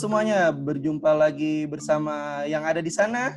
Semuanya, 0.00 0.48
berjumpa 0.48 1.12
lagi 1.12 1.68
bersama 1.68 2.40
yang 2.48 2.64
ada 2.64 2.80
di 2.80 2.88
sana. 2.88 3.36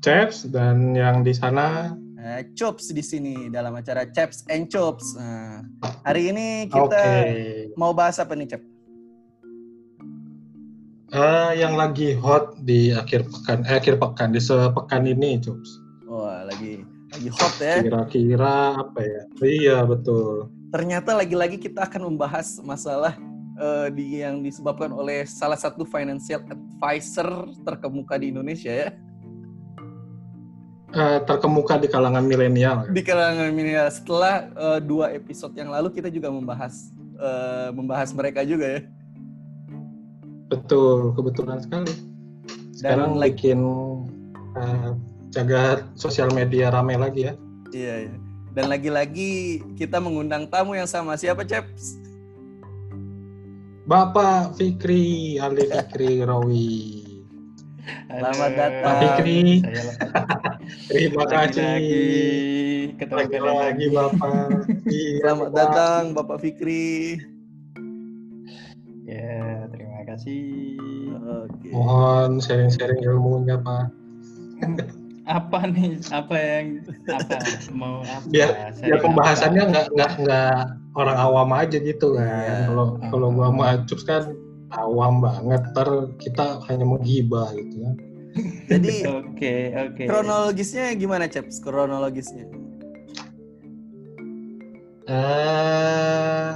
Chaps 0.00 0.48
dan 0.48 0.96
yang 0.96 1.20
di 1.20 1.36
sana 1.36 1.92
uh, 2.16 2.40
Chops 2.56 2.96
di 2.96 3.04
sini 3.04 3.52
dalam 3.52 3.76
acara 3.76 4.08
Chaps 4.08 4.48
and 4.48 4.72
Chops. 4.72 5.04
Nah, 5.20 5.68
hari 6.00 6.32
ini 6.32 6.72
kita 6.72 6.88
okay. 6.88 7.68
mau 7.76 7.92
bahas 7.92 8.16
apa 8.16 8.32
nih, 8.32 8.56
Cep? 8.56 8.64
Uh, 11.12 11.52
yang 11.52 11.76
lagi 11.76 12.16
hot 12.16 12.56
di 12.64 12.96
akhir 12.96 13.28
pekan, 13.28 13.68
eh, 13.68 13.76
akhir 13.76 14.00
pekan 14.00 14.32
di 14.32 14.40
sepekan 14.40 15.04
ini, 15.04 15.36
Chops. 15.44 15.76
Wah, 16.08 16.48
lagi 16.48 16.88
lagi 17.12 17.28
hot 17.36 17.54
ya. 17.60 17.84
Kira-kira 17.84 18.80
apa 18.80 19.00
ya? 19.04 19.22
Iya, 19.44 19.76
betul. 19.84 20.48
Ternyata 20.72 21.12
lagi-lagi 21.12 21.60
kita 21.60 21.84
akan 21.84 22.16
membahas 22.16 22.64
masalah 22.64 23.12
uh, 23.58 23.88
di 23.90 24.20
yang 24.22 24.40
disebabkan 24.44 24.92
oleh 24.92 25.24
salah 25.28 25.58
satu 25.58 25.82
financial 25.82 26.44
advisor 26.48 27.50
terkemuka 27.64 28.16
di 28.20 28.32
Indonesia 28.32 28.72
ya. 28.72 28.88
Uh, 30.96 31.20
terkemuka 31.28 31.76
di 31.76 31.90
kalangan 31.90 32.24
milenial. 32.24 32.88
Di 32.88 33.02
kalangan 33.04 33.52
milenial. 33.52 33.90
Setelah 33.90 34.48
uh, 34.56 34.80
dua 34.80 35.12
episode 35.12 35.52
yang 35.58 35.68
lalu 35.68 35.92
kita 35.92 36.08
juga 36.08 36.32
membahas 36.32 36.94
uh, 37.18 37.68
membahas 37.74 38.14
mereka 38.16 38.46
juga 38.46 38.80
ya. 38.80 38.80
Betul, 40.46 41.12
kebetulan 41.18 41.58
sekali. 41.58 41.92
Sekarang 42.76 43.18
Dan 43.18 43.24
bikin 43.24 43.58
uh, 44.54 44.94
jaga 45.34 45.84
sosial 45.98 46.30
media 46.30 46.70
rame 46.70 46.94
lagi 46.94 47.28
ya. 47.28 47.34
Iya, 47.74 47.94
iya. 48.08 48.16
Dan 48.56 48.72
lagi-lagi 48.72 49.60
kita 49.76 50.00
mengundang 50.00 50.48
tamu 50.48 50.72
yang 50.78 50.88
sama. 50.88 51.18
Siapa, 51.18 51.44
Ceps? 51.44 52.05
Bapak 53.86 54.58
Fikri, 54.58 55.38
Ali 55.38 55.62
Fikri 55.70 56.26
Rawi. 56.26 57.06
Selamat 58.10 58.50
datang. 58.58 58.82
Pak 58.82 58.94
Fikri. 58.98 59.42
Terima 60.90 61.24
kasih. 61.30 61.62
Lagi, 61.62 62.06
ketemu 62.98 63.18
lagi, 63.22 63.38
lagi 63.38 63.86
Bapak. 63.94 64.66
Iya, 64.90 65.12
Selamat 65.22 65.48
Bapak. 65.54 65.58
datang 65.62 66.02
Bapak 66.18 66.38
Fikri. 66.42 67.14
Ya, 69.06 69.70
terima 69.70 70.02
kasih. 70.02 70.42
Okay. 71.46 71.70
Mohon 71.70 72.42
sharing-sharing 72.42 73.06
ilmunya, 73.06 73.54
Pak. 73.62 73.86
apa 75.26 75.58
nih? 75.66 75.98
Apa 76.14 76.34
yang 76.38 76.66
apa 77.10 77.34
mau 77.74 78.00
apa? 78.06 78.26
Biar, 78.30 78.72
biar 78.78 78.98
pembahasannya 79.02 79.62
nggak 79.74 79.86
nggak 79.92 80.12
nggak 80.22 80.58
orang 80.94 81.18
awam 81.18 81.50
aja 81.50 81.76
gitu 81.82 82.14
kan. 82.14 82.24
Yeah. 82.24 82.66
Kalau 82.70 82.86
uh. 82.94 83.08
kalau 83.10 83.28
gua 83.34 83.46
sama 83.50 83.64
Acups 83.74 84.04
kan 84.06 84.22
awam 84.78 85.18
banget, 85.18 85.62
ter 85.74 85.88
kita 86.22 86.62
hanya 86.70 86.86
menghibah 86.86 87.50
gitu 87.58 87.76
kan. 87.82 87.94
Jadi 88.70 88.94
oke 89.10 89.34
okay, 89.34 89.60
oke. 89.74 89.94
Okay. 89.98 90.06
Kronologisnya 90.06 90.94
gimana, 90.94 91.26
Ceps? 91.26 91.58
Kronologisnya? 91.58 92.46
Eh 95.06 95.14
uh, 95.14 96.54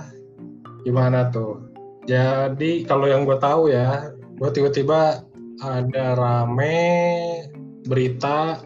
gimana 0.86 1.30
tuh? 1.34 1.66
Jadi 2.06 2.86
kalau 2.86 3.06
yang 3.06 3.22
gue 3.22 3.38
tahu 3.38 3.70
ya, 3.70 4.10
gue 4.38 4.50
tiba-tiba 4.50 5.22
ada 5.60 6.06
rame 6.16 7.39
berita 7.89 8.61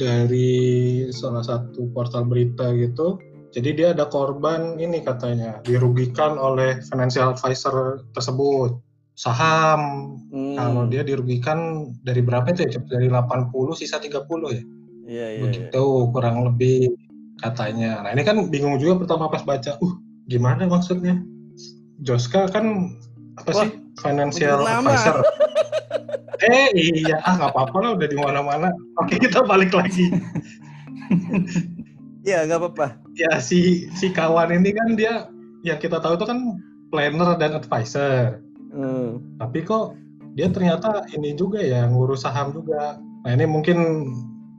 dari 0.00 1.06
salah 1.12 1.44
satu 1.44 1.92
portal 1.92 2.26
berita 2.26 2.72
gitu 2.74 3.20
jadi 3.50 3.70
dia 3.74 3.88
ada 3.92 4.06
korban 4.06 4.78
ini 4.78 5.02
katanya 5.02 5.58
dirugikan 5.66 6.38
oleh 6.38 6.78
financial 6.86 7.34
advisor 7.34 8.06
tersebut 8.14 8.78
saham. 9.20 9.80
Hmm. 10.32 10.56
Kalau 10.56 10.82
dia 10.88 11.04
dirugikan 11.04 11.90
dari 12.00 12.24
berapa 12.24 12.48
itu 12.56 12.64
ya? 12.64 12.80
Dari 12.88 13.12
80 13.12 13.52
sisa 13.76 14.00
30 14.00 14.16
ya? 14.16 14.62
Iya, 15.10 15.26
iya. 15.36 15.40
Begitu 15.44 15.84
iya. 15.84 16.08
kurang 16.14 16.36
lebih 16.48 16.96
katanya. 17.44 18.00
Nah, 18.06 18.10
ini 18.16 18.22
kan 18.24 18.48
bingung 18.48 18.80
juga 18.80 19.04
pertama 19.04 19.28
pas 19.28 19.44
baca. 19.44 19.76
Uh, 19.84 19.94
gimana 20.30 20.64
maksudnya? 20.64 21.20
Joska 22.00 22.48
kan 22.48 22.96
apa 23.36 23.50
Wah, 23.52 23.62
sih? 23.68 23.70
Financial 24.00 24.64
advisor. 24.64 25.20
eh 26.46 26.68
iya, 26.72 27.20
ah 27.26 27.36
nggak 27.36 27.52
apa-apa 27.52 27.76
lah 27.80 27.90
udah 27.98 28.08
di 28.08 28.16
mana-mana. 28.16 28.68
Oke, 29.02 29.20
kita 29.20 29.44
balik 29.44 29.74
lagi. 29.74 30.08
Iya, 32.20 32.44
nggak 32.44 32.60
apa-apa. 32.60 32.86
Ya 33.16 33.40
si 33.40 33.88
si 33.96 34.12
kawan 34.12 34.52
ini 34.52 34.76
kan 34.76 34.92
dia 34.92 35.32
yang 35.64 35.80
kita 35.80 36.04
tahu 36.04 36.20
itu 36.20 36.28
kan 36.28 36.60
planner 36.92 37.36
dan 37.40 37.56
advisor. 37.56 38.44
Hmm. 38.70 39.24
Tapi 39.40 39.64
kok 39.64 39.96
dia 40.36 40.52
ternyata 40.52 41.08
ini 41.16 41.32
juga 41.32 41.64
ya 41.64 41.88
ngurus 41.88 42.28
saham 42.28 42.52
juga. 42.52 43.00
Nah 43.24 43.30
ini 43.32 43.48
mungkin 43.48 43.78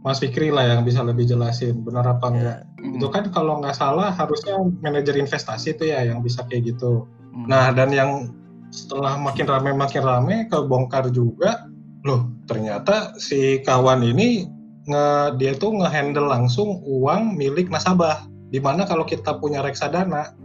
Mas 0.01 0.17
Fikri 0.17 0.49
lah 0.49 0.65
yang 0.65 0.81
bisa 0.81 1.05
lebih 1.05 1.29
jelasin 1.29 1.85
benar 1.85 2.09
apa 2.09 2.33
ya. 2.33 2.33
enggak. 2.33 2.59
Hmm. 2.81 2.97
Itu 2.97 3.07
kan 3.13 3.23
kalau 3.29 3.61
nggak 3.61 3.77
salah 3.77 4.09
harusnya 4.09 4.57
manajer 4.81 5.15
investasi 5.21 5.77
itu 5.77 5.93
ya 5.93 6.01
yang 6.01 6.25
bisa 6.25 6.41
kayak 6.49 6.73
gitu. 6.73 7.05
Hmm. 7.29 7.45
Nah 7.45 7.69
dan 7.77 7.93
yang 7.93 8.33
setelah 8.71 9.19
makin 9.19 9.45
rame 9.45 9.71
makin 9.75 10.01
rame 10.01 10.35
kebongkar 10.47 11.11
juga, 11.11 11.67
loh 12.01 12.29
ternyata 12.49 13.13
si 13.21 13.61
kawan 13.61 14.01
ini 14.01 14.49
nge 14.89 15.37
dia 15.37 15.53
tuh 15.53 15.77
ngehandle 15.77 16.25
langsung 16.25 16.81
uang 16.85 17.37
milik 17.37 17.69
nasabah. 17.69 18.25
Di 18.51 18.59
mana 18.59 18.83
kalau 18.83 19.07
kita 19.07 19.39
punya 19.39 19.63
reksadana 19.63 20.35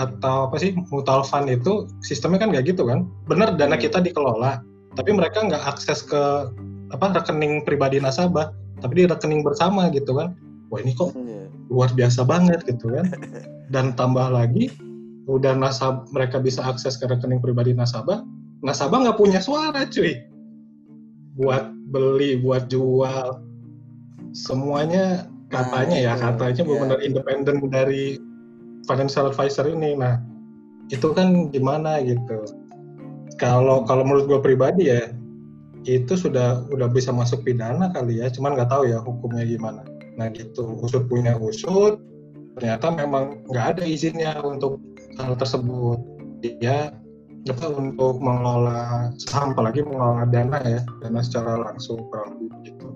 atau 0.00 0.48
apa 0.48 0.56
sih 0.56 0.72
mutual 0.88 1.20
fund 1.20 1.52
itu 1.52 1.84
sistemnya 2.00 2.40
kan 2.40 2.48
nggak 2.54 2.72
gitu 2.72 2.88
kan? 2.88 3.10
Bener 3.28 3.52
dana 3.58 3.76
kita 3.76 4.00
dikelola, 4.00 4.62
tapi 4.96 5.10
mereka 5.12 5.44
nggak 5.44 5.60
akses 5.68 6.00
ke 6.06 6.48
apa 6.92 7.04
rekening 7.12 7.64
pribadi 7.68 8.00
nasabah, 8.00 8.54
tapi 8.80 9.04
di 9.04 9.04
rekening 9.04 9.44
bersama 9.44 9.92
gitu 9.92 10.16
kan? 10.16 10.32
Wah 10.72 10.80
ini 10.80 10.96
kok 10.96 11.12
iya. 11.12 11.52
luar 11.68 11.92
biasa 11.92 12.24
banget 12.24 12.64
gitu 12.64 12.88
kan? 12.88 13.12
Dan 13.68 13.92
tambah 13.92 14.32
lagi 14.32 14.72
udah 15.28 15.52
nasab 15.52 16.08
mereka 16.16 16.40
bisa 16.40 16.64
akses 16.64 16.96
ke 16.96 17.04
rekening 17.04 17.44
pribadi 17.44 17.76
nasabah, 17.76 18.24
nasabah 18.64 19.04
nggak 19.04 19.18
punya 19.20 19.44
suara 19.44 19.84
cuy 19.84 20.31
buat 21.36 21.72
beli, 21.92 22.40
buat 22.40 22.68
jual, 22.68 23.40
semuanya 24.32 25.28
katanya 25.52 25.96
ya 26.00 26.12
katanya 26.16 26.64
benar-benar 26.64 27.00
ya. 27.00 27.06
independen 27.08 27.56
dari 27.68 28.16
financial 28.88 29.28
advisor 29.28 29.68
ini. 29.68 29.96
Nah 29.96 30.20
itu 30.88 31.12
kan 31.12 31.52
gimana 31.52 32.00
gitu. 32.04 32.48
Kalau 33.36 33.84
kalau 33.84 34.02
menurut 34.04 34.28
gue 34.28 34.40
pribadi 34.40 34.92
ya 34.92 35.12
itu 35.82 36.14
sudah 36.14 36.62
udah 36.70 36.88
bisa 36.88 37.10
masuk 37.10 37.42
pidana 37.42 37.90
kali 37.90 38.22
ya 38.22 38.30
cuman 38.30 38.54
nggak 38.54 38.70
tahu 38.72 38.88
ya 38.88 38.98
hukumnya 39.00 39.44
gimana. 39.44 39.84
Nah 40.16 40.32
gitu. 40.32 40.80
Usut 40.80 41.06
punya 41.06 41.36
usut 41.36 42.00
ternyata 42.56 42.92
memang 42.92 43.44
nggak 43.48 43.76
ada 43.76 43.82
izinnya 43.84 44.40
untuk 44.40 44.80
hal 45.20 45.36
tersebut. 45.36 46.00
Dia 46.40 47.01
apa 47.50 47.66
untuk 47.74 48.22
mengelola 48.22 49.10
saham 49.18 49.50
apalagi 49.50 49.82
mengelola 49.82 50.22
dana 50.30 50.58
ya 50.62 50.80
dana 51.02 51.20
secara 51.26 51.58
langsung 51.58 52.06
kurang 52.06 52.38
lebih 52.38 52.70
gitu 52.70 52.86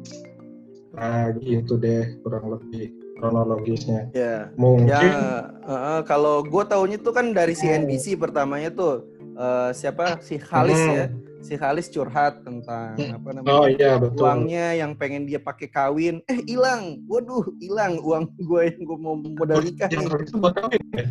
Nah 0.96 1.28
gitu 1.44 1.76
deh 1.76 2.16
kurang 2.24 2.56
lebih 2.56 2.88
kronologisnya. 3.20 4.08
Ya. 4.16 4.48
Mungkin. 4.56 4.88
Ya, 4.88 5.52
uh, 5.64 6.00
kalau 6.08 6.40
gue 6.40 6.64
tahunya 6.64 7.00
tuh 7.04 7.12
kan 7.12 7.36
dari 7.36 7.52
CNBC 7.52 8.16
pertamanya 8.16 8.72
tuh 8.72 9.04
uh, 9.36 9.70
siapa 9.76 10.20
si 10.24 10.40
Halis 10.40 10.80
hmm. 10.80 10.96
ya 10.96 11.06
si 11.44 11.54
Halis 11.54 11.86
curhat 11.92 12.42
tentang 12.42 12.96
hmm. 12.98 13.16
apa 13.22 13.28
namanya 13.30 13.54
oh, 13.54 13.66
iya, 13.70 14.00
betul. 14.00 14.26
uangnya 14.26 14.82
yang 14.82 14.98
pengen 14.98 15.28
dia 15.30 15.38
pakai 15.38 15.70
kawin 15.70 16.18
eh 16.26 16.42
hilang 16.42 16.98
waduh 17.06 17.44
hilang 17.62 18.02
uang 18.02 18.26
gue 18.34 18.62
yang 18.66 18.82
gue 18.82 18.98
mau 18.98 19.14
modal 19.14 19.62
nikah 19.62 19.86
itu 19.86 20.34
buat 20.42 20.58
kawin 20.58 20.82
ya 20.90 21.06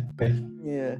iya 0.60 0.90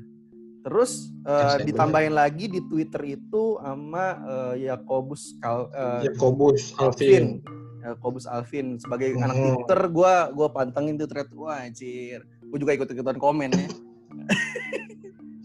terus 0.66 1.14
uh, 1.22 1.62
ditambahin 1.62 2.10
lagi 2.10 2.50
di 2.50 2.58
Twitter 2.66 3.14
itu 3.14 3.54
sama 3.62 4.18
uh, 4.26 4.54
Yakobus 4.58 5.38
Kal 5.38 5.70
uh, 5.70 6.02
Yakobus 6.02 6.74
Alvin. 6.74 7.38
Kobus 8.02 8.26
Alvin. 8.26 8.82
Sebagai 8.82 9.14
hmm. 9.14 9.22
anak 9.22 9.36
Twitter 9.38 9.80
gue 9.94 10.14
gue 10.34 10.48
pantengin 10.50 10.98
tuh 10.98 11.06
thread. 11.06 11.30
Wah 11.38 11.62
anjir. 11.62 12.26
Gue 12.50 12.58
juga 12.58 12.74
ikut 12.74 12.90
ikutan 12.90 13.14
komen 13.14 13.54
ya. 13.54 13.68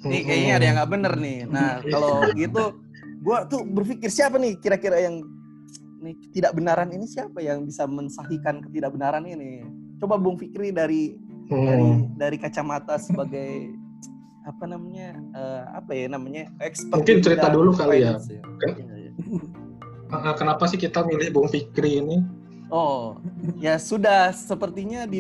Nih 0.10 0.26
kayaknya 0.26 0.54
ada 0.58 0.66
yang 0.66 0.76
nggak 0.82 0.92
bener 0.98 1.14
nih. 1.22 1.40
Nah 1.46 1.86
kalau 1.86 2.26
gitu 2.34 2.82
gue 3.22 3.38
tuh 3.54 3.62
berpikir 3.62 4.10
siapa 4.10 4.42
nih 4.42 4.58
kira-kira 4.58 4.98
yang 4.98 5.22
nih 6.02 6.18
tidak 6.34 6.58
benaran 6.58 6.90
ini 6.90 7.06
siapa 7.06 7.38
yang 7.46 7.62
bisa 7.70 7.86
mensahikan 7.86 8.66
ketidakbenaran 8.66 9.22
ini? 9.30 9.62
Coba 10.02 10.18
Bung 10.18 10.42
Fikri 10.42 10.74
dari 10.74 11.14
hmm. 11.54 11.66
dari 11.70 11.90
dari 12.18 12.38
kacamata 12.42 12.98
sebagai 12.98 13.70
apa 14.42 14.64
namanya 14.66 15.14
uh, 15.38 15.64
apa 15.78 15.92
ya 15.94 16.06
namanya 16.10 16.50
expert 16.66 16.98
mungkin 16.98 17.22
cerita 17.22 17.48
dulu 17.54 17.78
kali 17.78 18.02
ya, 18.02 18.18
ya. 18.18 18.42
Kan, 18.62 18.74
kenapa 20.40 20.66
sih 20.66 20.82
kita 20.82 21.06
milih 21.06 21.30
Bung 21.30 21.48
Fikri 21.48 22.02
ini? 22.02 22.26
Oh, 22.72 23.20
ya 23.60 23.76
sudah 23.76 24.32
sepertinya 24.32 25.04
di, 25.04 25.20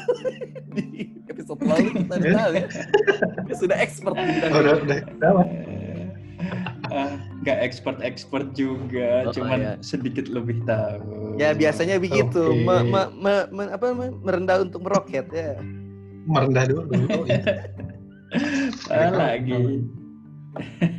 di 0.74 1.12
episode 1.28 1.60
lalu 1.68 2.00
kita 2.00 2.16
tahu 2.16 2.52
ya. 2.56 2.68
Dia 3.44 3.56
sudah 3.60 3.76
expert 3.76 4.16
di 4.16 4.24
bidang 4.24 4.52
oh, 4.56 4.60
udah, 4.64 4.74
udah. 4.80 4.98
nggak 7.44 7.58
expert 7.60 8.00
expert 8.00 8.56
juga, 8.56 9.28
Oh, 9.28 9.32
cuman 9.36 9.58
iya. 9.60 9.72
sedikit 9.84 10.32
lebih 10.32 10.64
tahu. 10.64 11.36
Ya 11.36 11.52
biasanya 11.52 12.00
begitu, 12.00 12.40
Oke. 12.40 12.64
me- 12.64 12.86
me- 12.88 13.12
me- 13.20 13.48
me- 13.52 13.72
apa 13.76 13.92
merendah 14.24 14.64
untuk 14.64 14.80
meroket 14.80 15.28
ya. 15.28 15.60
Merendah 16.24 16.64
dulu. 16.72 16.88
Oh, 16.88 17.24
iya. 17.28 17.68
Lagi. 18.88 19.82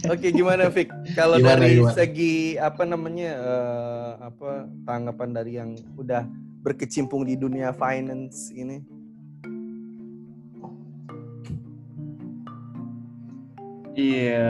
Oke, 0.09 0.33
gimana 0.33 0.69
Fik? 0.74 0.89
Kalau 1.13 1.38
Gimana, 1.38 1.62
dari 1.62 1.77
gimana? 1.77 1.94
segi 1.94 2.57
apa 2.57 2.83
namanya 2.89 3.31
eh, 3.38 4.12
apa 4.33 4.65
tanggapan 4.85 5.30
dari 5.30 5.51
yang 5.62 5.77
udah 5.94 6.25
berkecimpung 6.65 7.25
di 7.27 7.38
dunia 7.38 7.69
finance 7.75 8.50
ini? 8.56 8.81
Iya, 13.94 14.50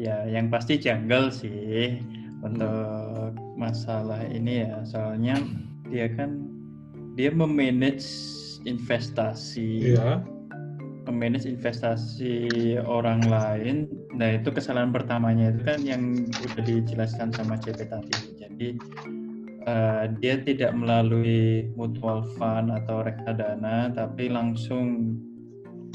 ya 0.00 0.16
yang 0.32 0.48
pasti 0.48 0.80
janggal 0.80 1.28
sih 1.28 2.00
untuk 2.40 3.36
masalah 3.60 4.24
ini 4.32 4.64
ya. 4.64 4.80
Soalnya 4.88 5.36
dia 5.92 6.08
kan 6.16 6.40
dia 7.12 7.28
memanage 7.28 8.08
investasi, 8.64 9.92
Iya. 9.92 10.24
Memanage 11.06 11.48
investasi 11.48 12.76
orang 12.82 13.26
lain. 13.26 13.90
Nah 14.14 14.38
itu 14.38 14.54
kesalahan 14.54 14.94
pertamanya 14.94 15.50
itu 15.54 15.60
kan 15.66 15.80
yang 15.82 16.26
udah 16.28 16.62
dijelaskan 16.62 17.34
sama 17.34 17.58
CP 17.58 17.90
tadi. 17.90 18.16
Jadi 18.38 18.68
eh, 19.66 20.04
dia 20.22 20.34
tidak 20.42 20.72
melalui 20.74 21.70
mutual 21.74 22.26
fund 22.38 22.70
atau 22.70 23.02
reksadana, 23.06 23.90
tapi 23.94 24.30
langsung 24.30 25.18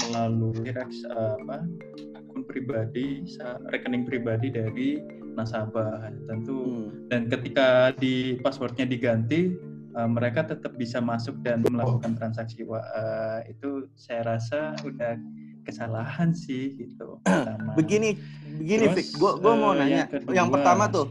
melalui 0.08 0.72
reks, 0.72 1.04
apa, 1.10 1.68
akun 2.16 2.42
pribadi, 2.48 3.28
rekening 3.68 4.08
pribadi 4.08 4.48
dari 4.48 5.00
nasabah. 5.36 6.08
Tentu 6.26 6.58
Hmm. 6.58 7.08
dan 7.12 7.28
ketika 7.30 7.92
di 7.94 8.36
passwordnya 8.40 8.88
diganti 8.88 9.54
eh, 9.98 10.08
mereka 10.08 10.46
tetap 10.46 10.72
bisa 10.74 11.02
masuk 11.02 11.42
dan 11.42 11.66
melakukan 11.66 12.14
transaksi 12.14 12.62
eh, 12.62 13.38
itu 13.50 13.90
saya 13.92 14.38
rasa 14.38 14.78
udah 14.80 15.18
kesalahan 15.66 16.32
sih 16.32 16.78
gitu 16.78 17.18
pertama. 17.26 17.74
Begini, 17.74 18.16
begini 18.56 18.84
Terus, 18.88 18.96
Fik, 18.96 19.06
gua 19.18 19.32
gua 19.36 19.52
mau 19.54 19.72
eh, 19.74 19.76
nanya. 19.76 19.96
yang 19.98 20.08
kedua. 20.08 20.32
Yang 20.32 20.48
pertama 20.54 20.84
tuh, 20.88 21.06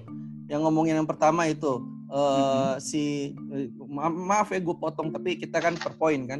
yang 0.47 0.61
ngomongin 0.63 0.95
yang 0.95 1.09
pertama 1.09 1.45
itu 1.45 1.73
eh 2.07 2.15
Mhm. 2.15 2.79
si 2.79 3.35
ma- 3.83 4.07
maaf 4.07 4.47
ya 4.47 4.63
gue 4.63 4.71
potong 4.73 5.11
tapi 5.11 5.35
kita 5.35 5.59
kan 5.59 5.75
per 5.75 5.91
poin 5.93 6.23
kan. 6.23 6.39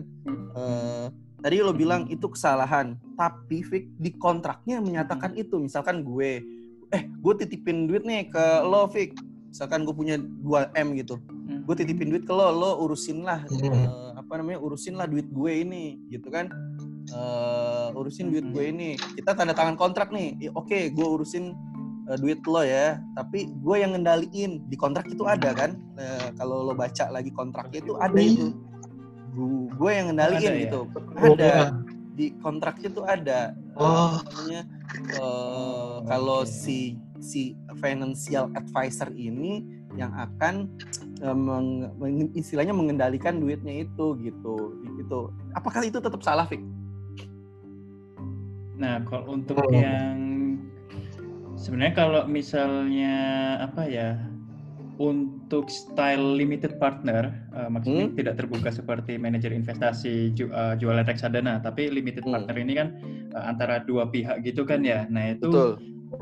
Eh, 0.58 1.06
tadi 1.38 1.60
lo 1.60 1.76
bilang 1.76 2.08
itu 2.08 2.26
kesalahan, 2.26 2.96
tapi 3.14 3.62
Fik 3.62 3.92
di 3.94 4.16
kontraknya 4.16 4.80
menyatakan 4.80 5.36
itu. 5.36 5.60
Misalkan 5.60 6.02
gue, 6.02 6.40
eh 6.88 7.02
gue 7.04 7.34
titipin 7.36 7.84
duit 7.86 8.02
nih 8.02 8.32
ke 8.32 8.46
lo 8.64 8.88
Fik. 8.88 9.12
Misalkan 9.52 9.84
gue 9.84 9.92
punya 9.92 10.16
2 10.18 10.72
m 10.72 10.96
gitu. 10.96 11.20
Gue 11.68 11.75
titipin 11.75 12.08
duit 12.08 12.24
ke 12.24 12.31
lo, 12.31 12.48
lo 12.48 12.80
urusin 12.80 13.28
lah 13.28 13.44
eh, 13.44 14.10
apa 14.16 14.40
namanya 14.40 14.64
urusin 14.64 14.96
lah 14.96 15.04
duit 15.04 15.28
gue 15.28 15.52
ini, 15.52 16.00
gitu 16.08 16.31
kan? 16.31 16.48
Eh, 17.12 17.88
urusin 17.92 18.31
duit 18.31 18.48
gue 18.48 18.72
ini. 18.72 18.96
Kita 18.96 19.36
tanda 19.36 19.52
tangan 19.52 19.75
kontrak 19.75 20.08
nih. 20.16 20.40
Ya, 20.40 20.56
Oke, 20.56 20.88
gue 20.96 21.04
urusin 21.08 21.52
eh, 22.08 22.18
duit 22.24 22.40
lo 22.48 22.64
ya, 22.64 23.04
tapi 23.19 23.52
gue 23.52 23.75
yang 23.84 23.92
ngendaliin 24.00 24.64
di 24.64 24.75
kontrak 24.80 25.12
itu 25.12 25.28
ada 25.28 25.52
kan? 25.52 25.75
Eh, 26.00 26.31
kalau 26.40 26.64
lo 26.64 26.72
baca 26.72 27.12
lagi 27.12 27.36
kontraknya 27.36 27.84
itu 27.84 27.94
ada 28.00 28.16
itu. 28.16 28.56
Gu- 29.36 29.70
Gue 29.75 29.92
yang 29.92 30.16
ngendaliin 30.16 30.40
Ada 30.40 30.56
ya? 30.56 30.63
gitu. 30.63 30.80
Oh, 31.20 31.36
Ada 31.36 31.54
di 32.16 32.25
kontraknya 32.40 32.88
itu 32.90 33.04
ada. 33.04 33.40
Oh. 33.78 34.18
namanya 34.24 34.62
eh, 35.13 35.96
kalau 36.08 36.42
Oke. 36.42 36.50
si 36.50 36.96
si 37.20 37.54
financial 37.78 38.50
advisor 38.56 39.12
ini 39.13 39.62
yang 39.94 40.13
akan 40.13 40.70
meng- 41.22 41.90
meng- 41.98 42.34
istilahnya 42.38 42.74
mengendalikan 42.78 43.42
duitnya 43.42 43.84
itu 43.86 44.06
gitu 44.22 44.56
gitu 44.86 45.34
apakah 45.58 45.81
itu 45.81 45.98
tetap 45.98 46.22
salah 46.22 46.46
Fik? 46.46 46.62
Nah, 48.78 49.02
kalau 49.10 49.34
untuk 49.34 49.58
Hmm. 49.58 49.74
yang 49.74 50.18
sebenarnya 51.58 51.96
kalau 51.98 52.22
misalnya 52.30 53.16
apa 53.66 53.90
ya 53.90 54.22
untuk 54.98 55.69
style 55.69 56.38
limited 56.38 56.78
partner, 56.81 57.30
eh, 57.54 57.70
maksudnya 57.70 58.10
Hmm. 58.10 58.18
tidak 58.18 58.34
terbuka 58.38 58.70
seperti 58.70 59.18
manajer 59.18 59.54
investasi 59.54 60.34
ju- 60.34 60.54
eh, 60.54 60.74
jualan 60.78 61.06
reksadana, 61.06 61.62
tapi 61.62 61.90
limited 61.90 62.25
Hmm. 62.25 62.34
partner 62.38 62.56
ini 62.58 62.74
kan 62.78 62.88
eh, 63.34 63.44
antara 63.46 63.81
dua 63.81 64.10
pihak 64.10 64.46
gitu 64.46 64.66
kan 64.66 64.86
ya. 64.86 65.10
Nah 65.10 65.34
itu 65.34 65.50
Betul. 65.50 65.72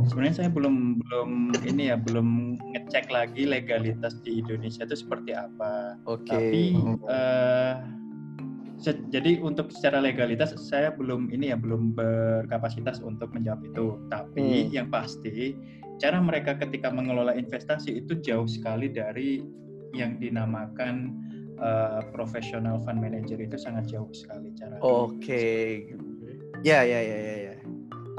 Sebenarnya 0.10 0.36
saya 0.46 0.50
belum 0.50 1.00
belum 1.02 1.30
ini 1.66 1.94
ya 1.94 1.98
belum 1.98 2.58
ngecek 2.74 3.10
lagi 3.14 3.46
legalitas 3.46 4.18
di 4.26 4.42
Indonesia 4.42 4.86
itu 4.86 4.98
seperti 4.98 5.32
apa. 5.38 5.98
Oke. 6.10 6.30
Tapi 6.30 6.64
eh, 7.06 7.74
se- 8.82 9.06
jadi 9.14 9.40
untuk 9.42 9.70
secara 9.70 10.02
legalitas 10.02 10.58
saya 10.58 10.90
belum 10.94 11.30
ini 11.30 11.54
ya 11.54 11.58
belum 11.58 11.94
berkapasitas 11.94 13.02
untuk 13.02 13.32
menjawab 13.34 13.62
itu. 13.66 13.98
Tapi 14.10 14.68
Hmm. 14.68 14.72
yang 14.74 14.88
pasti 14.90 15.54
cara 16.02 16.20
mereka 16.20 16.58
ketika 16.60 16.92
mengelola 16.92 17.34
investasi 17.38 18.04
itu 18.04 18.20
jauh 18.20 18.50
sekali 18.50 18.90
dari 18.92 19.42
yang 19.96 20.18
dinamakan 20.20 21.24
eh, 21.56 22.02
professional 22.12 22.84
fund 22.84 23.00
manager 23.00 23.40
itu 23.40 23.56
sangat 23.56 23.88
jauh 23.88 24.12
sekali 24.12 24.52
cara. 24.60 24.76
Oke. 24.84 25.88
Ya 26.68 26.84
ya 26.84 27.00
ya 27.00 27.16
ya 27.16 27.36
ya. 27.48 27.56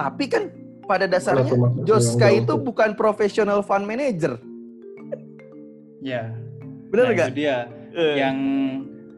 Tapi 0.01 0.25
kan 0.25 0.49
pada 0.87 1.05
dasarnya 1.05 1.43
Kalau 1.45 1.69
termasuk 1.69 1.85
Joska 1.85 2.29
itu 2.33 2.55
bukan 2.57 2.91
professional 2.95 3.61
fund 3.61 3.85
manager. 3.85 4.39
Ya. 6.01 6.31
Benar 6.89 7.05
nah, 7.05 7.13
nggak? 7.13 7.29
itu 7.29 7.37
dia 7.37 7.57
Eh, 7.91 8.17
yang 8.21 8.37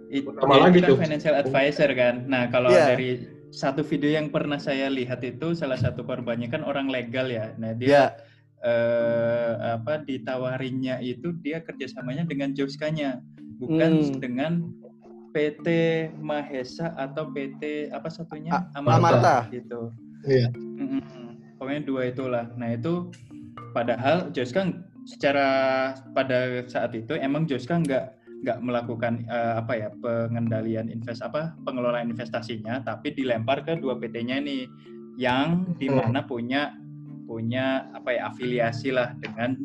itu, 0.08 0.30
dia 0.30 0.46
lagi 0.56 0.70
itu 0.72 0.86
kan 0.86 0.88
tuh. 0.88 0.98
financial 0.98 1.34
advisor 1.36 1.90
kan. 1.92 2.14
Nah, 2.24 2.46
kalau 2.46 2.70
Iya. 2.70 2.86
dari 2.88 3.10
satu 3.50 3.82
video 3.82 4.08
yang 4.08 4.30
pernah 4.30 4.56
saya 4.56 4.87
lihat 4.88 5.18
itu 5.20 5.50
salah 5.52 5.75
satu 5.75 6.00
korbannya 6.00 6.46
kan 6.46 6.62
orang 6.62 6.87
legal 6.87 7.26
ya. 7.26 7.52
Nah, 7.54 7.75
dia 7.75 7.90
Ya. 7.90 8.04
eh, 8.58 9.52
apa 9.75 9.98
ditawarinnya 10.00 10.98
itu 11.00 11.30
dia 11.37 11.58
kerjasamanya 11.58 12.22
dengan 12.22 12.50
Joskanya, 12.52 13.18
bukan 13.56 13.92
Hmm. 14.00 14.18
dengan 14.18 14.52
PT 15.28 15.66
Mahesa 16.16 16.94
atau 16.94 17.28
PT 17.28 17.87
apa 17.88 18.08
satunya 18.08 18.62
A- 18.72 18.78
Amarta. 18.78 19.46
gitu. 19.48 19.90
Iya. 20.25 20.50
Mm-mm. 20.54 21.27
Pokoknya 21.58 21.82
dua 21.84 22.02
itulah. 22.08 22.46
Nah 22.54 22.74
itu 22.74 23.10
padahal 23.74 24.30
Joska 24.30 24.70
secara 25.04 25.48
pada 26.14 26.62
saat 26.70 26.94
itu 26.94 27.18
emang 27.18 27.44
Joska 27.50 27.82
nggak 27.82 28.18
nggak 28.46 28.58
melakukan 28.62 29.26
eh, 29.26 29.54
apa 29.58 29.72
ya 29.74 29.88
pengendalian 29.98 30.86
invest 30.86 31.26
apa 31.26 31.58
pengelolaan 31.66 32.14
investasinya, 32.14 32.78
tapi 32.86 33.10
dilempar 33.10 33.66
ke 33.66 33.74
dua 33.82 33.98
PT-nya 33.98 34.38
nih 34.38 34.70
yang 35.18 35.74
di 35.82 35.90
mana 35.90 36.22
punya 36.22 36.78
punya 37.26 37.90
apa 37.92 38.14
ya 38.14 38.30
afiliasi 38.30 38.94
lah 38.94 39.10
dengan 39.18 39.58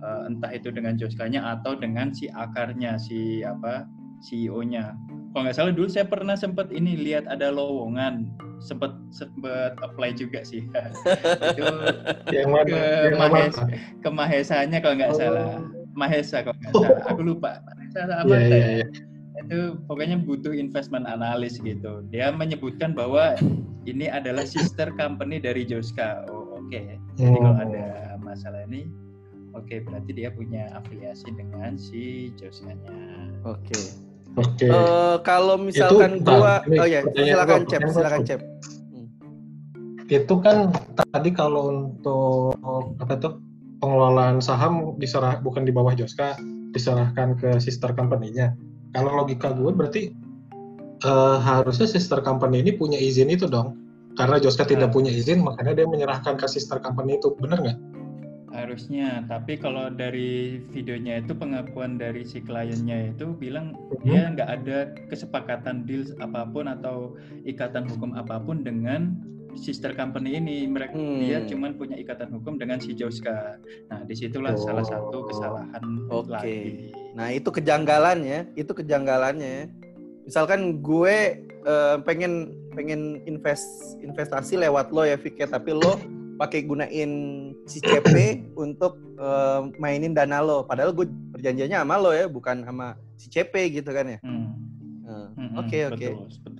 eh, 0.00 0.20
entah 0.32 0.52
itu 0.56 0.72
dengan 0.72 0.96
Joskanya 0.96 1.60
atau 1.60 1.76
dengan 1.76 2.16
si 2.16 2.32
akarnya 2.32 2.96
si 2.96 3.44
apa 3.44 3.84
CEO-nya. 4.24 4.96
Kalau 5.36 5.44
nggak 5.44 5.52
salah 5.54 5.68
dulu 5.68 5.84
saya 5.84 6.08
pernah 6.08 6.32
sempat 6.32 6.72
ini 6.72 6.96
lihat 6.96 7.28
ada 7.28 7.52
lowongan 7.52 8.24
sempat 8.56 8.96
sempat 9.12 9.76
apply 9.78 10.16
juga 10.16 10.40
sih 10.40 10.64
itu 11.52 11.66
Yang 12.32 12.48
mana? 12.48 12.64
Ke 12.64 12.80
Yang 13.04 13.18
Mahes. 13.20 13.52
mana? 13.52 13.76
ke 14.00 14.08
Mahesanya 14.08 14.78
kalau 14.80 14.94
nggak 14.96 15.12
Oh. 15.12 15.18
salah 15.20 15.48
Mahesa 15.92 16.36
kalau 16.40 16.56
nggak 16.56 16.72
salah 16.72 17.00
aku 17.04 17.20
lupa 17.22 17.50
Mahesa 17.68 18.00
apa 18.08 18.32
Iya, 18.32 18.40
iya, 18.40 18.56
ya? 18.56 18.66
iya. 18.74 18.86
itu 19.36 19.58
pokoknya 19.84 20.16
butuh 20.18 20.56
investment 20.56 21.04
analis 21.04 21.60
gitu 21.60 22.00
dia 22.08 22.32
menyebutkan 22.32 22.96
bahwa 22.96 23.36
ini 23.84 24.08
adalah 24.08 24.42
sister 24.42 24.88
company 24.96 25.36
dari 25.36 25.68
Joska 25.68 26.24
oh 26.32 26.56
oke 26.56 26.80
jadi 27.14 27.28
kalau 27.36 27.52
Hmm. 27.52 27.64
ada 27.68 27.84
masalah 28.18 28.64
ini 28.64 28.88
oke 29.52 29.84
berarti 29.84 30.16
dia 30.16 30.32
punya 30.32 30.72
afiliasi 30.72 31.28
dengan 31.30 31.76
si 31.76 32.32
Joskanya 32.34 32.88
Oke. 33.44 33.76
Oke. 34.36 34.68
Eh, 34.68 35.16
kalau 35.24 35.56
misalkan 35.56 36.20
Itu, 36.20 36.28
gua 36.28 36.60
ini 36.68 36.76
oh 36.76 36.86
ya, 36.86 37.00
silakan 37.08 37.62
Cep, 37.64 37.80
silakan. 37.88 38.22
Cep. 38.24 38.40
itu 40.06 40.38
kan 40.38 40.70
tadi 41.10 41.34
kalau 41.34 41.66
untuk 41.74 42.54
apa 43.02 43.18
tuh 43.18 43.42
pengelolaan 43.82 44.38
saham 44.38 44.94
diserah 45.02 45.42
bukan 45.42 45.66
di 45.66 45.74
bawah 45.74 45.90
Joska 45.98 46.38
diserahkan 46.70 47.34
ke 47.34 47.58
sister 47.58 47.90
company-nya. 47.90 48.54
Kalau 48.94 49.18
logika 49.18 49.50
gue 49.50 49.72
berarti 49.74 50.02
eh, 51.02 51.36
harusnya 51.42 51.90
sister 51.90 52.22
company 52.22 52.62
ini 52.62 52.78
punya 52.78 52.96
izin 53.02 53.34
itu 53.34 53.50
dong. 53.50 53.74
Karena 54.16 54.40
Joska 54.40 54.64
tidak 54.64 54.88
Ah. 54.90 54.94
punya 54.96 55.12
izin, 55.12 55.44
makanya 55.44 55.82
dia 55.82 55.86
menyerahkan 55.90 56.40
ke 56.40 56.46
sister 56.48 56.80
company 56.80 57.20
itu. 57.20 57.36
Bener 57.36 57.58
nggak? 57.60 57.78
Harusnya 58.56 59.22
tapi 59.28 59.60
kalau 59.60 59.92
dari 59.92 60.64
videonya 60.72 61.20
itu 61.20 61.36
pengakuan 61.36 62.00
dari 62.00 62.24
si 62.24 62.40
kliennya 62.40 63.12
itu 63.12 63.36
bilang 63.36 63.76
Mhm. 63.76 64.02
dia 64.02 64.22
nggak 64.32 64.50
ada 64.62 64.78
kesepakatan 65.12 65.84
deal 65.84 66.08
apa 66.24 66.48
pun 66.48 66.66
atau 66.66 67.14
ikatan 67.44 67.84
hukum 67.86 68.16
apa 68.16 68.40
pun 68.40 68.64
dengan 68.64 69.12
sister 69.56 69.96
company 69.96 70.36
ini. 70.36 70.68
Mereka 70.68 70.92
hmm. 70.92 71.18
dia 71.24 71.38
cuma 71.48 71.72
punya 71.72 71.96
ikatan 71.96 72.28
hukum 72.36 72.60
dengan 72.60 72.76
si 72.78 72.92
Joska. 72.92 73.56
Nah, 73.88 74.04
di 74.04 74.12
situlah 74.12 74.52
oh. 74.52 74.60
salah 74.60 74.84
satu 74.84 75.24
kesalahan 75.32 75.84
Oke. 76.12 76.30
Okay. 76.36 76.64
Nah, 77.16 77.32
itu 77.32 77.48
kejanggalannya, 77.48 78.52
itu 78.54 78.72
kejanggalannya. 78.76 79.72
Misalkan 80.28 80.84
gue 80.84 81.40
uh, 81.64 81.96
pengen 82.04 82.52
pengen 82.76 83.24
invest 83.24 83.96
investasi 84.04 84.60
lewat 84.60 84.92
lo 84.92 85.08
ya 85.08 85.16
Fik 85.16 85.40
tapi 85.48 85.72
lo 85.72 85.96
pakai 86.36 86.64
gunain 86.68 87.10
si 87.64 87.80
CP 87.80 88.14
untuk 88.64 89.00
uh, 89.20 89.68
mainin 89.80 90.12
dana 90.12 90.44
lo. 90.44 90.64
Padahal 90.64 90.92
gue 90.92 91.08
perjanjiannya 91.36 91.82
sama 91.82 91.96
lo 91.96 92.12
ya, 92.12 92.28
bukan 92.28 92.64
sama 92.64 92.94
si 93.16 93.32
CP 93.32 93.82
gitu 93.82 93.90
kan 93.92 94.16
ya. 94.16 94.18
Hmm. 94.22 94.52
Oke 95.56 95.88
oke. 95.88 96.08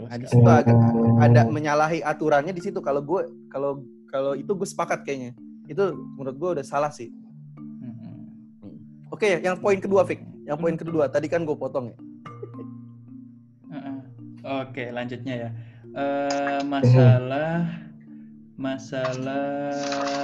Nah, 0.08 0.16
di 0.16 0.26
situ 0.28 0.48
agak 0.48 0.76
ada 1.20 1.48
menyalahi 1.48 2.00
aturannya 2.00 2.52
di 2.52 2.62
situ. 2.64 2.80
Kalau 2.80 3.00
gue 3.04 3.28
kalau 3.52 3.84
kalau 4.08 4.32
itu 4.32 4.52
gue 4.52 4.68
sepakat 4.68 5.04
kayaknya. 5.04 5.36
Itu 5.66 5.92
menurut 6.16 6.36
gue 6.36 6.50
udah 6.60 6.64
salah 6.64 6.92
sih. 6.92 7.12
Hmm. 7.56 8.76
Oke, 9.12 9.36
okay, 9.36 9.44
yang 9.44 9.60
poin 9.60 9.80
kedua, 9.80 10.06
Fik. 10.06 10.20
Yang 10.46 10.58
poin 10.62 10.76
kedua, 10.78 11.04
tadi 11.10 11.26
kan 11.26 11.42
gue 11.42 11.56
potong 11.58 11.90
ya. 11.90 11.98
Oke, 14.46 14.94
lanjutnya 14.94 15.34
ya. 15.34 15.50
Uh, 15.96 16.60
masalah 16.70 17.66
masalah 18.56 19.72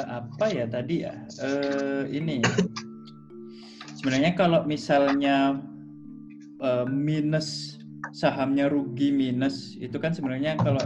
apa 0.08 0.46
ya 0.48 0.64
tadi 0.68 1.04
ya? 1.04 1.14
Uh, 1.40 2.08
ini 2.08 2.40
sebenarnya 4.02 4.34
kalau 4.34 4.66
misalnya 4.66 5.62
uh, 6.58 6.84
minus 6.90 7.78
sahamnya 8.10 8.66
rugi 8.66 9.14
minus 9.14 9.78
itu 9.78 9.94
kan 10.02 10.10
sebenarnya 10.10 10.58
kalau 10.58 10.82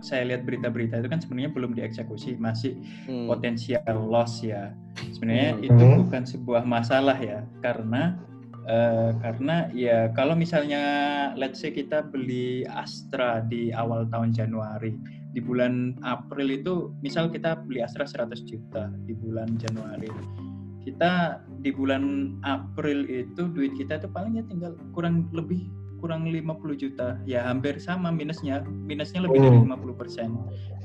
saya 0.00 0.32
lihat 0.32 0.44
berita-berita 0.44 1.00
itu 1.00 1.08
kan 1.08 1.20
sebenarnya 1.20 1.52
belum 1.52 1.72
dieksekusi 1.76 2.36
masih 2.36 2.76
hmm. 3.08 3.28
potensial 3.28 3.96
loss 4.08 4.44
ya 4.44 4.72
sebenarnya 5.16 5.56
hmm. 5.56 5.68
itu 5.68 5.84
bukan 6.04 6.22
sebuah 6.28 6.64
masalah 6.64 7.16
ya 7.16 7.44
karena 7.64 8.16
uh, 8.68 9.16
karena 9.20 9.72
ya 9.72 10.12
kalau 10.12 10.36
misalnya 10.36 10.82
let's 11.36 11.60
say 11.60 11.72
kita 11.72 12.04
beli 12.04 12.68
Astra 12.68 13.44
di 13.44 13.72
awal 13.72 14.08
tahun 14.12 14.36
Januari 14.36 14.96
di 15.32 15.40
bulan 15.44 15.96
April 16.04 16.48
itu 16.48 16.92
misal 17.04 17.28
kita 17.28 17.60
beli 17.68 17.84
Astra 17.84 18.08
100 18.08 18.48
juta 18.48 18.88
di 19.04 19.12
bulan 19.12 19.60
Januari. 19.60 20.08
Kita 20.82 21.44
di 21.60 21.68
bulan 21.68 22.36
April 22.48 23.04
itu 23.04 23.52
duit 23.52 23.76
kita 23.76 24.00
itu 24.00 24.08
palingnya 24.08 24.48
tinggal 24.48 24.72
kurang 24.96 25.28
lebih 25.36 25.68
kurang 26.00 26.30
50 26.30 26.78
juta. 26.78 27.18
Ya 27.28 27.44
hampir 27.44 27.76
sama 27.82 28.08
minusnya. 28.08 28.64
Minusnya 28.64 29.26
lebih 29.26 29.42
dari 29.42 29.58
50 29.66 29.68
hmm. 29.68 29.94
persen. 29.98 30.30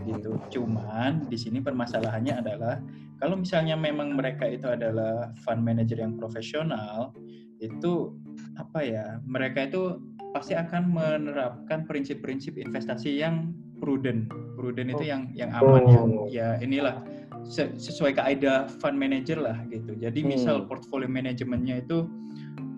Gitu. 0.04 0.36
Cuman 0.60 1.30
di 1.32 1.38
sini 1.40 1.64
permasalahannya 1.64 2.44
adalah 2.44 2.84
kalau 3.24 3.40
misalnya 3.40 3.80
memang 3.80 4.20
mereka 4.20 4.44
itu 4.50 4.68
adalah 4.68 5.32
fund 5.48 5.64
manager 5.64 5.96
yang 5.96 6.20
profesional 6.20 7.16
itu 7.64 8.12
apa 8.60 8.84
ya 8.84 9.24
mereka 9.24 9.72
itu 9.72 10.04
pasti 10.36 10.58
akan 10.58 10.92
menerapkan 10.92 11.88
prinsip-prinsip 11.88 12.60
investasi 12.60 13.24
yang 13.24 13.56
prudent 13.84 14.32
prudent 14.56 14.88
itu 14.96 15.04
yang 15.04 15.28
yang 15.36 15.52
aman 15.52 15.84
yang 15.92 16.08
oh. 16.16 16.28
ya 16.32 16.56
inilah 16.64 17.04
sesuai 17.76 18.16
kaidah 18.16 18.72
fund 18.80 18.96
manager 18.96 19.36
lah 19.36 19.60
gitu 19.68 19.92
jadi 20.00 20.16
misal 20.24 20.64
hmm. 20.64 20.72
portfolio 20.72 21.12
manajemennya 21.12 21.84
itu 21.84 22.08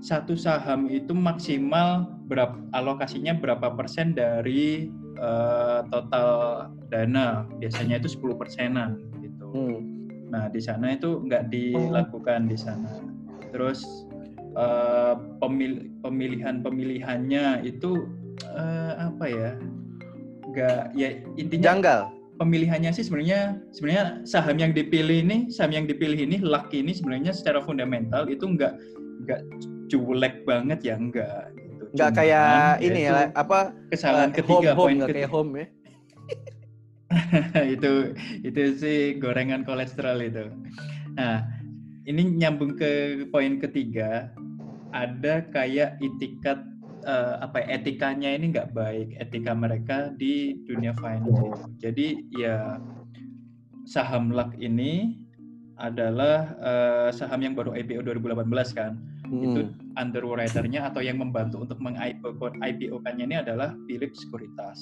satu 0.01 0.33
saham 0.33 0.89
itu 0.89 1.13
maksimal 1.13 2.05
berapa 2.29 2.57
alokasinya 2.73 3.37
berapa 3.37 3.73
persen 3.73 4.17
dari 4.17 4.89
uh, 5.17 5.85
total 5.89 6.29
dana 6.93 7.49
biasanya 7.57 7.97
itu 7.97 8.13
10 8.13 8.37
persenan 8.37 9.01
gitu. 9.21 9.45
Hmm. 9.49 9.79
Nah 10.29 10.45
di 10.53 10.61
sana 10.61 10.93
itu 10.93 11.25
nggak 11.25 11.49
dilakukan 11.49 12.45
di 12.49 12.57
sana. 12.57 13.01
Terus 13.49 13.81
uh, 14.53 15.17
pemil 15.41 15.89
pemilihan 16.05 16.61
pemilihannya 16.61 17.65
itu 17.65 18.09
uh, 18.51 19.09
apa 19.11 19.25
ya? 19.25 19.51
Nggak 20.55 20.81
ya 20.95 21.09
intinya. 21.35 21.65
Janggal. 21.75 21.99
Pemilihannya 22.35 22.91
sih 22.91 23.07
sebenarnya 23.07 23.63
sebenarnya 23.71 24.27
saham 24.27 24.59
yang 24.59 24.75
dipilih 24.75 25.23
ini 25.23 25.47
saham 25.47 25.71
yang 25.71 25.87
dipilih 25.87 26.19
ini 26.19 26.43
luck 26.43 26.67
ini 26.75 26.91
sebenarnya 26.91 27.31
secara 27.31 27.63
fundamental 27.63 28.27
itu 28.27 28.43
nggak 28.43 28.75
nggak 29.23 29.41
culek 29.87 30.43
banget 30.43 30.79
ya 30.83 30.95
enggak 30.99 31.55
gitu. 31.55 31.83
Enggak 31.95 32.11
kayak 32.19 32.83
ini 32.83 33.07
ya 33.07 33.31
apa 33.39 33.71
kesalahan 33.87 34.31
uh, 34.31 34.35
ketiga 34.35 34.75
home, 34.75 34.83
poin 34.83 34.97
home, 34.99 35.07
kayak 35.07 35.31
home 35.31 35.51
ya. 35.55 35.67
itu 37.75 37.91
itu 38.43 38.61
sih 38.75 38.99
gorengan 39.15 39.63
kolesterol 39.63 40.19
itu. 40.19 40.51
Nah, 41.15 41.47
ini 42.03 42.35
nyambung 42.35 42.75
ke 42.75 43.23
poin 43.31 43.63
ketiga 43.63 44.35
ada 44.91 45.43
kayak 45.51 45.99
itikat 46.03 46.59
uh, 47.05 47.39
apa 47.39 47.61
ya, 47.63 47.79
etikanya 47.79 48.33
ini 48.33 48.51
nggak 48.51 48.73
baik 48.73 49.15
etika 49.21 49.53
mereka 49.53 50.11
di 50.17 50.57
dunia 50.65 50.91
finance. 50.97 51.69
Jadi 51.79 52.25
ya 52.33 52.81
saham 53.85 54.33
luck 54.33 54.51
ini 54.57 55.21
adalah 55.77 56.55
uh, 56.59 57.09
saham 57.13 57.45
yang 57.45 57.53
baru 57.53 57.75
IPO 57.75 58.01
2018 58.07 58.47
kan 58.73 58.95
hmm. 59.27 59.43
itu 59.43 59.61
underwriter-nya 59.99 60.87
atau 60.87 61.03
yang 61.03 61.19
membantu 61.19 61.61
untuk 61.61 61.79
meng-IPO-kannya 61.83 63.25
ini 63.25 63.37
adalah 63.41 63.75
Philip 63.89 64.15
Securitas. 64.15 64.79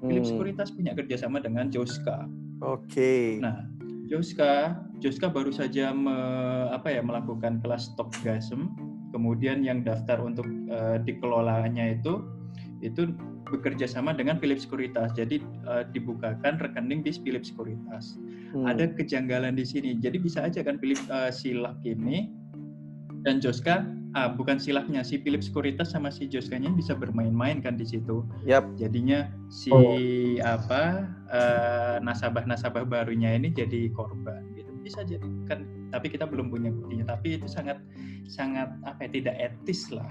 Hmm. 0.00 0.10
Philip 0.10 0.24
Securitas 0.28 0.68
punya 0.74 0.92
kerjasama 0.92 1.40
dengan 1.40 1.72
Joska. 1.72 2.28
Oke. 2.60 2.84
Okay. 2.92 3.26
Nah, 3.40 3.64
Joska, 4.04 4.76
Joska 5.00 5.32
baru 5.32 5.48
saja 5.48 5.96
me, 5.96 6.16
apa 6.70 6.92
ya 6.92 7.00
melakukan 7.00 7.64
kelas 7.64 7.96
top 7.96 8.12
gasm, 8.20 8.68
kemudian 9.14 9.62
yang 9.62 9.86
daftar 9.86 10.18
untuk 10.18 10.42
uh, 10.74 10.98
dikelolanya 10.98 11.94
itu 11.94 12.26
itu 12.82 13.14
bekerja 13.46 13.86
sama 13.86 14.10
dengan 14.10 14.42
Philip 14.42 14.58
Securitas. 14.58 15.14
Jadi 15.14 15.38
uh, 15.70 15.86
dibukakan 15.94 16.58
rekening 16.58 17.06
di 17.06 17.14
Philip 17.14 17.46
Securitas. 17.46 18.18
Hmm. 18.50 18.66
Ada 18.66 18.90
kejanggalan 18.98 19.54
di 19.54 19.62
sini. 19.62 19.94
Jadi 20.02 20.18
bisa 20.18 20.42
aja 20.42 20.66
kan 20.66 20.82
Philip 20.82 20.98
uh, 21.06 21.30
Silak 21.30 21.78
ini 21.86 22.34
dan 23.24 23.40
Joska 23.40 23.88
ah, 24.14 24.30
bukan 24.30 24.60
silaknya 24.60 25.00
si 25.00 25.16
Philip 25.18 25.40
Sekuritas 25.40 25.96
sama 25.96 26.12
si 26.12 26.28
Joskanya 26.28 26.70
bisa 26.70 26.92
bermain-main 26.92 27.64
kan 27.64 27.80
di 27.80 27.88
situ. 27.88 28.22
Yap. 28.44 28.68
Jadinya 28.76 29.32
si 29.48 29.72
oh. 29.72 29.96
apa 30.44 31.08
uh, 31.32 31.96
nasabah-nasabah 32.04 32.84
barunya 32.84 33.32
ini 33.34 33.50
jadi 33.50 33.90
korban 33.96 34.44
gitu. 34.54 34.70
Bisa 34.84 35.02
jadi 35.08 35.24
kan 35.48 35.64
tapi 35.94 36.10
kita 36.10 36.26
belum 36.26 36.50
punya 36.50 36.74
buktinya 36.74 37.14
tapi 37.14 37.38
itu 37.38 37.46
sangat 37.46 37.78
sangat 38.26 38.74
apa 38.82 39.06
ya 39.06 39.10
tidak 39.14 39.34
etis 39.38 39.94
lah. 39.94 40.10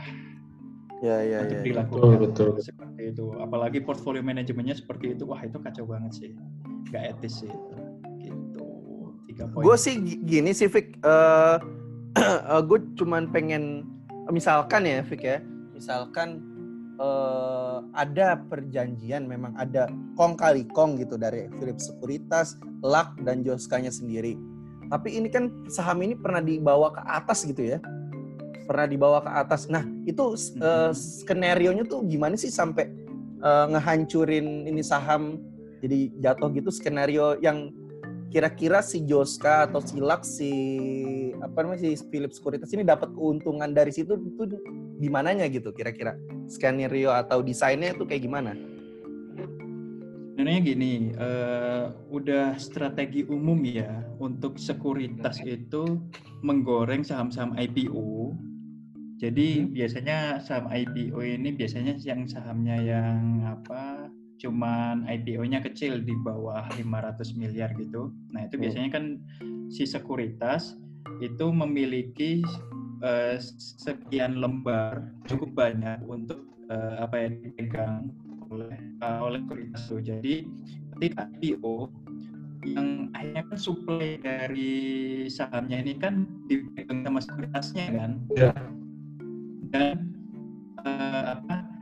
Ya, 1.04 1.20
ya, 1.20 1.44
untuk 1.44 1.60
ya, 1.60 1.64
dilakukan 1.68 2.16
betul, 2.16 2.56
betul. 2.56 2.64
seperti 2.64 3.02
itu. 3.12 3.26
Apalagi 3.36 3.84
portfolio 3.84 4.24
manajemennya 4.24 4.80
seperti 4.80 5.12
itu, 5.12 5.28
wah 5.28 5.44
itu 5.44 5.60
kacau 5.60 5.84
banget 5.84 6.16
sih, 6.16 6.32
nggak 6.96 7.20
etis 7.20 7.44
sih 7.44 7.52
itu. 7.52 7.76
Gitu. 8.24 8.66
Tiga 9.28 9.52
poin. 9.52 9.68
Gue 9.68 9.76
sih 9.76 10.00
gini 10.00 10.56
sih, 10.56 10.72
Vic. 10.72 10.96
Uh, 11.04 11.60
uh, 12.24 12.64
gue 12.64 12.80
cuman 12.96 13.28
pengen 13.36 13.84
misalkan 14.32 14.88
ya 14.88 15.04
Fik 15.04 15.20
ya 15.20 15.44
misalkan 15.76 16.40
uh, 17.02 17.84
ada 17.98 18.40
perjanjian 18.48 19.28
memang 19.28 19.52
ada 19.60 19.90
kong 20.16 20.40
kali 20.40 20.64
kong 20.72 20.96
gitu 21.02 21.20
dari 21.20 21.52
Philip 21.60 21.76
Sekuritas, 21.76 22.56
Lak 22.86 23.18
dan 23.28 23.44
Joskanya 23.44 23.92
sendiri. 23.92 24.38
Tapi 24.94 25.18
ini 25.18 25.26
kan 25.26 25.50
saham 25.74 26.06
ini 26.06 26.14
pernah 26.14 26.38
dibawa 26.38 26.94
ke 26.94 27.02
atas 27.02 27.50
gitu 27.50 27.66
ya. 27.66 27.82
Pernah 28.70 28.86
dibawa 28.86 29.26
ke 29.26 29.32
atas. 29.34 29.66
Nah, 29.66 29.82
itu 30.06 30.38
uh, 30.62 30.94
skenario 30.94 31.74
nya 31.74 31.82
tuh 31.82 32.06
gimana 32.06 32.38
sih 32.38 32.54
sampai 32.54 32.94
uh, 33.42 33.74
ngehancurin 33.74 34.70
ini 34.70 34.86
saham 34.86 35.42
jadi 35.82 36.14
jatuh 36.22 36.54
gitu 36.54 36.70
skenario 36.70 37.42
yang 37.42 37.74
kira-kira 38.30 38.86
si 38.86 39.02
Joska 39.06 39.70
atau 39.70 39.82
si 39.82 39.98
Lak 39.98 40.22
si 40.26 40.52
apa 41.38 41.66
namanya 41.66 41.86
si 41.86 41.98
Philip 42.10 42.34
Securitas 42.34 42.72
ini 42.74 42.82
dapat 42.82 43.14
keuntungan 43.14 43.74
dari 43.74 43.94
situ 43.94 44.18
itu 44.18 44.58
di 44.98 45.10
mananya 45.12 45.46
gitu 45.52 45.70
kira-kira 45.70 46.18
skenario 46.50 47.14
atau 47.14 47.42
desainnya 47.44 47.94
itu 47.94 48.06
kayak 48.06 48.26
gimana? 48.26 48.56
Sebenarnya 50.34 50.62
gini, 50.66 50.94
uh, 51.14 51.94
udah 52.10 52.58
strategi 52.58 53.22
umum 53.30 53.62
ya 53.62 54.02
untuk 54.18 54.58
sekuritas 54.58 55.38
itu 55.46 56.02
menggoreng 56.42 57.06
saham-saham 57.06 57.54
IPO. 57.54 58.34
Jadi 59.22 59.62
hmm. 59.62 59.78
biasanya 59.78 60.42
saham 60.42 60.74
IPO 60.74 61.22
ini 61.22 61.54
biasanya 61.54 61.94
yang 62.02 62.26
sahamnya 62.26 62.82
yang 62.82 63.46
apa 63.46 64.10
cuman 64.42 65.06
IPO-nya 65.06 65.62
kecil 65.62 66.02
di 66.02 66.18
bawah 66.26 66.66
500 66.82 67.38
miliar 67.38 67.70
gitu. 67.78 68.10
Nah, 68.34 68.50
itu 68.50 68.58
biasanya 68.58 68.90
kan 68.90 69.22
si 69.70 69.86
sekuritas 69.86 70.74
itu 71.22 71.46
memiliki 71.54 72.42
uh, 73.06 73.38
sekian 73.78 74.42
lembar 74.42 75.14
cukup 75.30 75.54
banyak 75.54 76.02
untuk 76.10 76.42
uh, 76.74 77.06
apa 77.06 77.22
yang 77.22 77.34
dipegang 77.46 78.10
oleh 78.54 78.78
uh, 79.02 79.20
oleh 79.26 79.40
sekuritas 79.44 79.82
itu. 79.90 79.98
Jadi 80.02 80.36
ketika 80.98 81.28
IPO 81.42 81.90
yang 82.64 83.12
akhirnya 83.12 83.44
kan 83.52 83.60
supply 83.60 84.16
dari 84.24 84.74
sahamnya 85.28 85.84
ini 85.84 86.00
kan 86.00 86.24
dipegang 86.48 87.04
sama 87.04 87.20
sekuritasnya 87.20 87.86
kan. 87.92 88.12
Ya. 88.38 88.54
Dan 89.74 90.14
uh, 90.86 91.24
apa 91.40 91.74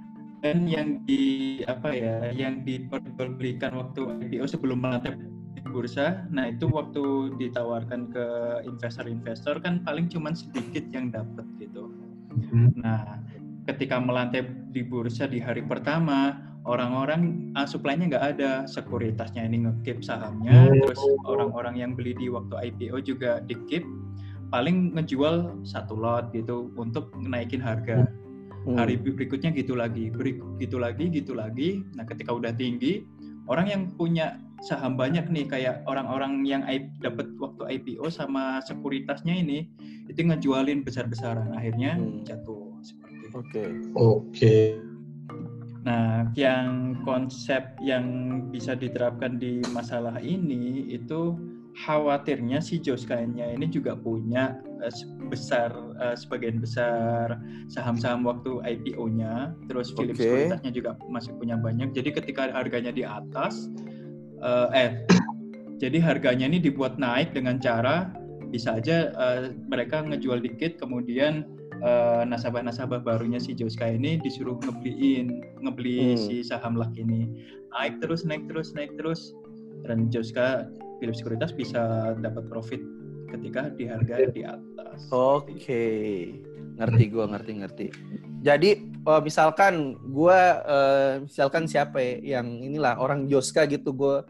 dan 0.42 0.66
yang 0.66 1.06
di 1.06 1.62
apa 1.70 1.94
ya 1.94 2.34
yang 2.34 2.66
diperjualbelikan 2.66 3.78
waktu 3.78 4.02
IPO 4.26 4.50
sebelum 4.50 4.82
melantai 4.82 5.14
di 5.54 5.62
bursa 5.70 6.26
nah 6.34 6.50
itu 6.50 6.66
waktu 6.66 7.38
ditawarkan 7.38 8.10
ke 8.10 8.26
investor-investor 8.66 9.62
kan 9.62 9.86
paling 9.86 10.10
cuma 10.10 10.34
sedikit 10.34 10.82
yang 10.90 11.14
dapat 11.14 11.46
gitu 11.62 11.94
hmm. 12.34 12.74
nah 12.74 13.22
ketika 13.70 14.02
melantai 14.02 14.50
di 14.74 14.82
bursa 14.82 15.30
di 15.30 15.38
hari 15.38 15.62
pertama 15.62 16.42
orang-orang 16.66 17.52
uh, 17.58 17.66
supply-nya 17.66 18.18
nggak 18.18 18.26
ada 18.38 18.52
sekuritasnya 18.70 19.46
ini 19.46 19.66
ngekip 19.66 20.06
sahamnya 20.06 20.70
hmm. 20.70 20.86
terus 20.86 21.02
orang-orang 21.26 21.80
yang 21.82 21.92
beli 21.98 22.14
di 22.14 22.30
waktu 22.30 22.74
IPO 22.74 23.02
juga 23.02 23.42
dikip 23.46 23.82
paling 24.54 24.94
ngejual 24.94 25.64
satu 25.64 25.96
lot 25.96 26.30
gitu 26.36 26.70
untuk 26.76 27.10
naikin 27.18 27.64
harga 27.64 28.06
hmm 28.06 28.22
hmm. 28.66 28.78
hari 28.78 28.98
berikutnya 28.98 29.50
gitu 29.54 29.74
lagi 29.74 30.14
berikut 30.14 30.58
gitu 30.62 30.78
lagi 30.78 31.10
gitu 31.10 31.34
lagi 31.34 31.82
nah 31.98 32.06
ketika 32.06 32.34
udah 32.34 32.54
tinggi 32.54 33.06
orang 33.50 33.68
yang 33.70 33.82
punya 33.98 34.38
saham 34.62 34.94
banyak 34.94 35.26
nih 35.34 35.50
kayak 35.50 35.82
orang-orang 35.90 36.46
yang 36.46 36.62
dapat 37.02 37.34
waktu 37.42 37.82
IPO 37.82 38.14
sama 38.14 38.62
sekuritasnya 38.62 39.34
ini 39.34 39.66
itu 40.06 40.22
ngejualin 40.22 40.86
besar-besaran 40.86 41.50
akhirnya 41.58 41.98
hmm. 41.98 42.22
jatuh 42.30 42.70
seperti 42.86 43.14
itu. 43.18 43.28
Oke. 43.34 43.42
Okay. 43.42 43.68
Oke. 43.98 44.14
Okay. 44.30 44.91
Nah, 45.82 46.30
yang 46.38 46.94
konsep 47.02 47.74
yang 47.82 48.06
bisa 48.54 48.78
diterapkan 48.78 49.42
di 49.42 49.66
masalah 49.74 50.22
ini 50.22 50.86
itu 50.94 51.34
khawatirnya 51.74 52.60
si 52.60 52.78
Joskanya 52.78 53.50
ini 53.56 53.66
juga 53.72 53.96
punya 53.98 54.60
uh, 54.84 54.94
besar 55.32 55.74
uh, 55.98 56.14
sebagian 56.14 56.62
besar 56.62 57.40
saham-saham 57.72 58.28
waktu 58.28 58.62
IPO-nya, 58.62 59.58
terus 59.72 59.90
Philips 59.96 60.22
okay. 60.22 60.70
juga 60.70 61.00
masih 61.10 61.34
punya 61.42 61.58
banyak. 61.58 61.96
Jadi 61.98 62.14
ketika 62.14 62.52
harganya 62.54 62.94
di 62.94 63.02
atas, 63.02 63.72
uh, 64.44 64.70
eh, 64.76 65.02
jadi 65.82 65.98
harganya 65.98 66.46
ini 66.46 66.62
dibuat 66.62 67.02
naik 67.02 67.34
dengan 67.34 67.58
cara 67.58 68.12
bisa 68.52 68.78
aja 68.78 69.16
uh, 69.16 69.50
mereka 69.66 70.04
ngejual 70.04 70.44
dikit, 70.44 70.78
kemudian 70.78 71.48
uh, 71.82 72.24
nasabah-nasabah 72.26 73.02
barunya 73.02 73.42
si 73.42 73.58
Joska 73.58 73.90
ini 73.90 74.22
disuruh 74.22 74.58
ngebeliin, 74.62 75.60
ngebeli 75.62 76.16
hmm. 76.16 76.22
si 76.22 76.36
saham 76.46 76.78
lak 76.78 76.94
ini 76.96 77.28
naik 77.76 78.00
terus, 78.04 78.24
naik 78.28 78.46
terus, 78.48 78.74
naik 78.76 78.92
terus, 79.00 79.34
dan 79.88 80.12
Joska 80.12 80.68
Philips 81.00 81.24
Sekuritas 81.24 81.52
bisa 81.56 82.14
dapat 82.20 82.46
profit 82.52 82.82
ketika 83.32 83.72
di 83.74 83.88
harga 83.88 84.28
di 84.30 84.44
atas. 84.44 85.08
Oke, 85.10 85.56
okay. 85.56 86.12
ngerti 86.78 87.04
gue 87.10 87.26
ngerti 87.26 87.52
ngerti. 87.64 87.86
Jadi 88.42 88.70
uh, 89.08 89.22
misalkan 89.24 89.98
gue 89.98 90.40
uh, 90.68 91.24
misalkan 91.24 91.66
siapa 91.66 91.98
ya 91.98 92.40
yang 92.40 92.60
inilah 92.60 93.00
orang 93.00 93.26
Joska 93.32 93.66
gitu 93.66 93.96
gue 93.96 94.22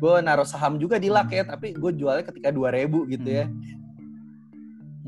gue 0.00 0.14
naruh 0.24 0.48
saham 0.48 0.80
juga 0.80 0.96
di 0.96 1.12
LAK 1.12 1.30
ya 1.32 1.44
tapi 1.44 1.76
gue 1.76 1.92
jualnya 1.92 2.24
ketika 2.24 2.52
dua 2.52 2.70
ribu 2.72 3.08
gitu 3.08 3.26
ya. 3.26 3.48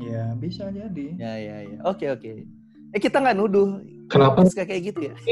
Ya 0.01 0.33
bisa 0.37 0.69
jadi. 0.73 1.07
Ya 1.17 1.33
ya 1.37 1.57
ya. 1.69 1.77
Oke 1.85 2.09
oke. 2.09 2.45
Eh 2.93 2.99
kita 3.01 3.21
nggak 3.21 3.37
nuduh. 3.37 3.81
Kenapa? 4.09 4.45
Kayak 4.49 4.93
gitu 4.93 5.09
ya. 5.09 5.15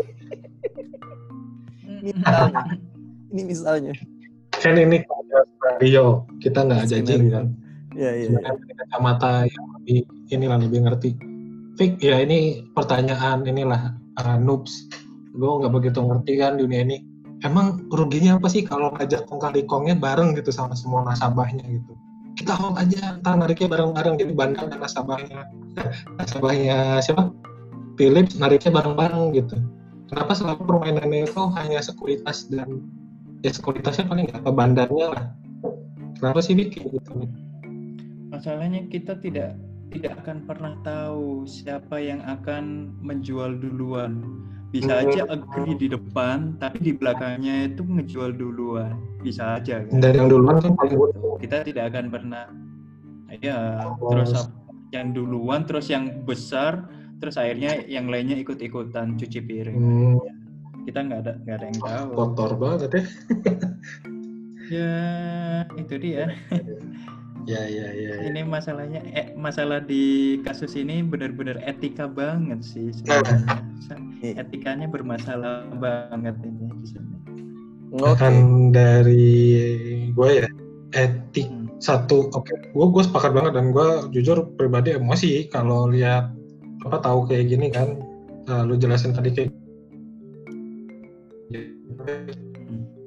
misalnya. 2.02 2.66
Ini 3.32 3.42
misalnya 3.48 3.94
kan 4.62 4.78
ini 4.78 5.02
radio 5.58 6.22
kita 6.38 6.62
nggak 6.62 6.86
jajan 6.86 7.22
kan 7.34 7.46
Iya, 7.92 8.24
iya. 8.24 8.40
iya. 8.40 8.56
kacamata 8.56 9.44
yang 9.52 9.66
lebih 9.76 10.08
inilah 10.32 10.64
lebih 10.64 10.80
ngerti. 10.88 11.12
Fik, 11.76 12.00
ya 12.00 12.24
ini 12.24 12.64
pertanyaan 12.72 13.44
inilah 13.44 13.92
uh, 14.16 14.40
noobs. 14.40 14.88
Gue 15.36 15.60
nggak 15.60 15.76
begitu 15.76 16.00
ngerti 16.00 16.40
kan 16.40 16.56
dunia 16.56 16.88
ini. 16.88 17.04
Emang 17.44 17.84
ruginya 17.92 18.40
apa 18.40 18.48
sih 18.48 18.64
kalau 18.64 18.96
ngajak 18.96 19.28
kong 19.28 19.44
kali 19.44 19.68
kongnya 19.68 20.00
bareng 20.00 20.32
gitu 20.40 20.56
sama 20.56 20.72
semua 20.72 21.04
nasabahnya 21.04 21.68
gitu? 21.68 21.92
Kita 22.38 22.54
hold 22.56 22.80
aja, 22.80 23.20
ntar 23.20 23.38
nariknya 23.38 23.68
bareng-bareng 23.72 24.16
jadi 24.18 24.34
bandar 24.34 24.66
dan 24.72 24.80
nasabahnya. 24.82 25.48
nasabahnya 26.20 27.04
siapa? 27.04 27.32
Philips 28.00 28.40
nariknya 28.40 28.72
bareng-bareng 28.76 29.36
gitu. 29.36 29.56
Kenapa 30.12 30.36
selalu 30.36 30.64
permainannya 30.68 31.28
itu 31.28 31.42
hanya 31.56 31.80
sekuritas 31.80 32.52
dan 32.52 32.84
ya 33.42 33.50
sekuritasnya 33.50 34.06
paling 34.06 34.26
nggak 34.30 34.42
apa 34.46 34.52
bandarnya 34.54 35.06
lah 35.10 35.24
kenapa 36.22 36.40
sih 36.46 36.54
bikin 36.54 36.94
gitu 36.94 37.26
masalahnya 38.30 38.86
kita 38.88 39.18
tidak 39.18 39.58
tidak 39.92 40.14
akan 40.24 40.46
pernah 40.46 40.74
tahu 40.86 41.44
siapa 41.50 42.00
yang 42.00 42.22
akan 42.24 42.96
menjual 43.02 43.58
duluan 43.58 44.22
bisa 44.72 45.04
aja 45.04 45.28
agree 45.28 45.76
di 45.76 45.92
depan 45.92 46.56
tapi 46.56 46.80
di 46.80 46.92
belakangnya 46.96 47.68
itu 47.68 47.84
menjual 47.84 48.32
duluan. 48.32 48.96
Bisa 49.20 49.60
aja 49.60 49.84
kan? 49.84 50.00
dan 50.00 50.16
yang 50.16 50.28
duluan 50.32 50.64
kan 50.64 50.74
paling 50.80 50.98
kita 51.44 51.68
tidak 51.68 51.92
akan 51.92 52.08
pernah 52.08 52.48
ya 53.44 53.84
oh. 54.00 54.12
terus 54.12 54.48
yang 54.96 55.12
duluan 55.12 55.64
terus 55.68 55.88
yang 55.92 56.24
besar 56.24 56.88
terus 57.20 57.36
akhirnya 57.38 57.84
yang 57.86 58.08
lainnya 58.08 58.40
ikut-ikutan 58.40 59.20
cuci 59.20 59.40
piring. 59.44 59.78
Hmm. 59.78 60.18
Kita 60.88 61.00
nggak 61.06 61.20
ada 61.22 61.34
nggak 61.46 61.56
ada 61.62 61.66
yang 61.68 61.80
tahu. 61.80 62.08
kotor 62.16 62.52
banget 62.58 62.90
ya. 62.96 63.04
Ya 64.72 64.96
itu 65.76 66.00
dia 66.00 66.32
ya 67.50 67.64
ya 67.66 67.88
ya, 67.94 68.12
ya. 68.22 68.28
ini 68.30 68.42
masalahnya 68.46 69.02
eh, 69.14 69.34
masalah 69.34 69.82
di 69.82 70.38
kasus 70.46 70.78
ini 70.78 71.02
benar-benar 71.02 71.58
etika 71.66 72.06
banget 72.06 72.62
sih 72.62 72.94
sebenarnya 72.94 73.62
iya. 74.22 74.42
etikanya 74.46 74.86
bermasalah 74.86 75.66
banget 75.82 76.38
ini 76.46 76.70
di 76.82 76.86
sini 76.86 77.16
okay. 78.00 78.32
dari 78.72 79.36
gue 80.14 80.30
ya 80.30 80.48
etik 80.96 81.48
hmm. 81.50 81.82
satu 81.82 82.30
oke 82.32 82.46
okay. 82.46 82.56
gue 82.72 82.86
gue 82.88 83.04
sepakat 83.04 83.32
banget 83.34 83.54
dan 83.58 83.74
gue 83.74 83.90
jujur 84.14 84.48
pribadi 84.56 84.96
emosi 84.96 85.50
kalau 85.50 85.90
lihat 85.90 86.32
apa 86.86 86.98
tahu 87.02 87.26
kayak 87.30 87.52
gini 87.52 87.68
kan 87.74 88.00
uh, 88.50 88.64
lu 88.64 88.78
jelasin 88.78 89.14
tadi 89.14 89.34
kayak 89.34 89.52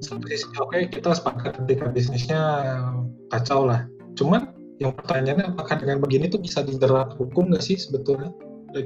satu 0.05 0.25
sisi 0.29 0.47
oke 0.61 0.75
okay, 0.75 0.87
kita 0.91 1.17
sepakat 1.17 1.65
ketika 1.65 1.89
bisnisnya 1.91 2.43
kacau 3.33 3.67
lah 3.67 3.89
cuman 4.15 4.51
yang 4.83 4.91
pertanyaannya 4.95 5.55
apakah 5.55 5.79
dengan 5.79 6.03
begini 6.03 6.27
tuh 6.27 6.43
bisa 6.43 6.67
dijerat 6.67 7.15
hukum 7.15 7.55
nggak 7.55 7.63
sih 7.63 7.79
sebetulnya 7.79 8.35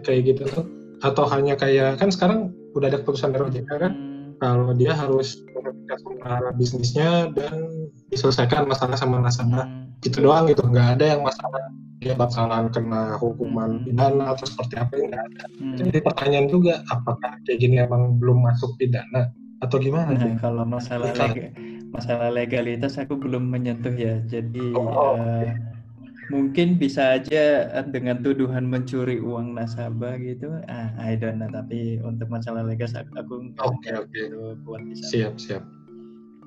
kayak 0.05 0.37
gitu 0.37 0.45
tuh 0.53 0.65
atau 1.01 1.25
hanya 1.31 1.57
kayak 1.57 1.97
kan 1.97 2.13
sekarang 2.13 2.53
udah 2.77 2.93
ada 2.93 3.01
keputusan 3.01 3.33
dari 3.33 3.49
OJK 3.49 3.71
kan 3.81 3.93
hmm. 3.95 4.29
kalau 4.43 4.77
dia 4.77 4.93
harus 4.93 5.41
menghentikan 5.57 6.53
bisnisnya 6.59 7.33
dan 7.33 7.89
diselesaikan 8.13 8.69
masalah 8.69 8.99
sama 8.99 9.23
nasabah 9.23 9.65
hmm. 9.65 10.05
itu 10.05 10.19
doang 10.21 10.45
gitu 10.51 10.67
nggak 10.67 11.01
ada 11.01 11.17
yang 11.17 11.23
masalah 11.25 11.63
dia 11.99 12.15
bakalan 12.15 12.71
kena 12.71 13.19
hukuman 13.19 13.83
hmm. 13.83 13.85
pidana 13.91 14.25
atau 14.35 14.47
seperti 14.47 14.79
apa 14.79 14.95
enggak 14.95 15.19
ada. 15.19 15.45
Hmm. 15.59 15.77
Jadi 15.83 15.99
pertanyaan 15.99 16.47
juga 16.47 16.75
apakah 16.95 17.43
kayak 17.43 17.59
gini 17.59 17.83
emang 17.83 18.23
belum 18.23 18.39
masuk 18.47 18.79
pidana 18.79 19.35
atau 19.67 19.77
gimana? 19.83 20.15
Nah, 20.15 20.39
kalau 20.39 20.63
masalah 20.63 21.11
lega, 21.11 21.51
masalah 21.93 22.29
legalitas 22.33 23.01
aku 23.01 23.17
belum 23.17 23.49
menyentuh 23.49 23.93
ya. 23.95 24.21
Jadi 24.29 24.77
oh, 24.77 25.17
uh, 25.17 25.49
mungkin 26.29 26.77
bisa 26.77 27.17
aja 27.17 27.69
dengan 27.89 28.21
tuduhan 28.21 28.69
mencuri 28.69 29.21
uang 29.21 29.57
nasabah 29.57 30.21
gitu. 30.21 30.53
Ah, 30.69 30.93
I 31.01 31.17
don't 31.17 31.41
know. 31.41 31.49
Tapi 31.49 32.01
untuk 32.05 32.29
masalah 32.29 32.65
legal 32.65 32.89
aku 32.93 33.53
oke 33.61 33.81
okay, 33.81 33.93
oke. 33.97 34.13
Okay. 34.13 34.97
Siap 35.09 35.41
siap. 35.41 35.65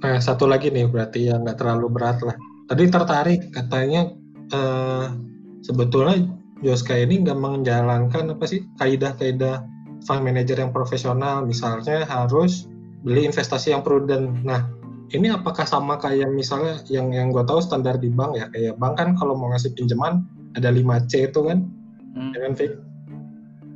Nah 0.02 0.18
satu 0.18 0.50
lagi 0.50 0.74
nih 0.74 0.90
berarti 0.90 1.30
yang 1.30 1.46
nggak 1.46 1.62
terlalu 1.62 1.88
berat 1.90 2.22
lah. 2.26 2.38
Tadi 2.70 2.84
tertarik 2.88 3.42
katanya 3.54 4.10
uh, 4.54 5.14
sebetulnya 5.66 6.30
Joska 6.62 6.94
ini 6.94 7.26
nggak 7.26 7.38
menjalankan 7.42 8.38
apa 8.38 8.46
sih 8.46 8.62
kaidah-kaidah 8.78 9.66
fund 10.06 10.26
manager 10.26 10.58
yang 10.58 10.74
profesional 10.74 11.46
misalnya 11.46 12.06
harus 12.06 12.70
beli 13.02 13.26
investasi 13.26 13.74
yang 13.74 13.82
prudent. 13.82 14.46
Nah, 14.46 14.70
ini 15.12 15.28
apakah 15.28 15.68
sama 15.68 16.00
kayak 16.00 16.32
misalnya 16.32 16.80
yang 16.88 17.12
yang 17.12 17.36
gue 17.36 17.44
tahu 17.44 17.60
standar 17.60 18.00
di 18.00 18.08
bank 18.08 18.40
ya 18.40 18.48
kayak 18.52 18.80
bank 18.80 18.96
kan 18.96 19.16
kalau 19.20 19.36
mau 19.36 19.52
ngasih 19.52 19.76
pinjaman 19.76 20.24
ada 20.56 20.72
5C 20.72 21.32
itu 21.32 21.40
kan, 21.48 21.64
hmm. 22.16 22.32
dengan 22.36 22.52
ya 22.60 22.70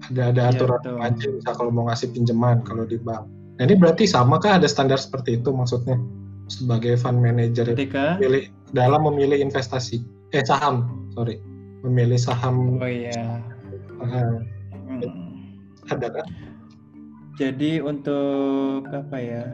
Ada 0.05 0.23
ada 0.35 0.43
iya, 0.43 0.51
aturan 0.53 0.81
ya, 0.83 0.91
5C 1.07 1.21
misal 1.41 1.53
kalau 1.55 1.71
mau 1.71 1.83
ngasih 1.87 2.07
pinjaman 2.13 2.61
kalau 2.63 2.83
di 2.85 2.99
bank. 2.99 3.25
Nah 3.59 3.63
ini 3.63 3.75
berarti 3.79 4.03
sama 4.07 4.37
kah 4.39 4.59
ada 4.59 4.67
standar 4.67 4.99
seperti 4.99 5.39
itu 5.39 5.49
maksudnya 5.55 5.97
sebagai 6.51 6.99
fund 6.99 7.23
manager 7.23 7.73
Ketika? 7.73 8.19
memilih 8.21 8.51
dalam 8.75 9.07
memilih 9.07 9.41
investasi 9.41 10.03
eh 10.35 10.45
saham 10.45 11.09
sorry 11.15 11.41
memilih 11.85 12.17
saham. 12.17 12.81
Oh 12.81 12.89
iya. 12.89 13.39
Uh, 14.01 14.41
hmm. 14.89 15.01
Ada 15.89 16.07
kan? 16.09 16.27
Jadi 17.37 17.83
untuk 17.83 18.87
apa 18.89 19.17
ya? 19.21 19.45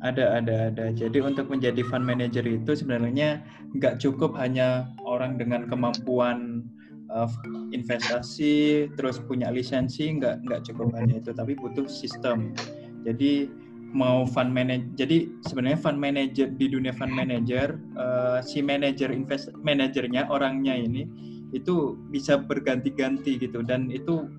Ada, 0.00 0.40
ada, 0.40 0.72
ada. 0.72 0.84
Jadi 0.96 1.20
untuk 1.20 1.52
menjadi 1.52 1.84
fund 1.84 2.08
manager 2.08 2.44
itu 2.48 2.72
sebenarnya 2.72 3.44
nggak 3.76 4.00
cukup 4.00 4.32
hanya 4.40 4.88
orang 5.04 5.36
dengan 5.36 5.68
kemampuan 5.68 6.64
uh, 7.12 7.28
investasi, 7.76 8.88
terus 8.96 9.20
punya 9.20 9.52
lisensi, 9.52 10.08
nggak 10.16 10.48
nggak 10.48 10.60
cukup 10.72 10.96
hanya 10.96 11.20
itu, 11.20 11.36
tapi 11.36 11.52
butuh 11.52 11.84
sistem. 11.84 12.56
Jadi 13.04 13.52
mau 13.92 14.24
fund 14.24 14.54
manager, 14.54 14.88
jadi 14.96 15.28
sebenarnya 15.44 15.78
fund 15.82 15.98
manager 16.00 16.48
di 16.48 16.66
dunia 16.72 16.96
fund 16.96 17.12
manager, 17.12 17.76
uh, 18.00 18.40
si 18.40 18.64
manager 18.64 19.12
invest 19.12 19.52
manajernya 19.60 20.32
orangnya 20.32 20.80
ini 20.80 21.04
itu 21.50 21.98
bisa 22.14 22.38
berganti-ganti 22.38 23.34
gitu 23.36 23.66
dan 23.66 23.90
itu 23.90 24.30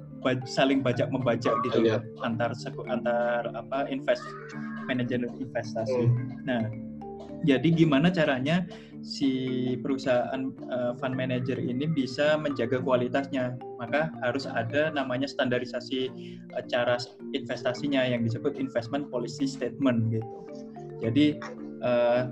saling 0.45 0.86
bajak 0.86 1.10
membajak 1.10 1.52
gitu 1.65 1.82
ya 1.84 1.97
antar 2.21 2.54
antar 2.88 3.52
apa 3.58 3.89
invest 3.89 4.24
manajer 4.91 5.23
investasi. 5.23 6.04
Hmm. 6.12 6.43
Nah, 6.43 6.62
jadi 7.47 7.67
gimana 7.71 8.12
caranya 8.12 8.67
si 9.01 9.73
perusahaan 9.82 10.54
uh, 10.69 10.93
fund 11.01 11.17
manager 11.17 11.58
ini 11.58 11.89
bisa 11.89 12.36
menjaga 12.38 12.77
kualitasnya? 12.84 13.56
Maka 13.80 14.13
harus 14.21 14.45
ada 14.45 14.93
namanya 14.93 15.25
standarisasi 15.25 16.12
uh, 16.54 16.63
cara 16.67 16.99
investasinya 17.34 18.04
yang 18.04 18.27
disebut 18.27 18.60
investment 18.60 19.08
policy 19.10 19.47
statement 19.47 20.12
gitu. 20.13 20.38
Jadi 21.01 21.39
uh, 21.82 22.30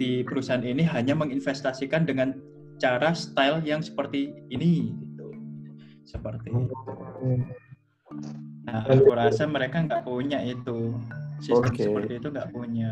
di 0.00 0.24
perusahaan 0.24 0.64
ini 0.64 0.86
hanya 0.86 1.12
menginvestasikan 1.18 2.08
dengan 2.08 2.38
cara 2.80 3.12
style 3.12 3.64
yang 3.64 3.80
seperti 3.80 4.32
ini 4.52 4.92
gitu 4.92 5.26
seperti 6.06 6.48
itu. 6.54 6.76
Nah, 8.66 8.80
aku 8.86 9.10
rasa 9.12 9.44
mereka 9.44 9.82
nggak 9.82 10.06
punya 10.06 10.38
itu 10.42 10.94
sistem 11.40 11.72
okay. 11.72 11.84
seperti 11.86 12.12
itu 12.20 12.28
nggak 12.32 12.48
punya. 12.52 12.90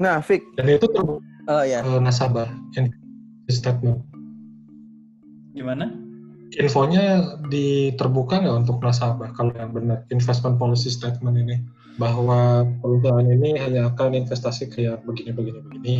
Nah, 0.00 0.20
Fik. 0.24 0.42
Dan 0.56 0.72
itu 0.72 0.88
terbuka 0.88 1.24
oh, 1.48 1.62
ya. 1.64 1.84
nasabah 2.00 2.48
yang 2.76 2.88
statement. 3.50 4.00
Gimana? 5.52 5.92
Infonya 6.58 7.38
diterbuka 7.46 8.42
nggak 8.42 8.66
untuk 8.66 8.82
nasabah 8.82 9.30
kalau 9.38 9.54
yang 9.54 9.70
benar 9.70 10.02
investment 10.10 10.58
policy 10.58 10.90
statement 10.90 11.38
ini 11.38 11.62
bahwa 12.00 12.66
perusahaan 12.80 13.28
ini 13.28 13.54
hanya 13.60 13.92
akan 13.92 14.18
investasi 14.24 14.72
kayak 14.72 15.04
begini 15.06 15.30
begini 15.30 15.60
begini 15.62 15.98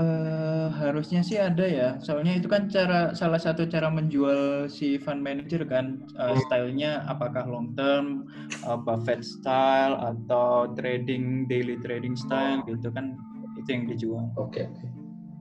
Uh, 0.00 0.72
harusnya 0.80 1.20
sih 1.20 1.36
ada 1.36 1.60
ya. 1.68 2.00
Soalnya 2.00 2.40
itu 2.40 2.48
kan 2.48 2.72
cara 2.72 3.12
salah 3.12 3.36
satu 3.36 3.68
cara 3.68 3.92
menjual 3.92 4.64
si 4.72 4.96
fund 4.96 5.20
manager 5.20 5.68
kan 5.68 6.00
uh, 6.16 6.32
stylenya 6.48 7.04
apakah 7.04 7.44
long 7.44 7.76
term, 7.76 8.24
uh, 8.64 8.80
Buffett 8.80 9.20
style 9.20 10.00
atau 10.00 10.72
trading 10.72 11.44
daily 11.52 11.76
trading 11.84 12.16
style 12.16 12.64
gitu 12.64 12.88
kan 12.96 13.12
itu 13.60 13.68
yang 13.68 13.84
dijual. 13.92 14.24
Oke. 14.40 14.64
Okay. 14.64 14.88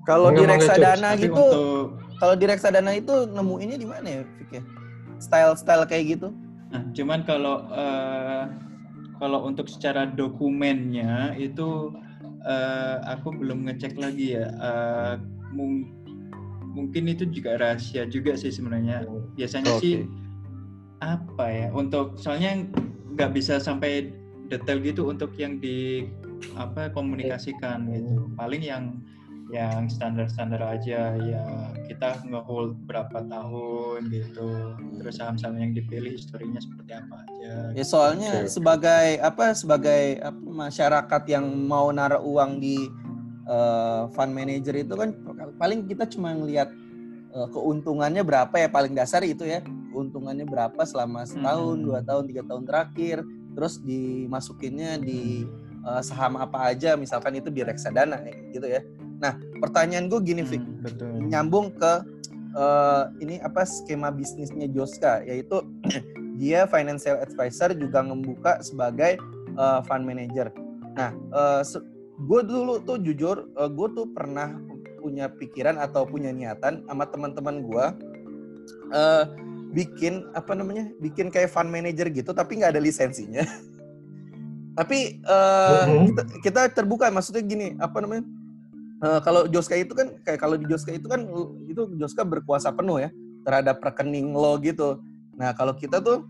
Kalau 0.04 0.36
di 0.36 0.43
reksadana 0.43 1.15
gitu, 1.15 1.32
untuk... 1.32 1.86
kalau 2.19 2.36
di 2.36 2.45
reksadana 2.50 2.91
itu 3.00 3.15
nemuinnya 3.32 3.78
di 3.80 3.88
mana 3.88 4.08
ya, 4.10 4.22
Fik 4.41 4.52
ya? 4.60 4.63
Style-style 5.24 5.88
kayak 5.88 6.19
gitu? 6.19 6.36
Nah, 6.76 6.84
cuman 6.91 7.24
kalau 7.24 7.63
uh, 7.72 8.43
kalau 9.24 9.48
untuk 9.48 9.72
secara 9.72 10.08
dokumennya 10.08 11.36
itu 11.39 11.95
uh, 12.45 13.04
aku 13.08 13.34
belum 13.36 13.67
ngecek 13.67 13.99
lagi 13.99 14.39
ya. 14.39 14.47
Uh, 14.60 15.13
mung 15.52 15.89
mungkin 16.69 17.10
itu 17.10 17.25
juga 17.28 17.58
rahasia 17.58 18.06
juga 18.08 18.38
sih 18.38 18.54
sebenarnya. 18.54 19.04
Biasanya 19.36 19.78
okay. 19.78 19.82
sih 19.82 19.95
apa 21.04 21.45
ya? 21.49 21.67
Untuk 21.73 22.19
soalnya 22.19 22.67
nggak 23.15 23.32
bisa 23.36 23.58
sampai 23.60 24.13
detail 24.49 24.82
gitu 24.82 25.10
untuk 25.10 25.34
yang 25.38 25.58
di 25.62 26.10
apa 26.56 26.89
komunikasikan 26.93 27.89
gitu. 27.91 28.30
Paling 28.38 28.63
yang 28.63 28.84
yang 29.49 29.89
standar-standar 29.89 30.62
aja 30.62 31.17
ya 31.17 31.43
kita 31.89 32.21
ngehold 32.29 32.77
berapa 32.85 33.25
tahun 33.25 34.13
gitu. 34.13 34.77
Terus 35.01 35.17
saham-saham 35.17 35.57
yang 35.57 35.73
dipilih 35.73 36.13
historinya 36.13 36.62
seperti 36.62 36.93
apa 36.93 37.25
aja 37.25 37.73
ya 37.73 37.85
soalnya 37.85 38.45
gitu. 38.45 38.62
sebagai 38.62 39.17
apa 39.25 39.57
sebagai 39.57 40.21
apa, 40.21 40.38
masyarakat 40.38 41.23
yang 41.25 41.45
mau 41.49 41.89
naruh 41.89 42.21
uang 42.21 42.62
di 42.62 42.77
uh, 43.49 44.05
fund 44.13 44.38
manager 44.38 44.77
itu 44.77 44.93
kan 44.93 45.17
paling 45.57 45.89
kita 45.89 46.05
cuma 46.05 46.29
ngelihat 46.38 46.69
uh, 47.33 47.49
keuntungannya 47.49 48.21
berapa 48.21 48.53
ya 48.53 48.69
paling 48.69 48.93
dasar 48.93 49.25
itu 49.25 49.49
ya. 49.49 49.65
Keuntungannya 49.89 50.45
berapa 50.45 50.85
selama 50.85 51.25
setahun 51.25 51.81
hmm. 51.81 51.85
dua 51.89 51.99
tahun 52.05 52.23
tiga 52.29 52.45
tahun 52.45 52.63
terakhir. 52.69 53.25
Terus 53.57 53.81
dimasukinnya 53.81 55.01
di 55.01 55.49
uh, 55.81 56.05
saham 56.05 56.38
apa 56.38 56.69
aja. 56.69 56.93
Misalkan 56.93 57.33
itu 57.41 57.49
di 57.49 57.65
reksadana 57.65 58.21
gitu 58.53 58.69
ya 58.69 58.85
Nah, 59.19 59.36
pertanyaan 59.60 60.08
gue 60.08 60.19
gini, 60.23 60.41
Fik. 60.47 60.63
Hmm, 60.63 60.79
betul. 60.84 61.12
Nyambung 61.27 61.75
ke 61.75 61.93
uh, 62.55 63.12
ini 63.19 63.38
apa 63.43 63.67
skema 63.67 64.10
bisnisnya 64.10 64.71
Joska, 64.71 65.21
yaitu 65.27 65.63
dia 66.39 66.63
financial 66.71 67.19
advisor 67.19 67.75
juga 67.75 67.99
membuka 67.99 68.63
sebagai 68.63 69.19
uh, 69.60 69.84
fund 69.84 70.08
manager. 70.08 70.49
Nah, 70.95 71.12
uh, 71.36 71.62
gue 72.19 72.41
dulu 72.47 72.79
tuh 72.88 72.97
jujur, 73.03 73.51
uh, 73.60 73.69
gue 73.69 73.88
tuh 73.91 74.08
pernah 74.15 74.55
punya 74.99 75.32
pikiran 75.32 75.79
atau 75.79 76.03
punya 76.03 76.32
niatan 76.36 76.84
sama 76.84 77.08
teman-teman 77.08 77.63
gue 77.63 77.86
uh, 78.91 79.23
bikin 79.75 80.27
apa 80.36 80.55
namanya, 80.55 80.91
bikin 81.03 81.27
kayak 81.27 81.51
fund 81.51 81.69
manager 81.69 82.08
gitu, 82.08 82.32
tapi 82.32 82.60
nggak 82.60 82.75
ada 82.75 82.82
lisensinya. 82.82 83.43
tapi 84.79 85.19
uh, 85.27 85.84
uh-huh. 85.84 86.08
kita, 86.08 86.21
kita 86.39 86.62
terbuka, 86.71 87.12
maksudnya 87.12 87.43
gini, 87.43 87.67
apa 87.84 87.99
namanya? 87.99 88.23
Uh, 89.03 89.19
kalau 89.23 89.47
Joska 89.47 89.75
itu 89.75 89.91
kan 89.95 90.15
kayak 90.23 90.39
kalau 90.39 90.55
di 90.55 90.65
Joska 90.67 90.91
itu 90.93 91.07
kan 91.07 91.25
itu 91.67 91.81
Joska 91.99 92.23
berkuasa 92.27 92.71
penuh 92.75 93.03
ya 93.03 93.09
terhadap 93.43 93.79
rekening 93.81 94.35
lo 94.35 94.59
gitu. 94.59 94.99
Nah 95.39 95.55
kalau 95.55 95.73
kita 95.75 96.03
tuh 96.03 96.27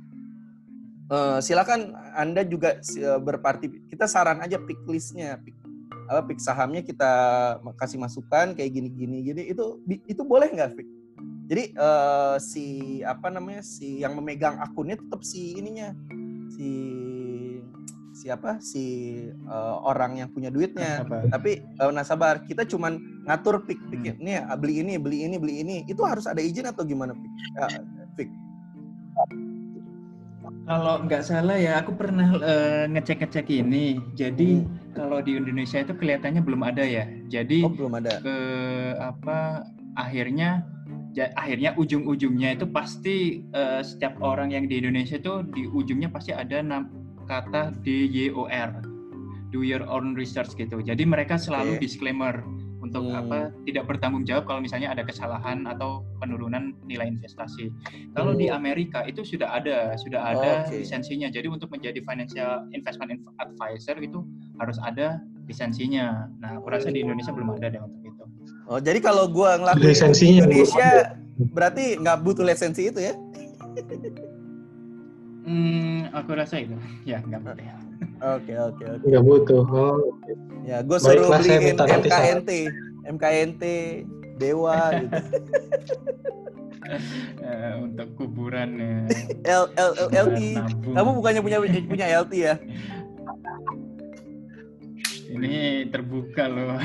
uh, 1.09 1.41
silakan 1.41 1.97
Anda 2.13 2.45
juga 2.45 2.77
uh, 2.79 3.19
berparti 3.19 3.89
kita 3.89 4.05
saran 4.05 4.39
aja 4.45 4.61
pick 4.61 4.79
listnya, 4.85 5.41
pick, 5.41 5.57
apa 6.09 6.21
pick 6.29 6.39
sahamnya 6.41 6.85
kita 6.85 7.11
kasih 7.77 7.97
masukan 7.97 8.53
kayak 8.53 8.71
gini 8.71 8.89
gini 8.93 9.17
gini 9.25 9.41
itu 9.49 9.81
itu 10.05 10.21
boleh 10.21 10.49
nggak 10.53 10.77
pick? 10.77 10.89
Jadi 11.49 11.73
uh, 11.81 12.37
si 12.37 12.65
apa 13.01 13.33
namanya 13.33 13.65
si 13.65 14.05
yang 14.05 14.13
memegang 14.13 14.61
akunnya 14.61 15.01
tetap 15.01 15.25
si 15.25 15.57
ininya 15.57 15.97
si 16.53 16.69
siapa? 18.19 18.59
Si 18.59 19.15
uh, 19.47 19.75
orang 19.87 20.19
yang 20.19 20.29
punya 20.35 20.51
duitnya. 20.51 21.07
Nasabah. 21.07 21.21
tapi 21.31 21.51
uh, 21.79 21.91
nasabah 21.95 22.43
kita 22.43 22.67
cuman 22.67 22.99
ngatur 23.23 23.63
pik 23.63 23.79
pik 23.87 24.19
hmm. 24.19 24.19
nih 24.19 24.43
beli 24.59 24.83
ini 24.83 24.93
beli 24.99 25.17
ini 25.23 25.35
beli 25.39 25.53
ini. 25.63 25.77
Itu 25.87 26.03
harus 26.03 26.27
ada 26.27 26.43
izin 26.43 26.67
atau 26.67 26.83
gimana 26.83 27.15
pik 27.15 27.31
uh, 27.63 27.71
pik 28.19 28.29
kalau 30.69 31.01
nggak 31.01 31.25
salah 31.25 31.57
ya 31.57 31.81
aku 31.81 31.97
pernah 31.97 32.37
uh, 32.37 32.85
ngecek 32.85 33.25
ngecek 33.25 33.49
ini. 33.49 33.97
Jadi 34.13 34.61
hmm. 34.61 34.93
kalau 34.93 35.17
di 35.17 35.33
Indonesia 35.33 35.81
itu 35.81 35.97
kelihatannya 35.97 36.45
belum 36.45 36.61
ada 36.61 36.85
ya. 36.85 37.09
Jadi 37.25 37.65
oh, 37.65 37.73
belum 37.73 37.97
ada. 37.97 38.21
ke 38.21 38.37
apa 39.01 39.65
akhirnya 39.97 40.61
ja, 41.17 41.33
akhirnya 41.33 41.73
ujung-ujungnya 41.73 42.53
itu 42.53 42.69
pasti 42.69 43.41
uh, 43.57 43.81
setiap 43.81 44.21
orang 44.21 44.53
yang 44.53 44.69
di 44.69 44.77
Indonesia 44.77 45.17
itu 45.17 45.41
di 45.49 45.65
ujungnya 45.65 46.13
pasti 46.13 46.37
ada 46.37 46.61
kata 47.29 47.77
DYOR 47.85 48.81
do 49.53 49.61
your 49.61 49.85
own 49.85 50.17
research 50.17 50.57
gitu 50.57 50.81
jadi 50.81 51.05
mereka 51.05 51.37
selalu 51.37 51.77
okay. 51.77 51.85
disclaimer 51.85 52.41
untuk 52.79 53.05
hmm. 53.05 53.21
apa 53.21 53.39
tidak 53.67 53.85
bertanggung 53.85 54.23
jawab 54.23 54.47
kalau 54.47 54.63
misalnya 54.63 54.89
ada 54.89 55.03
kesalahan 55.03 55.67
atau 55.67 56.01
penurunan 56.17 56.73
nilai 56.87 57.11
investasi. 57.11 57.69
Kalau 58.15 58.33
hmm. 58.33 58.39
di 58.39 58.47
Amerika 58.49 59.03
itu 59.05 59.21
sudah 59.21 59.51
ada 59.51 59.93
sudah 59.99 60.21
ada 60.23 60.65
okay. 60.65 60.81
lisensinya. 60.81 61.27
Jadi 61.29 61.51
untuk 61.51 61.69
menjadi 61.69 61.99
financial 62.01 62.65
investment 62.71 63.21
advisor 63.37 63.99
itu 63.99 64.23
harus 64.57 64.79
ada 64.81 65.19
lisensinya. 65.45 66.31
Nah, 66.39 66.57
aku 66.57 66.71
rasa 66.71 66.89
di 66.89 67.03
Indonesia 67.03 67.35
belum 67.35 67.59
ada 67.59 67.67
deh 67.67 67.81
untuk 67.83 68.01
itu. 68.01 68.23
Oh, 68.69 68.79
jadi 68.79 68.99
kalau 69.03 69.27
gua 69.27 69.59
ngelakuin 69.59 69.91
lisensinya 69.91 70.47
di 70.47 70.63
Indonesia 70.63 70.89
berarti 71.51 71.83
nggak 71.99 72.17
butuh 72.23 72.43
lisensi 72.47 72.89
itu 72.89 72.99
ya? 73.03 73.13
Hmm, 75.49 76.13
aku 76.13 76.37
rasa 76.37 76.61
itu. 76.61 76.77
Ya, 77.09 77.25
nggak 77.25 77.41
butuh. 77.41 77.65
Oke, 78.37 78.53
oke, 78.53 78.83
oke. 78.85 79.05
Nggak 79.09 79.23
butuh. 79.25 79.63
Oh. 79.65 79.97
Ya, 80.61 80.85
gue 80.85 80.97
suruh 81.01 81.33
beliin 81.33 81.73
MKNT, 81.73 82.49
MKNT, 83.09 83.63
Dewa 84.37 84.93
gitu. 84.93 85.17
uh, 87.41 87.73
untuk 87.81 88.07
kuburan 88.13 88.77
ya. 88.77 88.97
L, 89.49 89.63
L, 89.73 89.91
L, 89.97 90.09
LT. 90.13 90.39
Kamu 90.93 91.09
bukannya 91.17 91.41
punya 91.41 91.57
punya 91.65 92.05
LT 92.21 92.33
ya? 92.37 92.55
Ini 95.29 95.85
terbuka 95.89 96.45
loh. 96.45 96.77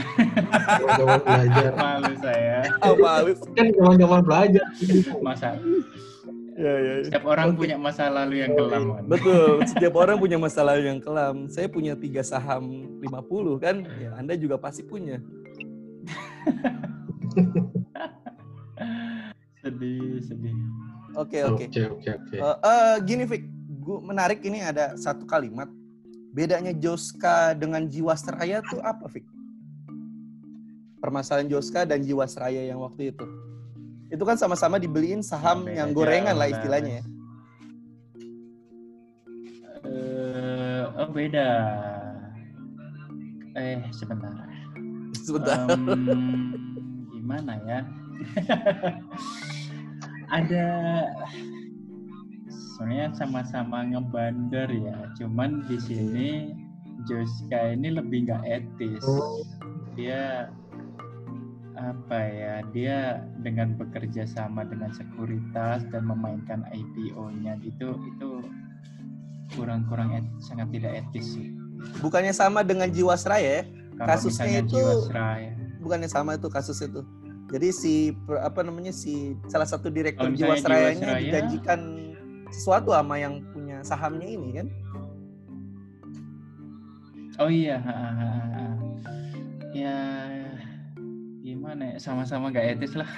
Zaman 0.96 1.20
belajar. 1.20 1.70
Malu 1.76 2.14
saya. 2.20 2.58
Oh, 2.80 2.96
malu. 2.96 3.32
Kan 3.56 3.68
zaman-zaman 3.76 4.20
belajar. 4.24 4.64
Masa 5.20 5.60
Ya, 6.54 6.70
ya, 6.78 7.02
ya. 7.02 7.10
Setiap 7.10 7.26
orang 7.26 7.50
okay. 7.50 7.66
punya 7.66 7.74
masa 7.74 8.06
lalu 8.06 8.46
yang 8.46 8.54
kelam. 8.54 8.94
Man. 8.94 9.10
Betul, 9.10 9.66
setiap 9.66 9.98
orang 9.98 10.22
punya 10.22 10.38
masa 10.38 10.62
lalu 10.62 10.86
yang 10.86 11.02
kelam. 11.02 11.50
Saya 11.50 11.66
punya 11.66 11.98
tiga 11.98 12.22
saham 12.22 12.94
50 13.02 13.58
kan, 13.58 13.82
ya 13.98 14.14
Anda 14.14 14.38
juga 14.38 14.54
pasti 14.54 14.86
punya. 14.86 15.18
sedih, 19.66 20.22
sedih. 20.22 20.54
Oke, 21.18 21.42
oke. 21.42 21.66
Oke, 21.66 21.90
oke, 21.90 22.22
oke. 22.22 22.38
Eh, 22.38 22.58
eh, 22.62 23.02
gini, 23.02 23.26
Fik. 23.26 23.42
Gue 23.84 24.00
menarik 24.00 24.40
ini 24.46 24.62
ada 24.62 24.94
satu 24.94 25.26
kalimat. 25.26 25.66
Bedanya 26.34 26.74
Joska 26.74 27.54
dengan 27.58 27.90
Jiwasraya 27.90 28.62
tuh 28.70 28.78
apa, 28.78 29.10
Fik? 29.10 29.26
Permasalahan 31.02 31.50
Joska 31.50 31.82
dan 31.82 32.06
Jiwasraya 32.06 32.62
yang 32.64 32.80
waktu 32.80 33.12
itu 33.12 33.43
itu 34.12 34.22
kan 34.22 34.36
sama-sama 34.36 34.76
dibeliin 34.76 35.24
saham 35.24 35.64
yang 35.70 35.96
gorengan 35.96 36.36
lah 36.36 36.50
istilahnya 36.50 37.00
ya. 37.00 37.04
Uh, 39.84 40.82
oh 40.96 41.08
beda. 41.12 41.48
Eh 43.54 43.80
sebentar. 43.92 44.32
Sebentar. 45.24 45.58
Um, 45.70 46.52
gimana 47.12 47.60
ya? 47.64 47.80
Ada 50.36 50.66
sebenarnya 52.48 53.06
sama-sama 53.14 53.86
ngebander 53.86 54.68
ya. 54.72 54.98
Cuman 55.20 55.62
di 55.70 55.78
sini 55.78 56.28
Joska 57.06 57.76
ini 57.76 57.94
lebih 57.94 58.26
nggak 58.26 58.42
etis. 58.48 59.04
Dia 59.94 60.50
apa 61.74 62.18
ya 62.30 62.54
dia 62.70 62.98
dengan 63.42 63.74
bekerja 63.74 64.30
sama 64.30 64.62
dengan 64.62 64.94
sekuritas 64.94 65.82
dan 65.90 66.06
memainkan 66.06 66.62
IPO-nya 66.70 67.58
itu 67.66 67.98
itu 67.98 68.30
kurang-kurang 69.58 70.14
et, 70.14 70.26
sangat 70.38 70.70
tidak 70.70 71.02
etis 71.02 71.34
sih. 71.34 71.50
Bukannya 71.98 72.30
sama 72.30 72.62
dengan 72.62 72.88
Jiwasraya 72.88 73.62
ya? 73.62 73.64
Kasusnya 73.98 74.62
itu 74.62 74.78
Jiwasraya. 74.78 75.52
bukannya 75.82 76.08
sama 76.08 76.38
itu 76.38 76.46
kasus 76.48 76.78
itu. 76.80 77.02
Jadi 77.50 77.68
si 77.70 77.94
apa 78.40 78.64
namanya 78.64 78.90
si 78.94 79.36
salah 79.50 79.68
satu 79.68 79.90
direktur 79.90 80.30
Jiwasrayanya 80.32 81.20
Jiwasraya, 81.20 81.22
dijanjikan 81.22 81.80
sesuatu 82.54 82.94
sama 82.94 83.18
yang 83.18 83.42
punya 83.50 83.82
sahamnya 83.82 84.30
ini 84.30 84.48
kan? 84.62 84.66
Oh 87.42 87.50
iya, 87.50 87.82
ha, 87.82 87.90
ha, 87.90 88.10
ha. 88.14 88.64
ya 89.74 89.98
gimana 91.74 91.90
ya? 91.90 91.98
Sama-sama 91.98 92.54
gak 92.54 92.78
etis 92.78 92.94
lah. 92.94 93.10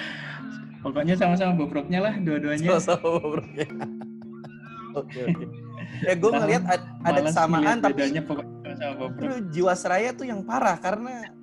Pokoknya 0.84 1.16
sama-sama 1.20 1.52
bobroknya 1.52 2.00
lah 2.00 2.14
dua-duanya. 2.16 2.80
Sama-sama 2.80 3.20
bobroknya. 3.20 3.68
Oke 4.94 5.26
oke. 5.26 5.44
Ya 6.06 6.14
gue 6.14 6.30
ngeliat 6.30 6.62
ada 7.02 7.20
kesamaan 7.26 7.82
tapi 7.82 8.14
sama 8.14 8.46
Jiwasraya 9.50 10.14
tuh 10.14 10.22
yang 10.22 10.46
parah 10.46 10.78
karena 10.78 11.34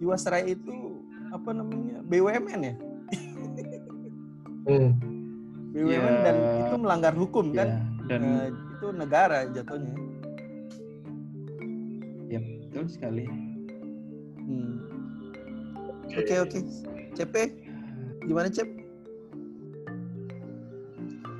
Jiwasraya 0.00 0.48
itu 0.48 1.04
apa 1.28 1.52
namanya 1.52 2.00
BUMN 2.08 2.60
ya? 2.64 2.74
Hmm. 4.64 4.96
BUMN 5.76 5.92
ya, 5.92 6.24
dan 6.24 6.36
itu 6.64 6.76
melanggar 6.80 7.12
hukum 7.12 7.52
ya, 7.52 7.68
kan? 7.68 7.68
dan 8.08 8.20
uh, 8.24 8.48
itu 8.48 8.86
negara 8.96 9.44
jatuhnya. 9.52 9.92
Ya 12.32 12.40
betul 12.40 12.88
sekali. 12.88 13.28
Hmm. 14.48 14.93
Oke 16.12 16.34
oke. 16.40 16.58
CP, 17.14 17.34
gimana 18.26 18.50
Cep? 18.50 18.68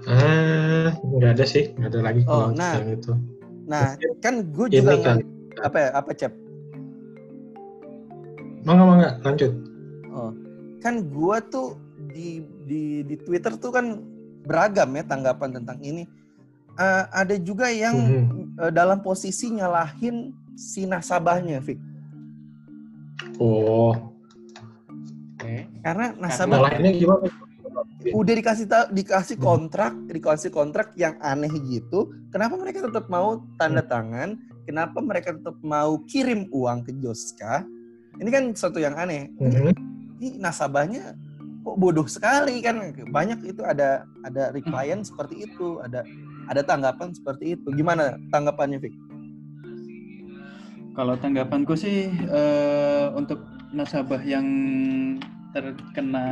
Ah, 0.04 0.92
nggak 1.00 1.30
ada 1.40 1.44
sih, 1.48 1.72
nggak 1.74 1.90
ada 1.96 2.00
lagi 2.04 2.20
oh, 2.28 2.52
nah, 2.52 2.76
itu. 2.84 3.16
Nah, 3.64 3.96
kan 4.20 4.44
gue 4.52 4.66
juga 4.68 5.00
kan. 5.00 5.16
apa 5.64 5.76
ya, 5.80 5.88
apa 5.96 6.10
Cep? 6.12 6.32
Mangga 8.64 8.84
mangga, 8.84 9.10
lanjut. 9.24 9.52
Oh, 10.12 10.32
kan 10.84 11.08
gue 11.08 11.36
tuh 11.48 11.76
di 12.12 12.44
di 12.68 13.02
di 13.04 13.16
Twitter 13.18 13.56
tuh 13.56 13.72
kan 13.72 14.00
beragam 14.44 14.92
ya 14.94 15.04
tanggapan 15.04 15.60
tentang 15.60 15.80
ini. 15.80 16.04
Uh, 16.74 17.06
ada 17.14 17.38
juga 17.38 17.70
yang 17.70 17.94
hmm. 17.94 18.58
uh, 18.58 18.72
dalam 18.74 18.98
posisi 19.00 19.46
nyalahin 19.50 20.34
si 20.58 20.84
nasabahnya, 20.84 21.62
Fik. 21.62 21.78
Oh, 23.38 24.13
karena 25.84 26.16
nasabah 26.16 26.72
gimana? 26.80 27.28
udah 28.12 28.34
dikasih 28.36 28.66
ta- 28.68 28.90
dikasih 28.92 29.36
kontrak, 29.40 29.92
dikasih 30.08 30.50
kontrak 30.52 30.92
yang 30.96 31.16
aneh 31.20 31.52
gitu. 31.68 32.12
Kenapa 32.32 32.56
mereka 32.56 32.84
tetap 32.84 33.08
mau 33.08 33.44
tanda 33.56 33.84
hmm. 33.84 33.90
tangan? 33.90 34.28
Kenapa 34.64 34.98
mereka 35.04 35.36
tetap 35.36 35.56
mau 35.60 36.00
kirim 36.08 36.48
uang 36.48 36.88
ke 36.88 36.92
Joska? 37.00 37.64
Ini 38.16 38.28
kan 38.32 38.44
sesuatu 38.56 38.80
yang 38.80 38.96
aneh. 38.96 39.28
Ini, 39.36 39.58
hmm. 39.60 39.74
ini 40.20 40.28
nasabahnya 40.40 41.16
kok 41.64 41.76
bodoh 41.76 42.08
sekali 42.08 42.60
kan? 42.64 42.80
Banyak 43.08 43.44
itu 43.44 43.60
ada 43.64 44.08
ada 44.24 44.52
reklien 44.52 45.04
seperti 45.04 45.48
itu, 45.48 45.80
ada 45.84 46.04
ada 46.48 46.60
tanggapan 46.64 47.12
seperti 47.12 47.56
itu. 47.60 47.68
Gimana 47.72 48.16
tanggapannya, 48.32 48.80
Vic? 48.80 48.94
Kalau 50.94 51.18
tanggapanku 51.18 51.74
sih 51.74 52.06
uh, 52.30 53.10
untuk 53.18 53.42
nasabah 53.74 54.22
yang 54.22 54.46
terkena 55.54 56.26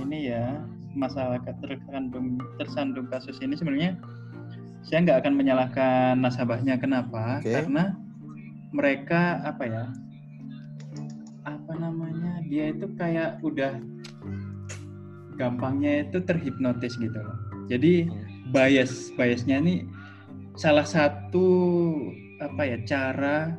ini 0.00 0.32
ya 0.32 0.64
masalah 0.96 1.36
terkandung 1.60 2.40
tersandung 2.56 3.06
kasus 3.12 3.36
ini 3.44 3.58
sebenarnya 3.58 4.00
saya 4.84 5.00
nggak 5.04 5.24
akan 5.24 5.34
menyalahkan 5.36 6.12
nasabahnya. 6.20 6.76
Kenapa? 6.76 7.40
Okay. 7.40 7.56
karena 7.56 7.96
mereka 8.74 9.40
apa 9.44 9.64
ya 9.64 9.84
apa 11.44 11.72
namanya 11.76 12.40
dia 12.48 12.72
itu 12.72 12.88
kayak 12.96 13.40
udah 13.40 13.80
gampangnya 15.36 16.08
itu 16.08 16.20
terhipnotis 16.24 16.96
gitu 17.00 17.16
loh. 17.16 17.38
Jadi 17.68 18.08
bias 18.52 19.12
biasnya 19.16 19.60
ini 19.60 19.88
salah 20.54 20.86
satu 20.86 21.48
apa 22.38 22.62
ya 22.62 22.78
cara 22.86 23.56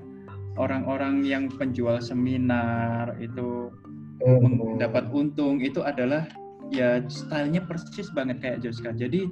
orang-orang 0.55 1.25
yang 1.25 1.51
penjual 1.51 1.99
seminar 1.99 3.17
itu 3.19 3.73
mendapat 4.23 5.11
untung 5.11 5.59
itu 5.59 5.83
adalah 5.83 6.27
ya 6.73 7.03
stylenya 7.05 7.61
persis 7.65 8.09
banget 8.13 8.39
kayak 8.41 8.57
Joska. 8.63 8.95
Jadi 8.95 9.29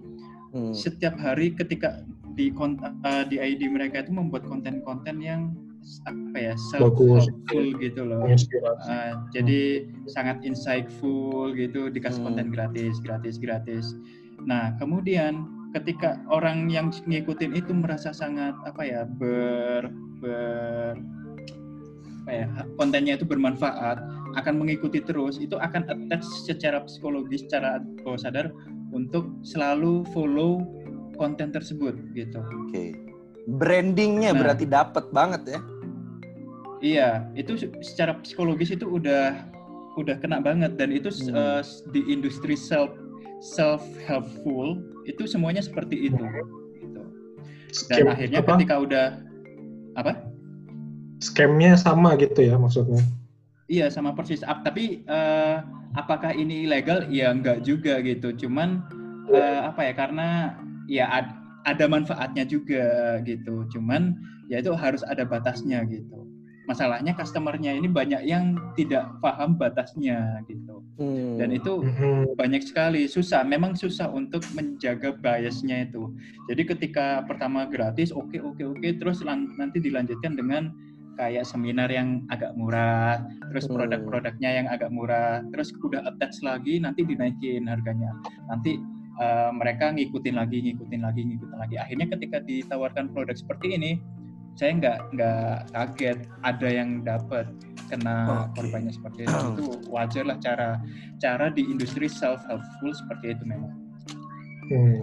hmm. 0.54 0.74
setiap 0.76 1.16
hari 1.18 1.56
ketika 1.56 2.04
di 2.34 2.50
uh, 2.54 3.24
di 3.30 3.38
ID 3.38 3.70
mereka 3.70 4.02
itu 4.06 4.12
membuat 4.14 4.46
konten-konten 4.50 5.22
yang 5.22 5.54
apa 6.08 6.38
ya 6.40 6.54
self 6.72 6.96
helpful 6.96 7.68
gitu 7.80 8.02
loh. 8.08 8.24
Uh, 8.24 9.12
jadi 9.36 9.84
hmm. 9.84 10.08
sangat 10.10 10.40
insightful 10.44 11.52
gitu 11.54 11.92
dikasih 11.92 12.24
hmm. 12.24 12.28
konten 12.28 12.48
gratis, 12.52 12.98
gratis, 13.04 13.36
gratis. 13.40 13.96
Nah 14.44 14.76
kemudian 14.80 15.48
ketika 15.74 16.22
orang 16.30 16.70
yang 16.70 16.94
ngikutin 16.94 17.58
itu 17.58 17.74
merasa 17.74 18.14
sangat 18.14 18.54
apa 18.64 18.82
ya 18.86 19.02
ber 19.10 19.90
ber 20.22 21.02
apa 22.24 22.32
ya 22.32 22.48
kontennya 22.80 23.20
itu 23.20 23.28
bermanfaat 23.28 24.00
akan 24.34 24.62
mengikuti 24.62 25.00
terus 25.02 25.38
itu 25.38 25.56
akan 25.58 25.86
attach 25.90 26.26
secara 26.46 26.82
psikologis 26.86 27.46
secara 27.46 27.82
bawah 28.02 28.20
sadar 28.20 28.50
untuk 28.94 29.30
selalu 29.42 30.06
follow 30.14 30.62
konten 31.18 31.54
tersebut 31.54 31.94
gitu. 32.18 32.42
Oke. 32.42 32.54
Okay. 32.70 32.88
Brandingnya 33.44 34.32
nah, 34.32 34.40
berarti 34.40 34.66
dapat 34.66 35.06
banget 35.12 35.42
ya? 35.58 35.60
Iya, 36.84 37.10
itu 37.40 37.56
secara 37.80 38.20
psikologis 38.24 38.76
itu 38.76 38.88
udah 38.88 39.36
udah 39.96 40.18
kena 40.20 40.42
banget 40.42 40.74
dan 40.76 40.90
itu 40.90 41.14
hmm. 41.14 41.36
uh, 41.38 41.62
di 41.94 42.02
industri 42.10 42.58
self 42.58 42.92
self 43.44 43.84
helpful 44.08 44.80
itu 45.06 45.28
semuanya 45.28 45.62
seperti 45.62 46.12
itu 46.12 46.24
gitu. 46.80 47.04
Dan 47.88 48.08
Scam, 48.08 48.08
akhirnya 48.10 48.40
apa? 48.42 48.52
ketika 48.58 48.76
udah 48.80 49.08
apa? 50.00 50.12
Scamnya 51.24 51.80
sama 51.80 52.16
gitu 52.20 52.44
ya 52.44 52.56
maksudnya? 52.60 53.04
Iya 53.74 53.90
sama 53.90 54.14
persis. 54.14 54.46
Tapi 54.46 55.02
uh, 55.10 55.66
apakah 55.98 56.30
ini 56.38 56.70
ilegal? 56.70 57.10
Ya 57.10 57.34
enggak 57.34 57.66
juga 57.66 57.98
gitu. 58.06 58.30
Cuman 58.46 58.86
uh, 59.34 59.74
apa 59.74 59.90
ya? 59.90 59.94
Karena 59.98 60.54
ya 60.86 61.10
ad, 61.10 61.34
ada 61.66 61.90
manfaatnya 61.90 62.46
juga 62.46 63.18
gitu. 63.26 63.66
Cuman 63.74 64.14
ya 64.46 64.62
itu 64.62 64.70
harus 64.78 65.02
ada 65.02 65.26
batasnya 65.26 65.82
gitu. 65.90 66.22
Masalahnya 66.64 67.12
customernya 67.12 67.76
ini 67.76 67.92
banyak 67.92 68.24
yang 68.24 68.56
tidak 68.78 69.10
paham 69.20 69.58
batasnya 69.58 70.40
gitu. 70.48 70.80
Hmm. 71.02 71.42
Dan 71.42 71.50
itu 71.58 71.82
hmm. 71.82 72.38
banyak 72.38 72.62
sekali 72.64 73.10
susah. 73.10 73.42
Memang 73.44 73.74
susah 73.74 74.08
untuk 74.14 74.46
menjaga 74.54 75.18
biasnya 75.18 75.90
itu. 75.90 76.14
Jadi 76.48 76.62
ketika 76.70 77.26
pertama 77.26 77.66
gratis, 77.66 78.14
oke 78.14 78.38
okay, 78.38 78.40
oke 78.40 78.62
okay, 78.62 78.66
oke, 78.70 78.80
okay, 78.80 78.92
terus 78.96 79.26
nanti 79.26 79.82
dilanjutkan 79.82 80.38
dengan 80.40 80.72
kayak 81.18 81.46
seminar 81.46 81.90
yang 81.90 82.26
agak 82.34 82.54
murah, 82.58 83.22
terus 83.54 83.66
hmm. 83.70 83.74
produk-produknya 83.76 84.50
yang 84.64 84.68
agak 84.70 84.90
murah, 84.90 85.46
terus 85.54 85.70
udah 85.82 86.02
attach 86.10 86.42
lagi 86.42 86.82
nanti 86.82 87.06
dinaikin 87.06 87.70
harganya. 87.70 88.10
Nanti 88.50 88.82
uh, 89.22 89.54
mereka 89.54 89.94
ngikutin 89.94 90.36
lagi, 90.36 90.62
ngikutin 90.62 91.02
lagi, 91.02 91.22
ngikutin 91.26 91.58
lagi. 91.58 91.76
Akhirnya 91.78 92.08
ketika 92.18 92.38
ditawarkan 92.42 93.14
produk 93.14 93.36
seperti 93.38 93.78
ini, 93.78 93.92
saya 94.54 94.78
nggak 94.78 95.00
nggak 95.18 95.54
kaget 95.74 96.20
ada 96.46 96.68
yang 96.70 97.02
dapat 97.02 97.50
kena 97.90 98.46
okay. 98.50 98.62
korbannya 98.62 98.94
seperti 98.94 99.26
itu. 99.26 99.38
itu 99.58 99.66
wajar 99.90 100.24
lah 100.30 100.38
cara 100.38 100.78
cara 101.18 101.50
di 101.50 101.66
industri 101.66 102.06
self 102.06 102.42
helpful 102.46 102.94
seperti 102.94 103.34
itu 103.34 103.44
memang. 103.46 103.74
Hmm. 104.70 105.02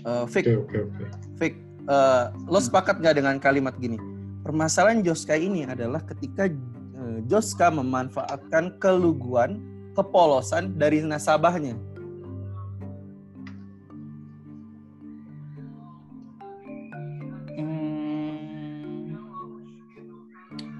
Uh, 0.00 0.24
Fik, 0.24 0.48
okay, 0.48 0.56
okay, 0.56 0.80
okay. 0.80 1.08
Fik, 1.36 1.54
uh, 1.84 2.32
lo 2.48 2.56
sepakat 2.56 3.04
nggak 3.04 3.20
dengan 3.20 3.36
kalimat 3.36 3.76
gini? 3.76 4.00
Permasalahan 4.40 5.04
Joska 5.04 5.36
ini 5.36 5.68
adalah 5.68 6.00
ketika 6.00 6.48
uh, 6.96 7.20
Joska 7.28 7.68
memanfaatkan 7.68 8.80
keluguan, 8.80 9.60
kepolosan 9.92 10.80
dari 10.80 11.04
nasabahnya. 11.04 11.76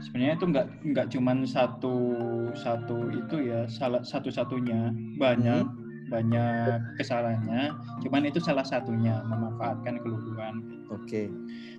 Sebenarnya 0.00 0.34
itu 0.40 0.46
nggak 0.50 0.66
nggak 0.90 1.06
cuman 1.16 1.36
satu 1.48 1.96
satu 2.52 3.08
itu 3.14 3.36
ya 3.46 3.64
salah 3.70 4.02
satu 4.02 4.32
satunya 4.32 4.90
banyak 5.20 5.64
hmm. 5.64 6.08
banyak 6.08 6.80
kesalahannya. 6.96 7.76
Cuman 8.02 8.24
itu 8.24 8.40
salah 8.40 8.64
satunya 8.64 9.20
memanfaatkan 9.28 10.00
keluhuan 10.00 10.80
oke. 10.90 11.06
Okay. 11.06 11.30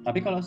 tapi 0.07 0.23
kalau 0.23 0.39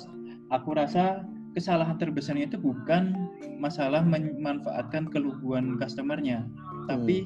aku 0.50 0.76
rasa 0.76 1.24
kesalahan 1.54 1.96
terbesarnya 1.96 2.50
itu 2.50 2.58
bukan 2.58 3.14
masalah 3.62 4.02
memanfaatkan 4.02 5.08
keluhuan 5.08 5.78
customernya 5.78 6.42
hmm. 6.44 6.90
tapi 6.90 7.24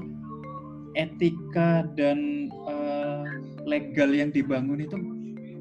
etika 0.95 1.89
dan 1.97 2.51
uh, 2.69 3.25
legal 3.65 4.13
yang 4.13 4.29
dibangun 4.31 4.85
itu 4.85 4.97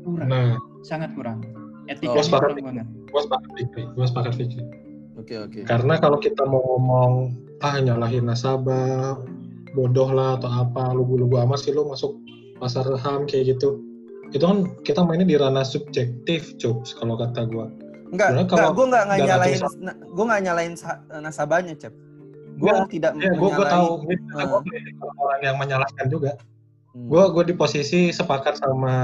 kurang 0.03 0.29
nah. 0.29 0.57
sangat 0.83 1.13
kurang 1.15 1.41
etika 1.87 2.19
oh, 2.19 2.25
kurang 2.27 2.59
banget 2.59 2.87
gue 2.87 3.21
sepakat 3.23 3.51
Fikri 3.55 3.83
gue 3.95 4.05
sepakat 4.05 4.33
Fikri 4.35 4.65
Oke 5.17 5.33
okay, 5.33 5.37
oke. 5.41 5.49
Okay. 5.49 5.63
Karena 5.65 5.97
kalau 5.97 6.21
kita 6.21 6.45
mau 6.45 6.61
ngomong 6.61 7.33
ah 7.65 7.81
nyalahin 7.81 8.29
nasabah, 8.29 9.17
bodoh 9.73 10.13
lah 10.13 10.37
atau 10.37 10.45
apa, 10.45 10.93
lugu-lugu 10.93 11.41
amat 11.41 11.65
sih 11.65 11.73
lo 11.73 11.89
masuk 11.89 12.21
pasar 12.61 12.85
saham 12.85 13.25
kayak 13.25 13.57
gitu. 13.57 13.81
Itu 14.31 14.43
kan 14.43 14.57
kita 14.83 15.03
mainnya 15.03 15.27
di 15.27 15.37
ranah 15.39 15.63
subjektif, 15.63 16.55
Cups, 16.59 16.95
kalau 16.97 17.15
kata 17.15 17.47
gue. 17.47 17.65
Enggak, 18.11 18.29
enggak, 18.39 18.71
gue 18.71 18.85
enggak, 18.87 19.03
enggak 19.07 19.19
nyalain, 19.27 19.59
gue 19.99 20.23
enggak 20.23 20.41
nyalain 20.43 20.73
nasabahnya, 21.19 21.73
Cep. 21.75 21.93
Gue 22.57 22.73
ya, 22.73 22.89
tidak 22.89 23.11
ya, 23.21 23.31
gue, 23.37 23.49
gue 23.53 23.65
tahu, 23.69 23.87
uh. 24.07 24.61
orang 25.21 25.41
yang 25.45 25.55
menyalahkan 25.61 26.05
juga. 26.09 26.33
Hmm. 26.95 27.07
Gue 27.11 27.23
gue 27.29 27.43
di 27.51 27.55
posisi 27.55 28.09
sepakat 28.09 28.57
sama 28.63 28.95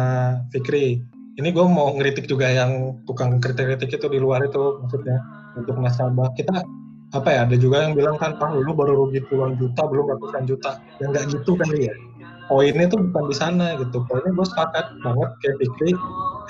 Fikri. 0.49 0.97
Ini 1.33 1.49
gue 1.49 1.65
mau 1.65 1.93
ngeritik 1.97 2.29
juga 2.29 2.45
yang 2.49 3.01
tukang 3.09 3.41
kritik-kritik 3.41 3.89
itu 3.89 4.07
di 4.09 4.21
luar 4.21 4.45
itu 4.45 4.81
maksudnya 4.85 5.17
untuk 5.57 5.81
nasabah 5.81 6.29
kita 6.37 6.61
apa 7.13 7.29
ya 7.29 7.45
ada 7.45 7.55
juga 7.57 7.85
yang 7.85 7.93
bilang 7.93 8.17
kan 8.17 8.41
pak 8.41 8.57
lu 8.57 8.73
baru 8.73 9.05
rugi 9.05 9.21
puluhan 9.29 9.53
juta 9.61 9.85
belum 9.85 10.17
ratusan 10.17 10.49
juta 10.49 10.81
yang 10.97 11.13
nggak 11.13 11.29
gitu 11.29 11.53
kan 11.53 11.69
ya 11.77 11.93
poinnya 12.47 12.85
tuh 12.91 12.99
bukan 13.09 13.23
di 13.29 13.35
sana 13.35 13.67
gitu. 13.79 14.03
Poinnya 14.07 14.31
gue 14.33 14.47
sepakat 14.47 14.85
banget 15.01 15.29
kayak 15.43 15.55
Fikri 15.61 15.91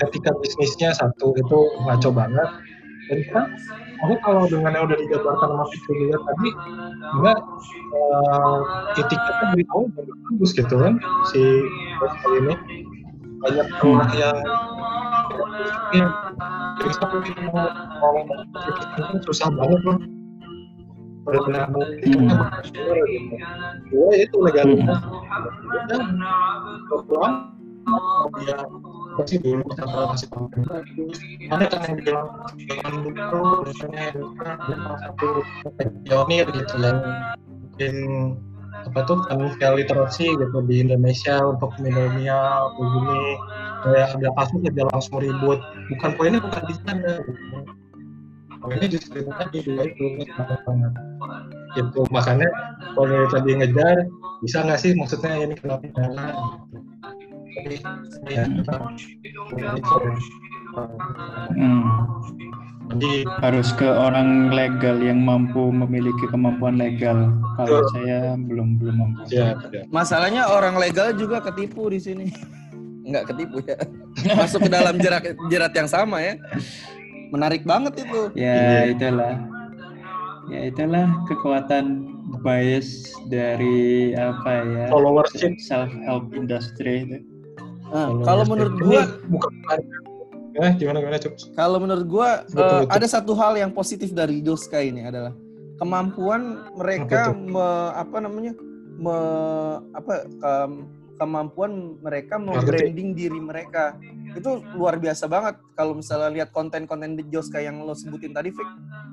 etika 0.01 0.32
bisnisnya 0.41 0.89
satu 0.95 1.34
itu 1.38 1.58
ngaco 1.86 2.10
banget. 2.13 2.49
Dan 3.12 3.19
kan 3.36 3.45
aku 4.08 4.15
kalau 4.23 4.43
dengan 4.47 4.71
yang 4.73 4.86
udah 4.88 4.97
dijabarkan 4.97 5.49
sama 5.53 5.65
Fikri 5.75 5.95
juga 6.08 6.17
tadi 6.23 6.49
enggak 7.19 7.39
uh, 7.93 8.60
etikanya 8.97 9.45
dari 9.53 9.63
awal 9.75 9.88
bagus 9.93 10.51
gitu 10.56 10.75
kan 10.79 10.97
si 11.32 11.41
ini. 12.41 12.56
Banyak 13.43 13.67
orang 13.84 14.12
yang 14.15 14.39
jadi 16.79 16.93
sampai 16.95 17.19
kita 17.27 17.41
mau 17.51 17.67
mau 17.99 19.19
susah 19.23 19.51
banget 19.51 19.79
loh 19.84 19.97
itu 24.13 24.38
kan 24.43 24.88
gitu 37.79 37.93
apa 38.83 38.99
tuh 39.07 39.23
literasi 39.79 40.27
gitu 40.36 40.57
di 40.67 40.83
Indonesia 40.83 41.39
untuk 41.39 41.71
milenial 41.79 42.75
begini 42.75 43.39
kayak 43.83 44.12
ada 44.19 44.29
kasus 44.36 44.59
dia 44.75 44.86
langsung 44.91 45.23
ribut 45.23 45.59
bukan 45.88 46.12
poinnya 46.19 46.39
bukan 46.43 46.63
di 46.67 46.75
sana 46.83 47.12
gitu. 47.23 47.83
Poinnya 48.63 48.88
justru 48.88 49.28
tadi 49.28 49.60
dua 49.67 49.84
itu 49.91 50.04
banget 50.63 50.93
itu 51.76 52.02
makanya 52.13 52.49
kalau 52.95 53.08
dari 53.12 53.28
tadi 53.28 53.49
ngejar 53.60 53.97
bisa 54.39 54.63
nggak 54.63 54.80
sih 54.80 54.91
maksudnya 54.95 55.32
ini 55.43 55.56
kenapa 55.60 55.86
ya 58.32 58.43
hmm. 61.54 61.86
Jadi 62.93 63.26
harus 63.41 63.71
ke 63.73 63.88
orang 63.88 64.52
legal 64.54 64.99
yang 64.99 65.23
mampu 65.23 65.71
memiliki 65.71 66.30
kemampuan 66.30 66.78
legal. 66.78 67.32
Kalau 67.56 67.82
saya 67.95 68.36
belum 68.38 68.78
belum 68.78 68.95
mampu. 68.99 69.34
Ya, 69.34 69.56
ya. 69.71 69.88
Masalahnya 69.89 70.52
orang 70.52 70.78
legal 70.78 71.15
juga 71.15 71.39
ketipu 71.41 71.89
di 71.89 71.97
sini. 71.97 72.28
Enggak 73.08 73.34
ketipu 73.34 73.63
ya. 73.65 73.80
Masuk 74.36 74.67
ke 74.67 74.69
dalam 74.69 74.99
jerat 74.99 75.26
jerat 75.47 75.73
yang 75.73 75.89
sama 75.89 76.21
ya. 76.21 76.36
Menarik 77.34 77.65
banget 77.65 78.06
itu. 78.06 78.30
Ya, 78.38 78.86
itulah. 78.86 79.41
Ya, 80.54 80.69
itulah 80.69 81.10
kekuatan 81.26 82.13
bias 82.46 83.10
dari 83.34 84.13
apa 84.13 84.62
ya? 84.62 84.86
Followership 84.93 85.58
self 85.58 85.89
help 86.06 86.30
industry 86.38 87.10
itu. 87.10 87.17
Nah, 87.89 88.22
kalau 88.22 88.46
menurut 88.46 88.78
gua 88.78 89.02
bukan 89.30 89.52
Eh, 90.54 90.72
gimana 90.78 91.02
gimana 91.02 91.17
Cuk? 91.17 91.34
Kalau 91.58 91.82
menurut 91.82 92.06
gua 92.06 92.46
uh, 92.54 92.86
ada 92.86 93.10
satu 93.10 93.34
hal 93.34 93.58
yang 93.58 93.74
positif 93.74 94.13
dari 94.13 94.38
Doska 94.38 94.86
ini 94.86 95.02
adalah 95.02 95.34
kemampuan 95.82 96.69
mereka 96.78 97.34
apa, 97.34 97.41
me, 97.41 97.67
apa 97.98 98.17
namanya 98.22 98.54
me, 99.02 99.17
apa 99.98 100.30
um, 100.46 100.86
kemampuan 101.19 101.97
mereka 102.02 102.41
membranding 102.41 103.13
diri 103.13 103.39
mereka 103.39 103.97
itu 104.34 104.65
luar 104.73 104.97
biasa 104.97 105.30
banget 105.30 105.62
kalau 105.78 105.93
misalnya 105.93 106.30
lihat 106.34 106.49
konten-konten 106.49 107.13
di 107.13 107.23
Joska 107.30 107.62
yang 107.62 107.82
lo 107.86 107.93
sebutin 107.93 108.34
tadi 108.34 108.49
Fik 108.49 108.69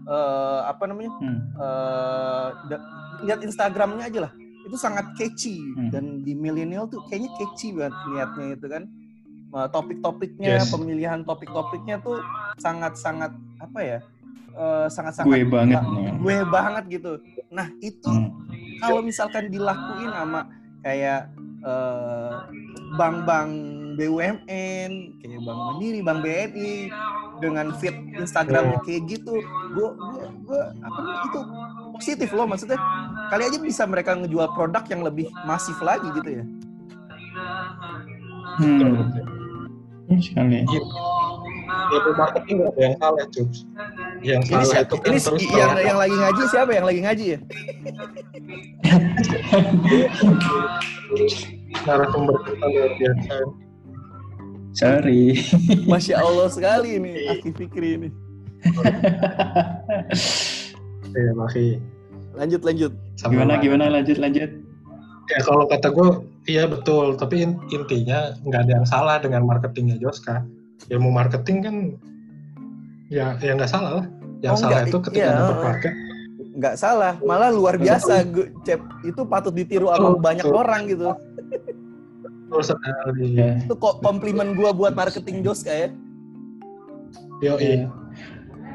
uh, 0.09 0.65
apa 0.65 0.89
namanya 0.89 1.13
hmm. 1.13 1.41
uh, 1.61 2.49
lihat 3.25 3.45
Instagramnya 3.45 4.09
aja 4.09 4.21
lah 4.29 4.33
itu 4.65 4.77
sangat 4.81 5.13
catchy 5.17 5.61
hmm. 5.61 5.93
dan 5.93 6.25
di 6.25 6.33
milenial 6.33 6.89
tuh 6.89 7.05
kayaknya 7.09 7.31
catchy 7.37 7.73
banget 7.77 7.95
liatnya 8.09 8.47
itu 8.57 8.67
kan 8.69 8.85
Eh, 9.51 9.69
topik-topiknya, 9.75 10.63
yes. 10.63 10.71
pemilihan 10.71 11.27
topik-topiknya 11.27 11.99
tuh 11.99 12.23
sangat-sangat 12.63 13.35
apa 13.59 13.81
ya? 13.83 13.99
Uh, 14.51 14.91
sangat-sangat 14.91 15.31
gue 15.31 15.47
banget 15.47 15.79
gue 16.19 16.39
banget 16.51 16.85
gitu. 16.91 17.13
Nah, 17.55 17.71
itu 17.83 18.11
hmm. 18.11 18.31
kalau 18.83 19.03
misalkan 19.03 19.47
dilakuin 19.47 20.11
sama 20.11 20.51
kayak 20.83 21.31
uh, 21.65 22.47
bank-bank 22.97 23.51
BUMN, 23.99 24.91
kayak 25.21 25.41
Bank 25.45 25.59
Mandiri, 25.59 26.01
Bank 26.01 26.21
BNI 26.25 26.73
dengan 27.41 27.73
feed 27.81 27.97
Instagramnya 28.21 28.79
kayak 28.85 29.09
gitu, 29.09 29.41
gue 29.73 29.89
gue 29.97 30.25
gue 30.45 30.61
apa 30.85 31.01
itu 31.25 31.41
positif 31.97 32.29
loh 32.37 32.45
maksudnya 32.45 32.77
kali 33.33 33.49
aja 33.49 33.57
bisa 33.57 33.89
mereka 33.89 34.13
ngejual 34.13 34.53
produk 34.53 34.85
yang 34.93 35.01
lebih 35.01 35.29
masif 35.49 35.77
lagi 35.81 36.09
gitu 36.17 36.41
ya. 36.41 36.45
Hmm 38.61 39.11
sekali. 40.19 40.67
Iya. 40.67 40.83
Ilmu 41.91 42.11
marketing 42.19 42.55
nggak 42.59 42.71
ada 42.75 42.81
yang 42.83 42.97
salah, 42.99 43.27
Cubs. 43.31 43.59
Yang 44.21 44.43
ini 44.53 44.65
salah 44.69 44.85
itu 44.85 44.97
kan 45.01 45.11
ini 45.11 45.21
terus 45.21 45.43
yang, 45.49 45.73
yang 45.81 45.99
lagi 45.99 46.17
ngaji 46.17 46.43
siapa 46.53 46.71
yang 46.77 46.87
lagi 46.87 47.01
ngaji 47.01 47.25
ya? 47.25 47.39
sumber 52.13 52.37
kita 52.45 52.67
luar 52.69 52.91
biasa. 53.01 53.35
Sorry. 54.71 55.41
Masya 55.91 56.23
Allah 56.23 56.47
sekali 56.53 57.01
ini, 57.01 57.27
Aki 57.27 57.51
Fikri 57.59 57.89
ini. 57.99 58.09
Ya, 61.11 61.35
Maki. 61.35 61.83
Lanjut, 62.39 62.63
lanjut. 62.63 62.93
Sama 63.19 63.35
gimana, 63.35 63.59
gimana, 63.59 63.85
lanjut, 63.91 64.19
lanjut. 64.23 64.51
Ya 65.31 65.41
kalau 65.43 65.67
kata 65.67 65.91
gue, 65.91 66.09
iya 66.47 66.71
betul. 66.71 67.19
Tapi 67.19 67.47
intinya 67.71 68.35
nggak 68.47 68.61
ada 68.67 68.73
yang 68.83 68.87
salah 68.87 69.19
dengan 69.19 69.43
marketingnya 69.47 69.99
Joska. 69.99 70.47
Ilmu 70.91 71.11
marketing 71.11 71.57
kan 71.67 71.77
ya 73.11 73.37
ya 73.43 73.53
nggak 73.59 73.71
salah 73.71 74.01
lah. 74.01 74.07
Yang 74.41 74.55
oh, 74.55 74.61
salah 74.65 74.73
enggak, 74.73 74.89
itu 74.89 74.99
ketika 75.11 75.21
iya. 75.21 75.93
Nggak 76.51 76.77
salah, 76.81 77.15
malah 77.21 77.51
luar 77.53 77.77
biasa. 77.77 78.25
Gue, 78.27 78.49
Cep, 78.65 78.81
itu 79.05 79.21
patut 79.29 79.53
ditiru 79.53 79.93
sama 79.93 80.17
oh, 80.17 80.19
banyak 80.19 80.47
oh. 80.49 80.57
orang 80.57 80.89
gitu. 80.89 81.13
Betul 82.51 82.63
sekali. 82.67 83.29
Itu 83.63 83.75
kok 83.79 84.03
komplimen 84.03 84.59
gua 84.59 84.75
buat 84.75 84.97
marketing 84.97 85.45
Jos 85.45 85.63
kayak. 85.63 85.93
Yo, 87.41 87.57
Iya. 87.61 87.89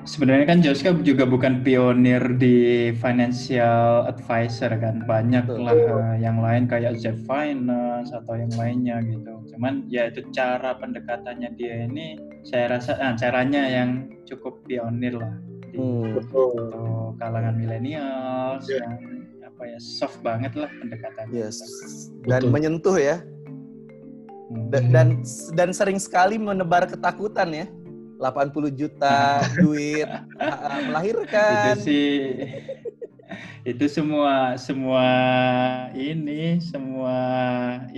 Sebenarnya 0.06 0.46
kan 0.46 0.62
Joska 0.62 0.94
juga 1.02 1.26
bukan 1.26 1.66
pionir 1.66 2.38
di 2.38 2.94
financial 3.02 4.06
advisor 4.06 4.70
kan, 4.78 5.02
banyak 5.10 5.50
Betul. 5.50 5.66
lah 5.66 5.74
eh, 5.74 6.16
yang 6.22 6.46
lain 6.46 6.70
kayak 6.70 7.02
Z 7.02 7.26
Finance 7.26 8.14
atau 8.14 8.38
yang 8.38 8.54
lainnya 8.54 9.02
gitu. 9.02 9.34
Cuman 9.50 9.90
ya 9.90 10.06
itu 10.14 10.22
cara 10.30 10.78
pendekatannya 10.78 11.58
dia 11.58 11.90
ini, 11.90 12.22
saya 12.46 12.66
rasa 12.72 12.94
ah, 12.96 13.14
caranya 13.14 13.66
yang 13.66 13.90
cukup 14.24 14.62
pionir 14.64 15.18
lah 15.18 15.34
di 15.68 15.76
Hmm. 15.76 16.16
untuk 16.16 16.54
kalangan 17.18 17.58
milenial, 17.58 18.62
Iya. 18.62 18.80
yang 18.80 18.94
apa 19.44 19.64
ya 19.66 19.80
soft 19.80 20.22
banget 20.22 20.54
lah 20.54 20.70
pendekatannya. 20.72 21.34
Yes. 21.34 21.58
Dan 22.24 22.46
Betul. 22.46 22.52
menyentuh 22.54 22.96
ya. 22.96 23.18
Hmm. 24.46 24.70
Da- 24.70 24.86
dan 24.86 25.08
dan 25.52 25.70
sering 25.72 25.98
sekali 25.98 26.38
menebar 26.38 26.86
ketakutan 26.86 27.50
ya. 27.52 27.68
80 28.16 28.72
juta 28.72 29.44
duit 29.60 30.08
ah, 30.40 30.80
melahirkan. 30.86 31.76
itu 31.76 31.84
sih 31.84 32.16
itu 33.66 33.86
semua 33.90 34.54
semua 34.60 35.08
ini 35.98 36.62
semua 36.62 37.18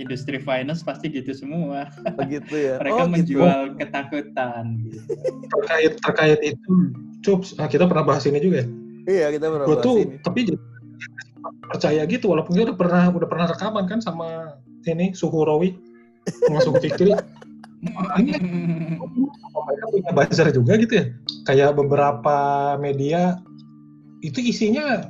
industri 0.00 0.40
finance 0.40 0.80
pasti 0.80 1.12
gitu 1.12 1.36
semua 1.36 1.92
begitu 2.16 2.54
ya. 2.56 2.74
mereka 2.82 2.94
oh, 2.94 3.06
gitu. 3.06 3.14
menjual 3.14 3.60
ketakutan 3.76 4.64
gitu. 4.84 5.00
Terkait 5.52 5.92
terkait 6.00 6.40
itu, 6.40 6.72
Cups, 7.20 7.52
nah, 7.58 7.66
kita 7.66 7.84
pernah 7.84 8.06
bahas 8.06 8.24
ini 8.24 8.38
juga 8.40 8.62
ya. 8.62 8.66
Iya, 9.08 9.26
kita 9.36 9.46
pernah 9.48 9.66
Gue 9.66 9.76
bahas 9.76 9.86
tuh 9.86 9.96
ini. 10.04 10.16
tapi 10.24 10.40
percaya 11.68 12.02
gitu 12.08 12.32
walaupun 12.32 12.52
dia 12.56 12.64
udah 12.68 12.76
pernah 12.76 13.04
udah 13.12 13.28
pernah 13.28 13.46
rekaman 13.48 13.84
kan 13.86 14.00
sama 14.02 14.58
ini 14.88 15.12
Suhu 15.12 15.44
Rawi 15.44 15.76
sama 16.48 16.60
Suhu 16.64 16.80
Fikri. 16.80 17.12
mereka 17.78 19.86
punya 19.86 20.10
buzzer 20.10 20.50
juga 20.50 20.74
gitu 20.82 20.98
ya. 20.98 21.04
Kayak 21.46 21.78
beberapa 21.78 22.74
media 22.82 23.38
itu 24.26 24.42
isinya 24.42 25.06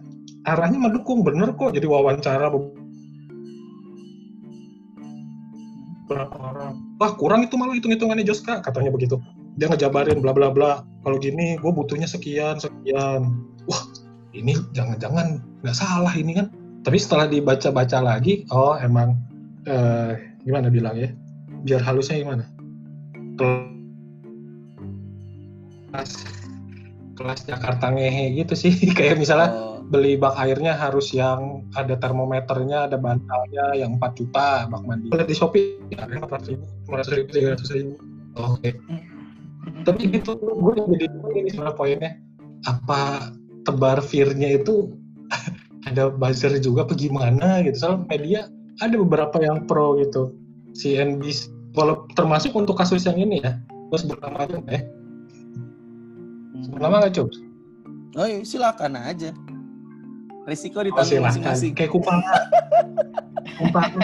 arahnya 0.54 0.78
mendukung 0.80 1.20
bener 1.20 1.52
kok 1.52 1.76
jadi 1.76 1.84
wawancara 1.84 2.48
beberapa 6.08 6.36
orang. 6.40 6.80
Wah 6.96 7.12
kurang 7.20 7.44
itu 7.44 7.54
malu 7.60 7.76
hitung 7.76 7.92
hitungannya 7.92 8.24
Joska 8.24 8.64
katanya 8.64 8.88
begitu. 8.88 9.20
Dia 9.60 9.68
ngejabarin 9.68 10.24
bla 10.24 10.32
bla 10.32 10.48
bla. 10.48 10.80
Kalau 11.04 11.16
gini 11.20 11.60
gue 11.60 11.72
butuhnya 11.72 12.08
sekian 12.08 12.56
sekian. 12.56 13.44
Wah 13.68 13.82
ini 14.32 14.56
jangan-jangan 14.72 15.44
nggak 15.60 15.76
salah 15.76 16.14
ini 16.16 16.32
kan. 16.40 16.48
Tapi 16.86 16.96
setelah 16.96 17.28
dibaca-baca 17.28 18.00
lagi, 18.00 18.48
oh 18.48 18.78
emang 18.80 19.20
eh, 19.68 20.16
gimana 20.46 20.72
bilang 20.72 20.96
ya? 20.96 21.12
Biar 21.66 21.84
halusnya 21.84 22.24
gimana? 22.24 22.48
kelas 25.98 26.10
kelas 27.18 27.40
Jakarta 27.48 27.90
ngehe 27.90 28.38
gitu 28.38 28.54
sih 28.54 28.70
kayak 28.98 29.18
misalnya 29.18 29.50
Oh, 29.50 29.67
beli 29.88 30.20
bak 30.20 30.36
airnya 30.36 30.76
harus 30.76 31.10
yang 31.16 31.64
ada 31.72 31.96
termometernya 31.96 32.88
ada 32.88 32.96
bantalnya 33.00 33.72
yang 33.74 33.96
4 33.96 34.18
juta 34.18 34.68
bak 34.68 34.82
mandi. 34.84 35.08
Lihat 35.08 35.28
di 35.28 35.36
Shopee 35.36 35.80
ya 35.92 36.04
ada 36.04 36.20
400 36.24 36.52
ribu 36.52 36.64
500 36.92 37.16
ribu 37.16 37.28
300 37.32 37.76
ribu. 37.76 37.94
Oke. 38.38 38.70
Tapi 39.84 40.00
gitu 40.12 40.36
gue 40.38 40.74
jadi 40.96 41.06
ini 41.10 41.48
sebenarnya 41.50 41.76
poinnya. 41.76 42.12
Apa 42.66 43.32
tebar 43.64 44.02
fear-nya 44.04 44.60
itu 44.60 44.92
ada 45.88 46.12
buzzer 46.12 46.52
juga 46.60 46.84
apa 46.84 46.94
gimana 46.94 47.64
gitu? 47.64 47.76
Soal 47.80 48.04
media 48.06 48.46
ada 48.84 48.94
beberapa 48.94 49.40
yang 49.40 49.64
pro 49.64 49.96
gitu. 49.98 50.36
CNBC 50.76 51.50
walau 51.74 52.04
termasuk 52.14 52.52
untuk 52.52 52.76
kasus 52.76 53.08
yang 53.08 53.16
ini 53.16 53.40
ya. 53.40 53.56
Terus 53.88 54.04
bernama 54.04 54.44
aja 54.44 54.60
eh? 54.68 54.82
Bernama 56.68 57.00
nggak 57.00 57.14
coba 57.16 57.48
oh 58.18 58.26
iya, 58.26 58.40
silakan 58.42 58.98
aja. 58.98 59.30
Risiko 60.48 60.80
oh, 60.80 60.84
ditanggung 60.88 61.04
silahkan 61.20 61.28
masing-masing. 61.44 61.72
kayak 61.76 61.90
kumparan 61.92 62.24
kumparan 63.60 64.00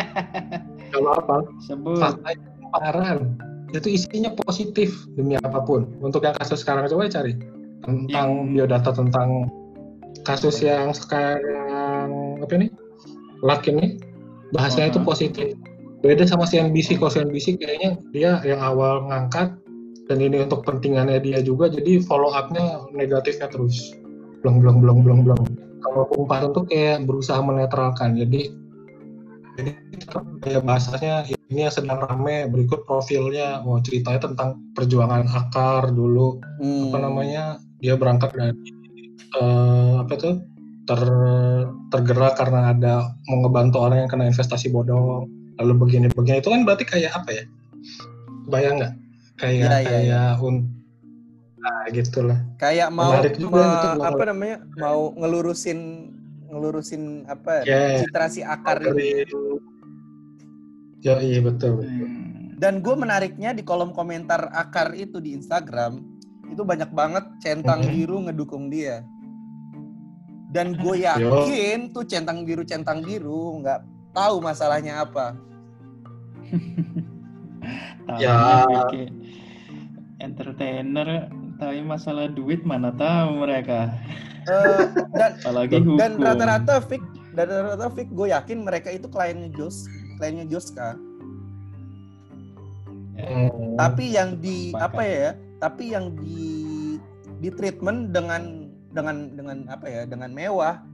kalau 0.93 1.11
apa? 1.19 1.37
Sebut. 1.65 1.99
Faktanya 1.99 2.47
kumparan 2.61 3.19
itu 3.75 3.89
isinya 3.91 4.31
positif 4.47 4.95
demi 5.19 5.35
apa 5.35 5.59
pun. 5.65 5.91
Untuk 5.99 6.23
yang 6.23 6.37
kasus 6.39 6.63
sekarang 6.63 6.87
coba 6.87 7.11
cari. 7.11 7.35
Tentang 7.83 8.07
Yang- 8.07 8.47
biodata 8.55 8.91
tentang 8.95 9.51
kasus 10.23 10.63
yang 10.63 10.95
sekarang 10.95 12.39
apa 12.39 12.53
ini? 12.55 12.69
Lak 13.43 13.67
ini. 13.67 13.99
Bahasanya 14.55 14.95
itu 14.95 15.01
Uh-huh. 15.03 15.11
positif. 15.11 15.59
Beda 16.05 16.29
sama 16.29 16.45
CNBC 16.47 17.01
kalau 17.01 17.11
CNBC 17.11 17.59
kayaknya 17.59 17.97
dia 18.13 18.39
yang 18.45 18.61
awal 18.61 19.09
ngangkat 19.09 19.57
dan 20.07 20.19
ini 20.21 20.45
untuk 20.45 20.63
pentingannya 20.63 21.17
dia 21.19 21.41
juga 21.41 21.73
jadi 21.73 22.05
follow 22.05 22.31
up-nya 22.31 22.87
negatifnya 22.93 23.49
terus. 23.51 23.97
Blong 24.45 24.61
blong 24.61 24.85
blong 24.85 25.01
blong 25.03 25.21
blong 25.25 25.43
kalau 25.85 26.09
kumparan 26.09 26.51
tuh 26.57 26.65
kayak 26.65 27.05
berusaha 27.05 27.39
menetralkan. 27.45 28.17
Jadi 28.17 28.49
jadi 29.55 29.71
kayak 30.43 30.67
bahasanya 30.67 31.31
ini 31.53 31.69
yang 31.69 31.75
sedang 31.75 32.03
rame 32.03 32.49
berikut 32.51 32.89
profilnya. 32.89 33.63
Oh 33.63 33.79
ceritanya 33.79 34.33
tentang 34.33 34.59
perjuangan 34.73 35.29
akar 35.29 35.93
dulu. 35.93 36.41
Hmm. 36.59 36.91
apa 36.91 36.99
namanya? 36.99 37.45
Dia 37.79 37.95
berangkat 38.01 38.33
dari 38.33 38.57
eh, 39.37 39.95
apa 40.01 40.15
tuh 40.17 40.43
ter 40.85 41.01
tergerak 41.93 42.35
karena 42.37 42.75
ada 42.75 43.15
mau 43.31 43.45
ngebantu 43.45 43.79
orang 43.85 44.05
yang 44.05 44.11
kena 44.11 44.27
investasi 44.27 44.73
bodong. 44.73 45.29
Lalu 45.63 45.73
begini 45.79 46.07
begini 46.11 46.43
itu 46.43 46.51
kan 46.51 46.67
berarti 46.67 46.85
kayak 46.89 47.13
apa 47.15 47.31
ya? 47.31 47.45
Bayang 48.51 48.83
nggak? 48.83 48.95
Kayak 49.39 49.55
Iya, 49.55 49.67
iya, 49.67 49.87
kayak 49.87 50.29
un 50.43 50.84
nah 51.65 51.89
gitulah 51.89 52.39
Kayak 52.57 52.89
mau 52.91 53.09
Menarik 53.11 53.35
juga 53.35 53.57
me- 53.59 53.73
itu, 53.75 53.89
apa 54.05 54.23
namanya? 54.27 54.57
Mau 54.77 55.01
ngelurusin 55.15 55.81
ngelurusin 56.47 57.03
apa? 57.25 57.65
ya 57.65 57.99
Citra 57.99 58.29
si 58.29 58.41
akar 58.41 58.79
ini. 58.79 58.87
dari 58.87 59.09
ya 61.01 61.17
iya 61.19 61.41
betul 61.41 61.81
Hmm. 61.81 62.23
Dan 62.55 62.81
gue 62.81 62.95
menariknya 62.95 63.51
di 63.51 63.61
kolom 63.61 63.91
komentar 63.91 64.49
akar 64.51 64.93
itu 64.95 65.19
di 65.19 65.35
Instagram 65.35 66.01
itu 66.47 66.63
banyak 66.63 66.89
banget 66.91 67.25
centang 67.39 67.81
Mhm. 67.81 67.91
biru 67.91 68.17
ngedukung 68.23 68.69
dia. 68.69 69.03
Dan 70.49 70.73
gue 70.73 70.97
Yo. 70.97 71.09
yakin 71.11 71.91
tuh 71.91 72.05
centang 72.05 72.45
biru 72.45 72.63
centang 72.63 73.01
biru 73.01 73.59
nggak 73.59 73.81
tahu 74.13 74.39
masalahnya 74.39 75.03
apa. 75.03 75.33
Ya. 78.15 78.63
bikin 78.63 79.25
entertainer 80.19 81.27
tapi 81.65 81.81
masalah 81.81 82.29
duit 82.29 82.61
mana 82.69 82.93
tahu 82.93 83.41
mereka 83.41 83.93
Eh, 84.45 84.81
dan 85.17 85.41
apalagi 85.41 85.81
hukum 85.81 85.97
dan 85.97 86.21
rata-rata 86.21 86.77
fik 86.85 87.01
dan 87.33 87.49
rata-rata 87.49 87.89
fik 87.97 88.09
gue 88.13 88.29
yakin 88.29 88.59
mereka 88.61 88.93
itu 88.93 89.09
kliennya 89.09 89.49
Jos 89.57 89.89
kliennya 90.21 90.47
Joska. 90.53 91.01
Hmm. 93.15 93.79
Tapi 93.79 94.05
yang 94.13 94.37
di 94.43 94.75
Sepakat. 94.75 94.85
apa 94.91 95.03
ya? 95.07 95.31
Tapi 95.63 95.85
yang 95.97 96.13
di 96.21 96.45
di 97.41 97.49
treatment 97.49 98.13
dengan 98.13 98.69
dengan 98.93 99.33
dengan 99.33 99.59
apa 99.73 99.87
ya? 99.89 100.03
Dengan 100.05 100.31
mewah 100.35 100.85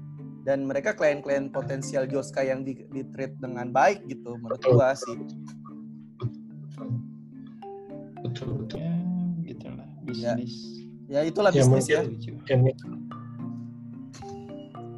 dan 0.46 0.64
mereka 0.64 0.94
klien-klien 0.94 1.50
potensial 1.52 2.06
Joska 2.08 2.40
yang 2.46 2.64
di, 2.64 2.86
di 2.94 3.02
treat 3.12 3.36
dengan 3.42 3.74
baik 3.74 4.06
gitu 4.08 4.40
menurut 4.40 4.62
Betul. 4.62 4.78
gua 4.78 4.94
sih. 4.96 5.16
betul 8.20 8.52
betul 8.62 8.78
ya 8.78 8.99
gitulah 8.99 8.99
bisnis 10.10 10.54
Ya 11.06 11.20
itulah 11.22 11.50
Ya, 11.50 11.58
bisnis 11.60 11.86
ya. 11.86 12.00
mungkin- 12.02 12.38
ini 12.46 12.72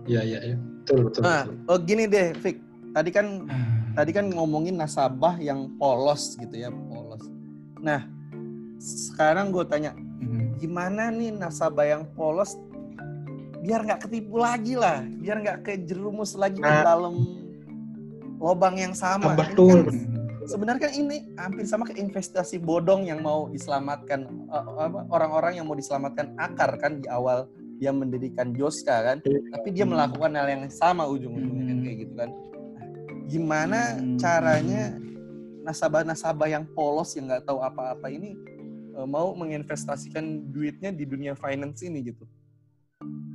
ya 0.04 0.20
ya 0.20 0.40
ya 0.42 0.56
betul 0.82 0.98
betul, 1.06 1.20
Nah, 1.22 1.42
betul. 1.46 1.70
oh 1.70 1.78
gini 1.78 2.04
deh, 2.04 2.28
Fik. 2.36 2.56
Tadi 2.92 3.08
kan 3.08 3.26
Ah, 3.46 3.64
tadi 3.96 4.10
kan 4.10 4.26
ngomongin 4.28 4.74
nasabah 4.74 5.38
yang 5.38 5.72
polos 5.78 6.34
gitu 6.36 6.52
ya, 6.52 6.68
polos. 6.68 7.22
Nah, 7.78 8.04
sekarang 8.76 9.48
gue 9.48 9.64
tanya, 9.64 9.94
hmm. 9.94 10.58
gimana 10.58 11.08
nih 11.08 11.32
nasabah 11.32 11.86
yang 11.88 12.04
polos 12.12 12.58
biar 13.62 13.80
nggak 13.80 14.04
ketipu 14.04 14.36
lagi 14.36 14.74
lah, 14.74 15.00
biar 15.00 15.38
nggak 15.38 15.58
kejerumus 15.62 16.34
lagi 16.34 16.58
ke 16.58 16.66
Nah. 16.66 16.82
dalam 16.82 17.14
lobang 18.36 18.74
yang 18.76 18.92
sama. 18.92 19.32
Betul. 19.32 19.86
kan 19.86 19.96
sebenarnya 20.48 20.88
kan 20.88 20.92
ini 20.94 21.16
hampir 21.38 21.64
sama 21.66 21.84
ke 21.86 21.94
investasi 21.98 22.58
bodong 22.58 23.06
yang 23.06 23.22
mau 23.22 23.48
diselamatkan 23.50 24.26
eh, 24.26 24.64
orang-orang 25.10 25.58
yang 25.60 25.66
mau 25.66 25.76
diselamatkan 25.76 26.34
akar 26.38 26.78
kan 26.78 26.98
di 27.02 27.08
awal 27.10 27.46
dia 27.82 27.90
mendirikan 27.90 28.54
Joska 28.54 28.94
kan, 29.02 29.18
tapi 29.26 29.68
dia 29.74 29.82
Hmm. 29.82 29.98
melakukan 29.98 30.30
hal 30.38 30.46
yang 30.46 30.62
sama 30.70 31.02
ujung-ujungnya 31.10 31.64
kan 31.66 31.76
Hmm. 31.76 31.84
kayak 31.84 31.96
gitu 32.06 32.14
kan. 32.14 32.30
Gimana 33.26 33.78
Hmm. 33.98 34.18
caranya 34.22 34.82
nasabah-nasabah 35.66 36.46
yang 36.46 36.64
polos 36.78 37.14
yang 37.18 37.26
nggak 37.26 37.42
tahu 37.42 37.58
apa-apa 37.58 38.06
ini 38.10 38.38
eh, 38.92 39.08
mau 39.08 39.32
menginvestasikan 39.34 40.52
duitnya 40.52 40.92
di 40.94 41.08
dunia 41.08 41.34
finance 41.34 41.82
ini 41.82 42.12
gitu. 42.12 42.22
Hmm. 43.02 43.32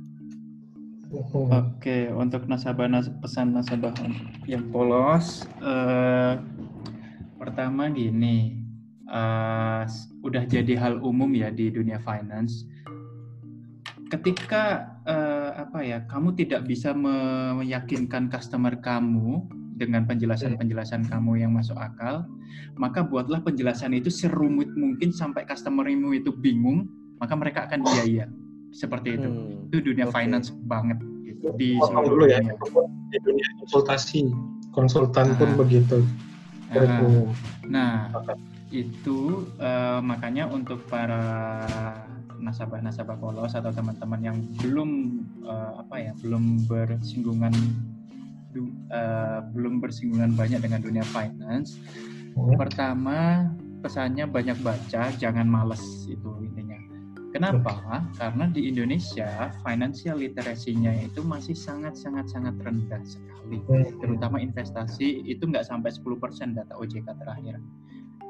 Oke, 1.48 2.12
untuk 2.12 2.44
nasabah 2.44 2.84
nas 2.84 3.08
pesan 3.20 3.56
nasabah 3.56 3.96
yang 4.44 4.68
polos, 4.68 5.48
eh, 5.60 6.32
Pertama 7.38 7.86
gini, 7.88 8.58
uh, 9.06 9.86
udah 10.26 10.42
jadi 10.44 10.74
hal 10.74 10.98
umum 11.00 11.30
ya 11.32 11.54
di 11.54 11.70
dunia 11.70 12.02
finance. 12.02 12.66
Ketika 14.08 14.88
uh, 15.04 15.52
apa 15.54 15.84
ya, 15.84 15.98
kamu 16.08 16.34
tidak 16.34 16.66
bisa 16.66 16.96
meyakinkan 16.96 18.32
customer 18.32 18.74
kamu 18.80 19.46
dengan 19.78 20.08
penjelasan-penjelasan 20.10 21.06
kamu 21.06 21.46
yang 21.46 21.54
masuk 21.54 21.78
akal, 21.78 22.26
maka 22.74 23.06
buatlah 23.06 23.38
penjelasan 23.44 23.94
itu 23.94 24.10
serumit 24.10 24.66
mungkin 24.74 25.14
sampai 25.14 25.46
customermu 25.46 26.18
itu 26.18 26.34
bingung, 26.34 26.90
maka 27.22 27.38
mereka 27.38 27.70
akan 27.70 27.86
biaya 27.86 28.26
seperti 28.74 29.20
itu. 29.20 29.28
Hmm. 29.30 29.70
Itu 29.70 29.78
dunia 29.92 30.10
okay. 30.10 30.26
finance 30.26 30.50
banget 30.66 30.98
gitu, 31.22 31.54
di 31.54 31.78
seluruh 31.78 32.08
dulu 32.10 32.24
ya, 32.26 32.42
di 33.14 33.18
dunia 33.22 33.48
konsultasi, 33.62 34.26
konsultan 34.74 35.32
nah. 35.32 35.38
pun 35.38 35.50
begitu. 35.54 36.02
Uh, 36.68 37.32
nah, 37.64 38.12
itu 38.68 39.48
uh, 39.56 40.04
makanya 40.04 40.44
untuk 40.52 40.84
para 40.84 41.24
nasabah-nasabah 42.38 43.16
polos 43.16 43.56
atau 43.56 43.72
teman-teman 43.72 44.20
yang 44.20 44.36
belum 44.60 45.24
uh, 45.48 45.80
apa 45.80 45.96
ya 45.96 46.12
belum 46.20 46.68
bersinggungan 46.68 47.50
uh, 48.92 49.40
belum 49.56 49.80
bersinggungan 49.80 50.36
banyak 50.36 50.60
dengan 50.60 50.84
dunia 50.84 51.04
finance. 51.08 51.80
Oh. 52.36 52.52
Pertama 52.54 53.48
pesannya 53.80 54.28
banyak 54.28 54.60
baca, 54.60 55.08
jangan 55.16 55.48
males 55.48 56.04
itu 56.04 56.28
intinya. 56.44 56.67
Kenapa? 57.28 58.08
Karena 58.16 58.48
di 58.48 58.72
Indonesia 58.72 59.52
financial 59.60 60.16
literasinya 60.16 60.92
itu 60.96 61.20
masih 61.20 61.52
sangat 61.52 61.94
sangat 61.94 62.32
sangat 62.32 62.56
rendah 62.64 63.02
sekali. 63.04 63.60
Terutama 64.00 64.40
investasi 64.40 65.28
itu 65.28 65.44
nggak 65.44 65.68
sampai 65.68 65.92
10% 65.92 66.56
data 66.56 66.72
OJK 66.80 67.08
terakhir. 67.20 67.60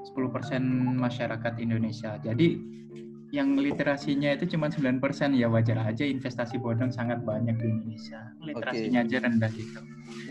10% 0.03 0.99
masyarakat 0.99 1.53
Indonesia. 1.63 2.19
Jadi 2.19 2.79
yang 3.29 3.61
literasinya 3.61 4.33
itu 4.33 4.57
cuma 4.57 4.73
9% 4.73 5.05
ya 5.37 5.53
wajar 5.53 5.77
aja 5.85 6.05
investasi 6.09 6.57
bodong 6.57 6.89
sangat 6.89 7.21
banyak 7.23 7.61
di 7.61 7.67
Indonesia. 7.69 8.33
Literasinya 8.41 9.05
okay. 9.05 9.09
aja 9.13 9.17
rendah 9.29 9.53
gitu. 9.53 9.81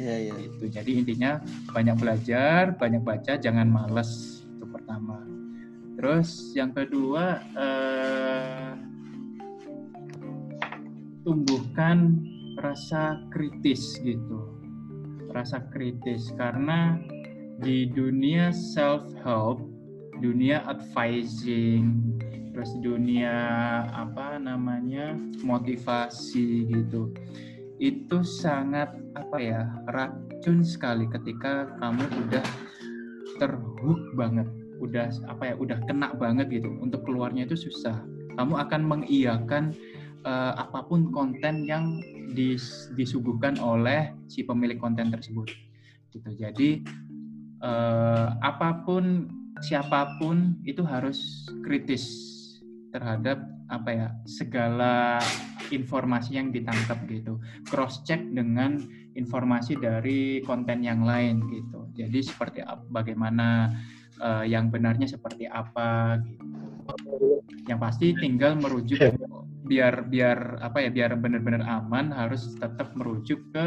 Iya, 0.01 0.15
iya. 0.27 0.33
Itu. 0.49 0.65
Jadi 0.65 0.91
intinya 0.97 1.37
banyak 1.71 1.95
belajar, 2.01 2.73
banyak 2.73 3.05
baca, 3.05 3.37
jangan 3.37 3.69
males. 3.69 4.41
Itu 4.49 4.65
pertama. 4.65 5.36
Terus 5.97 6.53
yang 6.53 6.71
kedua 6.77 7.41
eh, 7.57 8.71
tumbuhkan 11.25 12.21
rasa 12.61 13.21
kritis 13.33 13.97
gitu. 14.05 14.53
Rasa 15.33 15.65
kritis 15.73 16.29
karena 16.37 17.01
di 17.59 17.89
dunia 17.89 18.53
self 18.53 19.03
help, 19.25 19.65
dunia 20.21 20.61
advising, 20.69 22.13
terus 22.57 22.73
dunia 22.81 23.37
apa 23.93 24.41
namanya 24.41 25.13
motivasi 25.45 26.65
gitu 26.73 27.13
itu 27.77 28.25
sangat 28.25 28.89
apa 29.13 29.37
ya 29.37 29.61
racun 29.93 30.65
sekali 30.65 31.05
ketika 31.05 31.69
kamu 31.77 32.01
udah 32.25 32.45
terhook 33.37 34.01
banget 34.17 34.49
udah 34.77 35.09
apa 35.29 35.53
ya 35.53 35.55
udah 35.57 35.77
kena 35.85 36.13
banget 36.15 36.61
gitu. 36.61 36.69
Untuk 36.81 37.03
keluarnya 37.03 37.45
itu 37.49 37.57
susah. 37.57 37.97
Kamu 38.37 38.53
akan 38.57 38.81
mengiyakan 38.85 39.73
uh, 40.25 40.53
apa 40.57 40.85
pun 40.85 41.09
konten 41.09 41.65
yang 41.65 42.01
dis, 42.37 42.91
disuguhkan 42.93 43.57
oleh 43.57 44.13
si 44.29 44.45
pemilik 44.45 44.77
konten 44.77 45.09
tersebut. 45.09 45.49
Gitu. 46.13 46.29
Jadi 46.37 46.69
uh, 47.61 48.37
apa 48.41 48.85
pun 48.85 49.27
siapa 49.61 50.21
pun 50.21 50.53
itu 50.69 50.85
harus 50.85 51.49
kritis 51.65 52.05
terhadap 52.93 53.41
apa 53.67 53.89
ya 53.91 54.07
segala 54.23 55.19
informasi 55.73 56.39
yang 56.39 56.53
ditangkap 56.53 56.97
gitu. 57.09 57.41
Cross 57.67 58.05
check 58.07 58.21
dengan 58.31 58.79
informasi 59.17 59.75
dari 59.75 60.39
konten 60.45 60.85
yang 60.85 61.03
lain 61.03 61.43
gitu. 61.51 61.89
Jadi 61.97 62.19
seperti 62.23 62.63
bagaimana 62.93 63.73
uh, 64.21 64.45
yang 64.45 64.69
benarnya 64.69 65.07
seperti 65.09 65.45
apa 65.49 66.21
gitu. 66.25 67.41
Yang 67.67 67.79
pasti 67.79 68.05
tinggal 68.15 68.55
merujuk 68.55 68.99
biar 69.67 70.07
biar 70.07 70.63
apa 70.63 70.87
ya 70.87 70.89
biar 70.93 71.19
benar-benar 71.19 71.59
aman 71.67 72.15
harus 72.15 72.55
tetap 72.55 72.95
merujuk 72.95 73.43
ke 73.51 73.65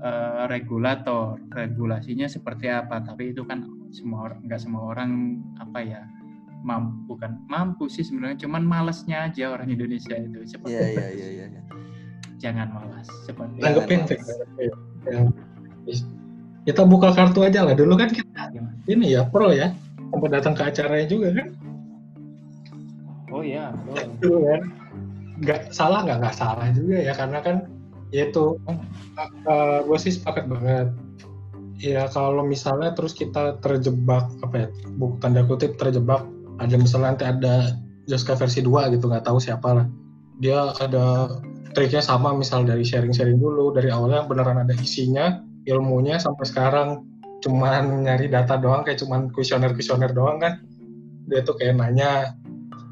uh, 0.00 0.44
regulator. 0.48 1.36
Regulasinya 1.52 2.26
seperti 2.30 2.72
apa? 2.72 3.04
Tapi 3.04 3.36
itu 3.36 3.44
kan 3.44 3.68
semua 3.90 4.30
orang 4.30 4.38
nggak 4.46 4.60
semua 4.62 4.82
orang 4.94 5.10
apa 5.58 5.78
ya 5.82 6.02
mampu 6.60 7.16
kan 7.16 7.40
mampu 7.48 7.88
sih 7.88 8.04
sebenarnya 8.04 8.44
cuman 8.46 8.62
malasnya 8.64 9.28
aja 9.28 9.52
orang 9.52 9.72
Indonesia 9.72 10.12
itu 10.16 10.44
seperti 10.44 10.76
yeah, 10.76 10.88
yeah, 10.92 11.10
yeah, 11.16 11.30
yeah, 11.32 11.48
yeah. 11.56 11.64
jangan 12.36 12.68
malas 12.68 13.08
seperti 13.24 13.58
tanggepin 13.64 14.00
kita 16.68 16.82
buka 16.84 17.12
kartu 17.16 17.44
aja 17.44 17.64
lah. 17.64 17.74
Dulu 17.76 17.96
kan 17.96 18.12
kita 18.12 18.52
ini 18.88 19.16
ya 19.16 19.24
pro 19.28 19.52
ya. 19.52 19.72
Sempat 20.10 20.30
datang 20.34 20.54
ke 20.58 20.62
acaranya 20.66 21.06
juga 21.06 21.28
kan? 21.32 21.48
Oh 23.30 23.42
iya 23.46 23.70
betul. 23.86 24.42
Kan 24.42 24.62
nggak 25.40 25.60
salah 25.70 26.02
nggak? 26.04 26.18
Nggak 26.20 26.36
salah 26.36 26.66
juga 26.74 26.96
ya 26.98 27.12
karena 27.14 27.38
kan 27.40 27.56
ya 28.10 28.26
itu 28.26 28.58
uh, 28.66 28.78
uh, 29.46 29.78
gue 29.86 29.98
sih 30.02 30.12
sepakat 30.12 30.50
banget. 30.50 30.88
Ya 31.80 32.10
kalau 32.12 32.44
misalnya 32.44 32.92
terus 32.92 33.16
kita 33.16 33.56
terjebak 33.64 34.28
apa 34.44 34.56
ya 34.56 34.68
bukan 35.00 35.16
tanda 35.22 35.46
kutip 35.48 35.80
terjebak 35.80 36.28
ada 36.60 36.76
misalnya 36.76 37.16
nanti 37.16 37.24
ada 37.24 37.72
Joska 38.04 38.36
versi 38.36 38.60
2 38.60 38.92
gitu 38.92 39.08
nggak 39.08 39.24
tahu 39.24 39.40
siapa 39.40 39.68
lah. 39.72 39.86
Dia 40.42 40.76
ada 40.76 41.38
triknya 41.72 42.02
sama 42.02 42.34
misal 42.34 42.66
dari 42.66 42.82
sharing-sharing 42.84 43.38
dulu 43.38 43.72
dari 43.72 43.88
awalnya 43.88 44.26
beneran 44.26 44.60
ada 44.60 44.74
isinya 44.76 45.40
ilmunya 45.66 46.16
sampai 46.20 46.44
sekarang. 46.46 46.88
Cuman 47.40 48.04
nyari 48.04 48.28
data 48.28 48.60
doang 48.60 48.84
kayak 48.84 49.00
cuman 49.00 49.32
kuesioner 49.32 49.72
kuesioner 49.72 50.12
doang 50.12 50.40
kan. 50.40 50.60
Dia 51.28 51.40
tuh 51.44 51.56
kayak 51.56 51.80
nanya. 51.80 52.36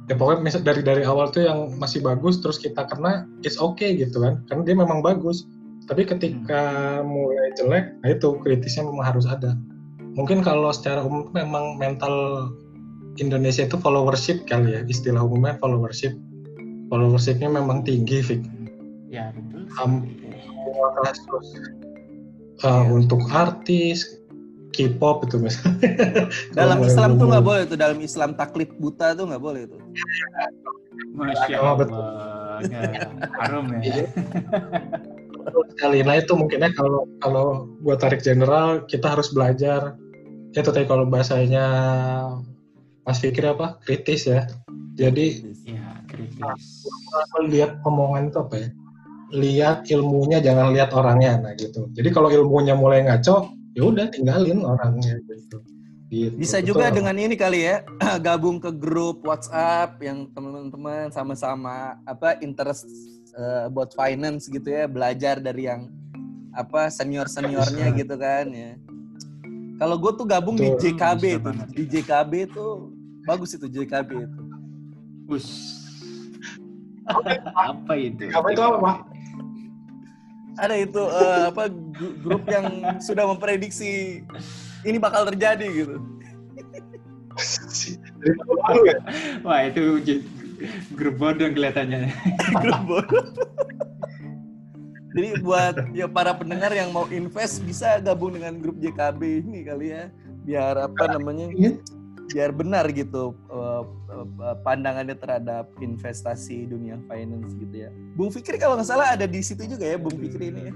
Ya 0.09 0.17
pokoknya 0.17 0.65
dari 0.65 0.81
dari 0.81 1.03
awal 1.05 1.29
tuh 1.29 1.45
yang 1.45 1.77
masih 1.77 2.01
bagus 2.01 2.41
terus 2.41 2.57
kita 2.57 2.89
kena 2.89 3.29
it's 3.45 3.61
okay 3.61 3.93
gitu 3.93 4.25
kan. 4.25 4.41
Karena 4.49 4.63
dia 4.65 4.77
memang 4.77 5.05
bagus. 5.05 5.45
Tapi 5.89 6.05
ketika 6.05 7.01
mulai 7.05 7.53
jelek 7.57 7.97
nah 8.05 8.13
itu 8.13 8.41
kritisnya 8.41 8.89
memang 8.89 9.05
harus 9.05 9.29
ada. 9.29 9.57
Mungkin 10.17 10.41
kalau 10.41 10.73
secara 10.73 11.05
umum 11.05 11.29
memang 11.37 11.77
mental 11.77 12.49
Indonesia 13.21 13.69
itu 13.69 13.77
followership 13.81 14.49
kali 14.49 14.77
ya 14.77 14.81
istilah 14.89 15.21
umumnya 15.21 15.61
followership. 15.61 16.17
Followershipnya 16.89 17.53
memang 17.53 17.85
tinggi 17.85 18.25
Vic 18.25 18.41
ya 19.09 19.33
betul 19.33 19.65
semua 19.73 20.89
kasus 21.01 21.47
uh, 22.65 22.83
ya. 22.85 22.91
untuk 22.91 23.23
artis 23.31 24.19
K-pop 24.79 25.27
itu 25.27 25.43
misalnya. 25.43 25.75
dalam 26.59 26.79
Islam 26.87 27.19
tuh 27.19 27.27
nggak 27.27 27.45
boleh 27.45 27.63
tuh 27.67 27.79
dalam 27.81 27.99
Islam 27.99 28.39
taklid 28.39 28.71
buta 28.79 29.17
tuh 29.17 29.27
nggak 29.27 29.43
boleh 29.43 29.67
tuh. 29.67 29.81
Masya 31.19 31.57
Allah. 31.59 31.75
Betul. 31.83 32.05
Harum 33.43 33.67
ya. 33.79 33.81
Iya. 33.83 34.05
sekali. 35.75 35.99
Nah 36.05 36.15
itu 36.21 36.33
mungkinnya 36.37 36.71
kalau 36.77 37.09
kalau 37.25 37.47
buat 37.83 37.99
tarik 37.99 38.23
general 38.23 38.85
kita 38.87 39.19
harus 39.19 39.33
belajar. 39.33 39.97
Ya 40.57 40.61
tadi 40.65 40.85
kalau 40.89 41.05
bahasanya 41.09 41.67
Mas 43.03 43.19
Fikri 43.19 43.49
apa 43.49 43.81
kritis 43.83 44.29
ya. 44.29 44.47
Jadi 44.99 45.55
ya, 45.65 46.03
kritis. 46.11 46.39
Nah, 46.39 46.55
lihat 47.47 47.79
omongan 47.87 48.31
itu 48.31 48.39
apa 48.43 48.55
ya? 48.59 48.69
Lihat 49.29 49.89
ilmunya 49.93 50.41
jangan 50.41 50.73
lihat 50.73 50.91
orangnya 50.97 51.37
nah 51.41 51.53
gitu. 51.53 51.89
Jadi 51.93 52.09
kalau 52.13 52.33
ilmunya 52.33 52.73
mulai 52.73 53.05
ngaco 53.05 53.53
ya 53.77 53.83
udah 53.85 54.07
tinggalin 54.11 54.65
orangnya 54.65 55.21
gitu. 55.29 55.63
Gitu. 56.09 56.41
Bisa 56.41 56.65
juga 56.65 56.89
dengan 56.89 57.13
ini 57.21 57.37
kali 57.37 57.69
ya, 57.69 57.85
gabung 58.25 58.57
ke 58.57 58.73
grup 58.73 59.21
WhatsApp 59.29 60.01
yang 60.01 60.25
teman-teman 60.33 61.13
sama-sama 61.13 62.01
apa 62.09 62.41
interest 62.41 62.89
uh, 63.37 63.69
buat 63.69 63.93
finance 63.93 64.49
gitu 64.49 64.73
ya, 64.73 64.89
belajar 64.89 65.37
dari 65.37 65.69
yang 65.69 65.93
apa 66.57 66.89
senior-seniornya 66.89 67.93
gitu 67.93 68.17
kan 68.17 68.49
ya. 68.49 68.73
Kalau 69.79 70.01
gue 70.01 70.13
tuh 70.17 70.27
gabung 70.27 70.57
Betul, 70.57 70.81
di 70.81 70.97
JKB 70.97 71.23
itu, 71.39 71.51
di 71.77 71.85
JKB 71.87 72.33
tuh 72.57 72.89
bagus 73.29 73.53
itu 73.55 73.69
JKB 73.69 74.11
itu. 74.25 74.41
Bus. 75.29 75.47
apa 77.53 77.93
itu? 78.01 78.33
Apa 78.33 78.49
itu 78.49 78.63
apa, 78.65 78.77
Pak? 78.81 78.97
Ada 80.59 80.75
itu 80.75 80.99
uh, 80.99 81.55
apa 81.55 81.71
grup 82.23 82.43
yang 82.51 82.99
sudah 82.99 83.31
memprediksi 83.31 84.23
ini 84.83 84.99
bakal 84.99 85.23
terjadi 85.31 85.67
gitu. 85.71 85.97
Wah 89.47 89.71
itu 89.71 90.03
grup 90.99 91.23
bodong 91.23 91.55
kelihatannya. 91.55 92.11
grup 92.63 92.83
bodong. 92.87 93.29
Jadi 95.17 95.41
buat 95.41 95.75
ya 95.97 96.07
para 96.07 96.37
pendengar 96.37 96.71
yang 96.75 96.93
mau 96.93 97.09
invest 97.09 97.65
bisa 97.65 97.99
gabung 98.03 98.37
dengan 98.37 98.61
grup 98.61 98.77
JKB 98.79 99.47
ini 99.47 99.61
kali 99.67 99.89
ya. 99.95 100.11
biar 100.49 100.81
apa 100.81 101.13
namanya 101.13 101.53
iya. 101.53 101.77
Biar 102.29 102.51
benar 102.53 102.85
gitu 102.93 103.33
uh, 103.49 103.83
uh, 104.13 104.57
pandangannya 104.61 105.17
terhadap 105.17 105.73
investasi 105.81 106.69
dunia 106.69 107.01
finance 107.09 107.57
gitu 107.57 107.89
ya. 107.89 107.91
Bung 108.15 108.29
Fikri 108.29 108.61
kalau 108.61 108.77
nggak 108.77 108.89
salah 108.89 109.17
ada 109.17 109.25
di 109.25 109.41
situ 109.41 109.65
juga 109.65 109.85
ya 109.89 109.97
Bung 109.97 110.17
Fikri 110.17 110.53
ini 110.53 110.61
ya. 110.69 110.73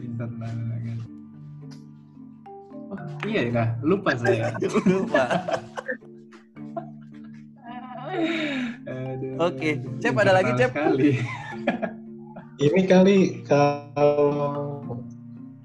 Oh, 2.93 2.99
iya 3.25 3.41
ya, 3.49 3.65
lupa 3.81 4.13
saya. 4.17 4.53
lupa. 4.91 5.25
Oke, 9.41 9.41
okay. 9.41 9.73
Cep 10.05 10.17
ada 10.21 10.33
lagi 10.37 10.53
Cep? 10.61 10.73
Ini 12.63 12.81
kali 12.87 13.43
kalau 13.49 14.23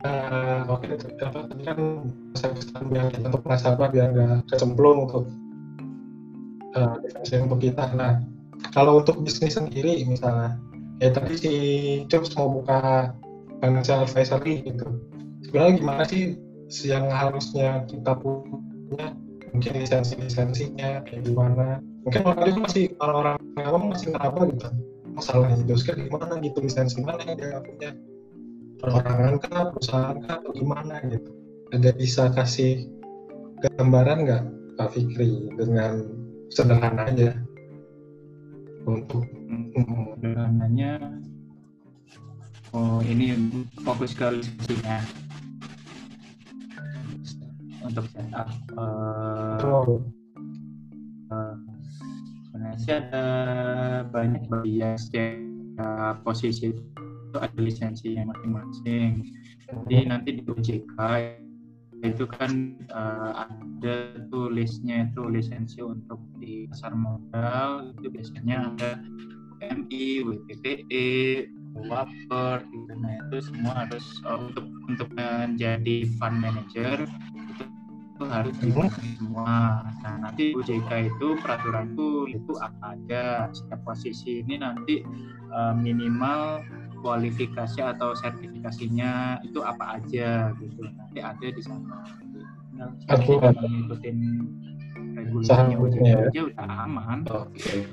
uh, 0.02 0.60
oke 0.66 0.88
okay, 0.88 1.22
apa 1.22 1.40
kan 1.62 1.78
pesan-pesan 2.34 2.84
yang 2.90 3.08
kita 3.14 3.28
untuk 3.30 3.44
nasabah 3.46 3.88
biar 3.94 4.10
nggak 4.16 4.50
kecemplung 4.50 5.06
untuk 5.06 5.30
uh, 6.78 7.44
untuk 7.44 7.60
kita. 7.62 7.90
Nah, 7.98 8.22
kalau 8.74 9.02
untuk 9.02 9.22
bisnis 9.26 9.58
sendiri 9.58 10.06
misalnya, 10.06 10.58
ya 11.02 11.10
tadi 11.14 11.34
si 11.38 11.54
Jobs 12.10 12.34
mau 12.38 12.62
buka 12.62 13.14
financial 13.62 14.06
advisory 14.06 14.62
gitu. 14.66 14.86
Sebenarnya 15.46 15.74
gimana 15.82 16.04
sih 16.06 16.38
yang 16.86 17.10
harusnya 17.10 17.86
kita 17.90 18.14
punya? 18.18 19.14
Mungkin 19.56 19.74
lisensi-lisensinya 19.80 21.08
kayak 21.08 21.24
gimana? 21.26 21.82
Mungkin 22.06 22.22
orang 22.30 22.46
itu 22.46 22.60
masih 22.62 22.84
orang-orang 23.02 23.38
awam 23.64 23.84
masih 23.90 24.14
ngeraba 24.14 24.42
gitu? 24.54 24.70
Masalah 25.18 25.48
Indoska 25.56 25.92
gimana 25.98 26.38
gitu? 26.44 26.58
Lisensi 26.62 27.02
mana 27.02 27.26
yang 27.26 27.42
dia 27.42 27.58
punya? 27.64 27.92
Perorangan 28.78 29.34
kah? 29.42 29.74
Perusahaan 29.74 30.18
kah? 30.22 30.38
Atau 30.44 30.52
gimana 30.54 31.02
gitu? 31.10 31.32
Ada 31.74 31.90
bisa 31.98 32.30
kasih 32.38 32.86
gambaran 33.80 34.30
nggak 34.30 34.44
Pak 34.78 34.90
Fikri 34.94 35.50
dengan 35.58 36.06
sederhana 36.52 37.08
aja 37.08 37.32
untuk 38.88 39.24
sederhananya 40.18 41.00
oh 42.76 43.00
ini 43.04 43.36
fokus 43.84 44.16
ke 44.16 44.28
lisensinya 44.28 45.00
untuk 47.84 48.06
setup 48.12 48.50
uh, 48.76 49.60
oh. 49.64 50.04
uh, 51.32 51.56
sebenarnya 52.48 52.78
sih 52.80 52.93
ada 52.95 53.26
banyak 54.12 54.43
bias 54.50 55.08
ya 55.16 55.48
posisi 56.26 56.74
itu 56.74 57.38
ada 57.38 57.58
lisensinya 57.60 58.34
masing-masing. 58.34 59.30
Jadi 59.68 59.95
nanti 60.08 60.30
di 60.39 60.41
OJK 60.48 60.95
itu 62.12 62.24
kan 62.28 62.76
uh, 62.91 63.47
ada 63.47 64.16
tuh 64.32 64.49
listnya 64.51 65.08
itu 65.08 65.28
lisensi 65.28 65.84
untuk 65.84 66.20
di 66.39 66.68
pasar 66.72 66.95
modal 66.95 67.91
itu 67.99 68.08
biasanya 68.12 68.74
ada 68.74 68.91
PMI, 69.58 70.22
WPTE, 70.22 71.10
Waper, 71.89 72.62
gitu. 72.70 72.93
nah 72.97 73.14
itu 73.26 73.38
semua 73.41 73.74
harus 73.86 74.05
uh, 74.26 74.38
untuk 74.49 74.66
untuk 74.89 75.10
menjadi 75.14 76.05
fund 76.18 76.38
manager 76.41 77.05
itu 78.18 78.24
harus 78.26 78.55
dipenuhi 78.58 79.14
semua. 79.22 79.86
Nah 80.01 80.16
nanti 80.26 80.58
OJK 80.58 80.89
itu 81.14 81.38
peraturan 81.38 81.93
itu 81.93 82.34
itu 82.34 82.53
apa 82.58 82.97
aja 82.97 83.53
setiap 83.53 83.82
posisi 83.86 84.41
ini 84.41 84.58
nanti 84.58 85.05
uh, 85.53 85.78
minimal 85.78 86.66
kualifikasi 87.02 87.80
atau 87.80 88.14
sertifikasinya 88.18 89.41
itu 89.45 89.60
apa 89.64 90.02
aja 90.02 90.52
gitu 90.60 90.82
nanti 90.86 91.20
ada 91.22 91.48
di 91.48 91.62
sana. 91.62 92.04
Nah, 92.78 92.89
Aku 93.10 93.41
mengikuti 93.41 94.10
regulasinya 95.18 95.76
ya. 96.06 96.30
aja 96.30 96.41
udah 96.45 96.68
aman. 96.86 97.20
Oke. 97.30 97.86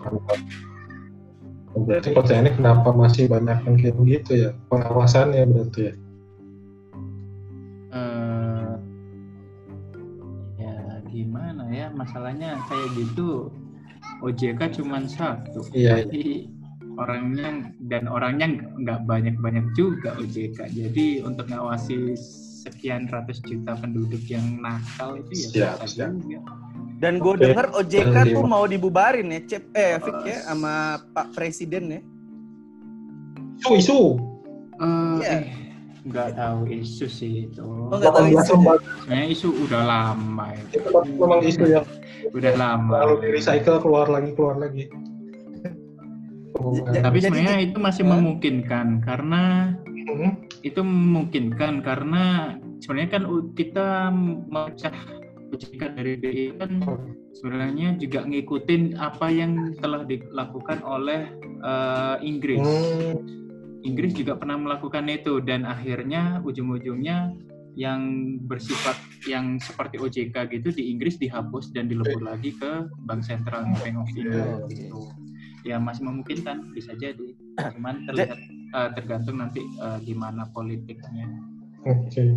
Berarti 1.74 2.08
kota 2.14 2.38
ini 2.38 2.50
kenapa 2.54 2.94
masih 2.94 3.26
banyak 3.26 3.58
yang 3.66 3.76
kayak 3.80 3.96
begitu 3.98 4.30
ya 4.46 4.50
pengawasannya 4.70 5.42
berarti 5.50 5.80
ya? 5.90 5.94
masalahnya 11.94 12.60
kayak 12.68 12.88
gitu 12.98 13.48
OJK 14.20 14.60
cuma 14.76 15.00
satu 15.08 15.64
iya, 15.72 16.04
iya. 16.10 16.44
Orangnya 16.96 17.74
dan 17.90 18.06
orangnya 18.06 18.64
nggak 18.78 19.00
banyak-banyak 19.06 19.66
juga 19.74 20.14
OJK 20.18 20.58
jadi 20.70 21.06
untuk 21.26 21.50
ngawasi 21.50 22.14
sekian 22.64 23.10
ratus 23.12 23.44
juta 23.44 23.76
penduduk 23.76 24.22
yang 24.30 24.62
nakal 24.62 25.20
itu 25.20 25.52
ya 25.54 25.76
siap, 25.76 25.84
siap. 25.84 26.12
juga 26.22 26.40
dan 27.02 27.20
gue 27.20 27.34
okay. 27.36 27.42
dengar 27.50 27.66
OJK 27.74 28.16
tuh 28.32 28.46
mau 28.46 28.64
dibubarin 28.64 29.28
ya 29.34 29.40
Cep 29.44 29.64
eh 29.76 30.00
Fik 30.00 30.18
ya 30.24 30.38
sama 30.48 31.02
Pak 31.12 31.34
Presiden 31.36 31.84
ya 31.92 32.00
isu 33.60 33.72
isu 33.78 34.00
uh, 34.80 35.18
yeah. 35.20 35.42
eh 35.42 35.64
nggak 36.04 36.36
tahu 36.36 36.68
isu 36.68 37.06
sih 37.08 37.48
itu. 37.48 37.64
Oh, 37.64 37.96
nggak 37.96 38.12
tahu 38.12 38.28
isu. 38.36 38.54
Sebenarnya 38.60 39.26
isu 39.32 39.48
udah 39.64 39.82
lama 39.88 40.46
itu. 40.52 40.76
Memang 41.16 41.40
isu 41.40 41.64
ya. 41.64 41.80
udah 42.28 42.52
lama. 42.60 43.08
Lalu 43.08 43.14
di 43.24 43.28
recycle 43.40 43.80
keluar 43.80 44.12
lagi 44.12 44.36
keluar 44.36 44.60
lagi. 44.60 44.92
Oh, 46.54 46.78
Tapi 46.86 47.18
sebenarnya 47.18 47.58
itu 47.66 47.78
masih 47.82 48.04
memungkinkan 48.06 49.02
karena 49.02 49.74
hmm. 49.90 50.62
itu 50.62 50.80
memungkinkan 50.80 51.82
karena 51.82 52.54
sebenarnya 52.78 53.10
kan 53.18 53.22
kita 53.58 53.88
memecah 54.14 54.94
OJK 55.50 55.82
dari 55.98 56.14
BI 56.18 56.46
kan 56.58 56.78
sebenarnya 57.34 57.98
juga 57.98 58.22
ngikutin 58.22 58.98
apa 59.02 59.26
yang 59.30 59.74
telah 59.82 60.06
dilakukan 60.06 60.78
oleh 60.86 61.26
uh, 61.62 62.22
Inggris. 62.22 62.62
Hmm 62.62 63.44
Inggris 63.84 64.16
juga 64.16 64.34
pernah 64.40 64.56
melakukan 64.56 65.04
itu 65.12 65.44
dan 65.44 65.68
akhirnya 65.68 66.40
ujung-ujungnya 66.40 67.36
yang 67.76 68.00
bersifat 68.48 68.96
yang 69.28 69.60
seperti 69.60 70.00
OJK 70.00 70.34
gitu 70.56 70.72
di 70.72 70.88
Inggris 70.88 71.20
dihapus 71.20 71.68
dan 71.76 71.92
dilebur 71.92 72.24
lagi 72.24 72.56
ke 72.56 72.88
Bank 73.04 73.28
Sentral 73.28 73.68
Bank 73.76 73.96
of 74.00 74.08
India 74.16 74.56
gitu. 74.72 75.12
Ya 75.64 75.80
masih 75.80 76.04
memungkinkan 76.04 76.76
bisa 76.76 76.92
jadi, 76.92 77.32
cuman 77.56 78.04
terlihat 78.04 78.36
uh, 78.76 78.92
tergantung 78.92 79.40
nanti 79.40 79.64
uh, 79.80 79.96
di 79.96 80.12
mana 80.12 80.44
politiknya. 80.52 81.24
Oke. 81.88 82.12
Okay. 82.12 82.30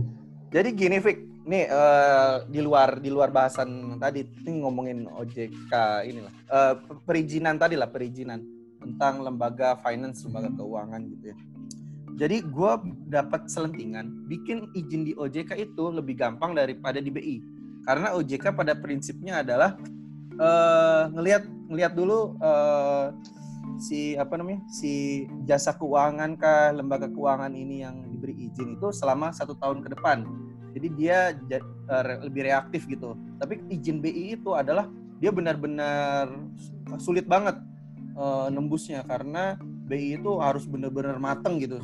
Jadi 0.48 0.70
gini 0.72 0.98
Fik, 1.04 1.44
nih 1.44 1.68
uh, 1.68 2.48
di 2.48 2.64
luar 2.64 3.04
di 3.04 3.12
luar 3.12 3.36
bahasan 3.36 4.00
tadi 4.00 4.24
ini 4.24 4.64
ngomongin 4.64 5.12
OJK 5.12 5.72
inilah 6.08 6.34
uh, 6.48 6.80
perizinan 7.04 7.60
tadi 7.60 7.76
lah 7.76 7.92
perizinan 7.92 8.40
tentang 8.80 9.28
lembaga 9.28 9.76
finance, 9.84 10.24
lembaga 10.24 10.48
keuangan 10.56 11.02
gitu 11.12 11.26
ya. 11.36 11.38
Jadi 12.18 12.42
gue 12.48 12.72
dapat 13.12 13.46
selentingan, 13.46 14.26
bikin 14.26 14.72
izin 14.74 15.06
di 15.06 15.14
OJK 15.14 15.54
itu 15.60 15.84
lebih 15.92 16.18
gampang 16.18 16.56
daripada 16.56 16.98
di 16.98 17.14
BI. 17.14 17.38
Karena 17.86 18.18
OJK 18.18 18.58
pada 18.58 18.74
prinsipnya 18.74 19.46
adalah 19.46 19.78
uh, 20.40 21.12
ngelihat 21.14 21.44
ngelihat 21.68 21.94
dulu 21.94 22.38
uh, 22.42 23.14
si 23.78 24.18
apa 24.18 24.40
namanya 24.40 24.66
si 24.72 25.26
jasa 25.46 25.76
keuangan 25.78 26.34
kah 26.40 26.74
lembaga 26.74 27.06
keuangan 27.12 27.54
ini 27.54 27.86
yang 27.86 28.02
diberi 28.10 28.34
izin 28.50 28.80
itu 28.80 28.90
selama 28.90 29.30
satu 29.34 29.54
tahun 29.60 29.86
ke 29.86 29.94
depan. 29.98 30.26
Jadi 30.78 30.88
dia 30.94 31.34
uh, 31.90 32.22
lebih 32.26 32.46
reaktif 32.50 32.86
gitu. 32.86 33.18
Tapi 33.42 33.62
izin 33.70 34.02
BI 34.02 34.38
itu 34.38 34.54
adalah 34.54 34.90
dia 35.18 35.34
benar-benar 35.34 36.30
sulit 37.02 37.26
banget 37.26 37.58
uh, 38.18 38.48
nembusnya 38.54 39.02
karena 39.06 39.58
BI 39.88 40.20
itu 40.20 40.38
harus 40.38 40.68
benar-benar 40.68 41.18
mateng 41.18 41.58
gitu 41.58 41.82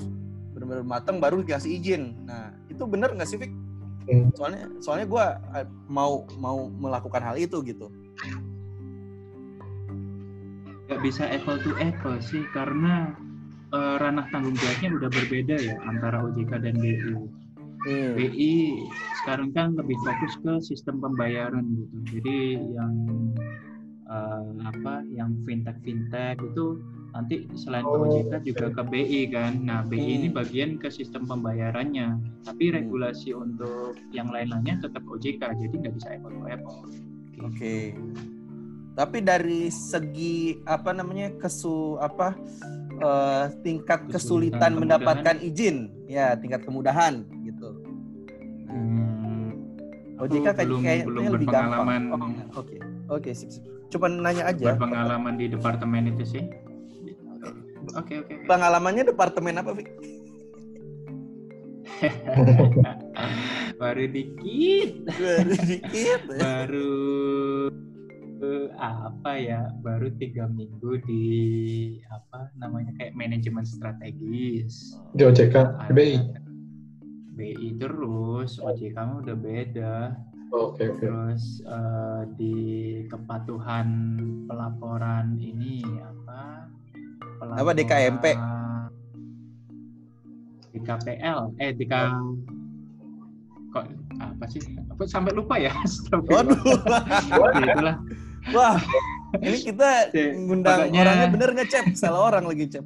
benar-benar 0.54 0.86
mateng 0.86 1.18
baru 1.18 1.42
dikasih 1.42 1.82
izin 1.82 2.04
nah 2.30 2.54
itu 2.70 2.84
benar 2.86 3.14
nggak 3.18 3.30
sih 3.30 3.42
Fik? 3.42 3.52
Hmm. 4.04 4.28
soalnya 4.36 4.68
soalnya 4.84 5.08
gue 5.08 5.26
eh, 5.64 5.68
mau 5.88 6.28
mau 6.36 6.68
melakukan 6.68 7.24
hal 7.24 7.40
itu 7.40 7.64
gitu 7.64 7.88
nggak 10.88 11.00
bisa 11.02 11.24
apple 11.26 11.58
to 11.64 11.72
apple 11.80 12.18
sih 12.22 12.44
karena 12.54 13.16
uh, 13.74 13.98
ranah 13.98 14.28
tanggung 14.30 14.54
jawabnya 14.54 14.90
udah 15.00 15.10
berbeda 15.10 15.56
ya 15.58 15.76
antara 15.90 16.22
OJK 16.22 16.52
dan 16.60 16.76
BI 16.78 16.94
hmm. 17.88 18.14
BI 18.14 18.54
sekarang 19.24 19.50
kan 19.58 19.74
lebih 19.74 19.98
fokus 20.06 20.34
ke 20.44 20.54
sistem 20.62 21.02
pembayaran 21.02 21.66
gitu 21.74 21.98
jadi 22.20 22.38
yang 22.78 22.94
uh, 24.06 24.46
apa 24.70 25.02
yang 25.10 25.34
fintech 25.48 25.80
fintech 25.82 26.38
itu 26.44 26.78
nanti 27.14 27.46
selain 27.54 27.86
ke 27.86 27.94
OJK 27.94 28.34
juga 28.42 28.68
ke 28.74 28.84
BI 28.90 29.22
kan. 29.30 29.62
Nah 29.62 29.86
BI 29.86 30.02
hmm. 30.02 30.18
ini 30.18 30.28
bagian 30.34 30.82
ke 30.82 30.90
sistem 30.90 31.30
pembayarannya, 31.30 32.18
tapi 32.42 32.74
hmm. 32.74 32.76
regulasi 32.82 33.38
untuk 33.38 33.96
yang 34.10 34.34
lain-lainnya 34.34 34.82
tetap 34.82 35.06
OJK, 35.06 35.42
jadi 35.62 35.74
nggak 35.78 35.94
bisa 35.94 36.10
apple 36.18 36.34
to 36.34 36.46
apple. 36.50 36.78
Oke. 37.44 37.56
Okay. 37.60 37.82
Tapi 38.94 39.18
dari 39.26 39.74
segi 39.74 40.62
apa 40.70 40.94
namanya 40.94 41.34
kesu 41.42 41.98
apa 41.98 42.38
uh, 43.02 43.50
tingkat 43.66 44.06
kesulitan, 44.08 44.14
kesulitan 44.14 44.72
mendapatkan 44.78 45.36
izin, 45.42 45.90
ya 46.06 46.38
tingkat 46.38 46.62
kemudahan 46.62 47.26
gitu. 47.42 47.74
Hmm, 48.70 49.50
OJK 50.22 50.46
kayak 50.46 50.68
belum 50.70 50.82
kayaknya 50.86 51.06
belum 51.10 51.24
lebih 51.34 51.48
gampang. 51.50 51.70
berpengalaman 51.74 52.02
Oke, 52.14 52.42
oke, 52.54 52.76
oke, 53.10 53.30
sip, 53.34 53.50
sip. 53.50 53.64
Coba 53.90 54.10
nanya 54.10 54.50
aja. 54.50 54.74
berpengalaman 54.74 55.34
di 55.38 55.46
departemen 55.50 56.14
itu 56.14 56.24
sih. 56.26 56.44
Oke 57.94 57.94
oke. 57.98 58.14
oke. 58.30 58.34
Pengalamannya 58.48 59.04
departemen 59.10 59.60
apa, 59.60 59.74
Vi? 59.74 59.84
Baru 63.82 64.04
dikit. 64.08 64.90
Baru 65.08 65.54
dikit. 65.60 66.20
ya. 66.30 66.40
baru 66.40 67.00
eh, 68.44 68.68
apa 68.76 69.32
ya 69.40 69.62
baru 69.80 70.12
tiga 70.20 70.48
minggu 70.52 71.00
di 71.08 71.26
apa 72.12 72.52
namanya 72.60 72.92
kayak 73.00 73.16
manajemen 73.16 73.64
strategis 73.64 75.00
Di 75.16 75.24
OJK, 75.24 75.56
BI. 75.96 76.20
BI 77.34 77.70
terus 77.80 78.60
OJK 78.60 78.96
mah 79.00 79.18
udah 79.24 79.38
beda 79.38 79.96
Oke, 80.54 80.86
oke. 80.86 81.02
terus 81.02 81.64
eh, 81.66 82.22
di 82.38 82.56
kepatuhan 83.10 84.20
pelaporan 84.46 85.40
ini 85.42 85.82
apa 85.98 86.70
Apa, 87.44 87.72
DKMP? 87.76 88.26
Di 90.74 90.80
KPL 90.80 91.54
eh 91.58 91.72
di 91.72 91.86
K 91.86 91.94
kok 93.70 93.86
apa 94.16 94.46
sih 94.46 94.62
aku 94.88 95.06
sampai 95.06 95.32
lupa 95.32 95.58
ya 95.58 95.74
Waduh. 96.30 96.58
Ya, 97.54 97.62
itulah 97.64 97.96
Wah, 98.52 98.76
ini 99.40 99.56
kita 99.64 100.12
ngundang 100.36 100.92
pokoknya- 100.92 101.00
orangnya 101.00 101.28
bener 101.32 101.50
nggak, 101.56 101.70
Cep? 101.72 101.86
Salah 101.96 102.28
orang 102.28 102.44
lagi, 102.44 102.68
Cep. 102.68 102.84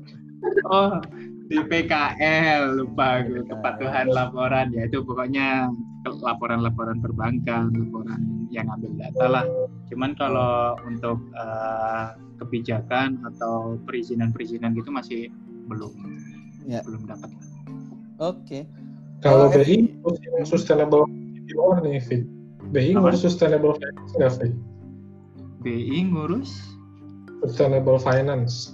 Oh, 0.69 1.01
di 1.43 1.57
PKL 1.57 2.77
lupa 2.77 3.25
gue 3.25 3.41
kepatuhan 3.41 4.05
laporan 4.07 4.69
ya 4.69 4.85
itu 4.85 5.01
pokoknya 5.01 5.65
laporan-laporan 6.05 7.01
perbankan, 7.01 7.73
laporan 7.73 8.21
yang 8.47 8.69
ambil 8.69 8.93
data 8.95 9.25
lah. 9.27 9.45
Cuman 9.89 10.13
kalau 10.13 10.77
untuk 10.85 11.25
eh, 11.33 12.05
kebijakan 12.37 13.17
atau 13.25 13.81
perizinan-perizinan 13.81 14.77
gitu 14.77 14.93
masih 14.93 15.33
belum 15.65 15.89
Ya. 16.69 16.85
belum 16.85 17.01
dapat. 17.03 17.33
Oke. 18.17 18.65
Kalau 19.21 19.49
Kalau 19.49 19.65
BI, 19.65 19.89
ngurus 20.01 20.19
yang 20.21 20.45
sustainable 20.45 21.05
di 21.09 21.53
bawah 21.53 21.77
nih, 21.81 22.01
Fit. 22.01 22.23
BI 22.69 22.93
ngurus 22.93 23.21
sustainable 23.21 23.73
finance 23.73 24.11
nggak, 24.13 24.31
Fit? 24.37 24.53
BI 25.61 25.97
ngurus 26.09 26.51
Sustainable 27.37 28.01
finance. 28.01 28.73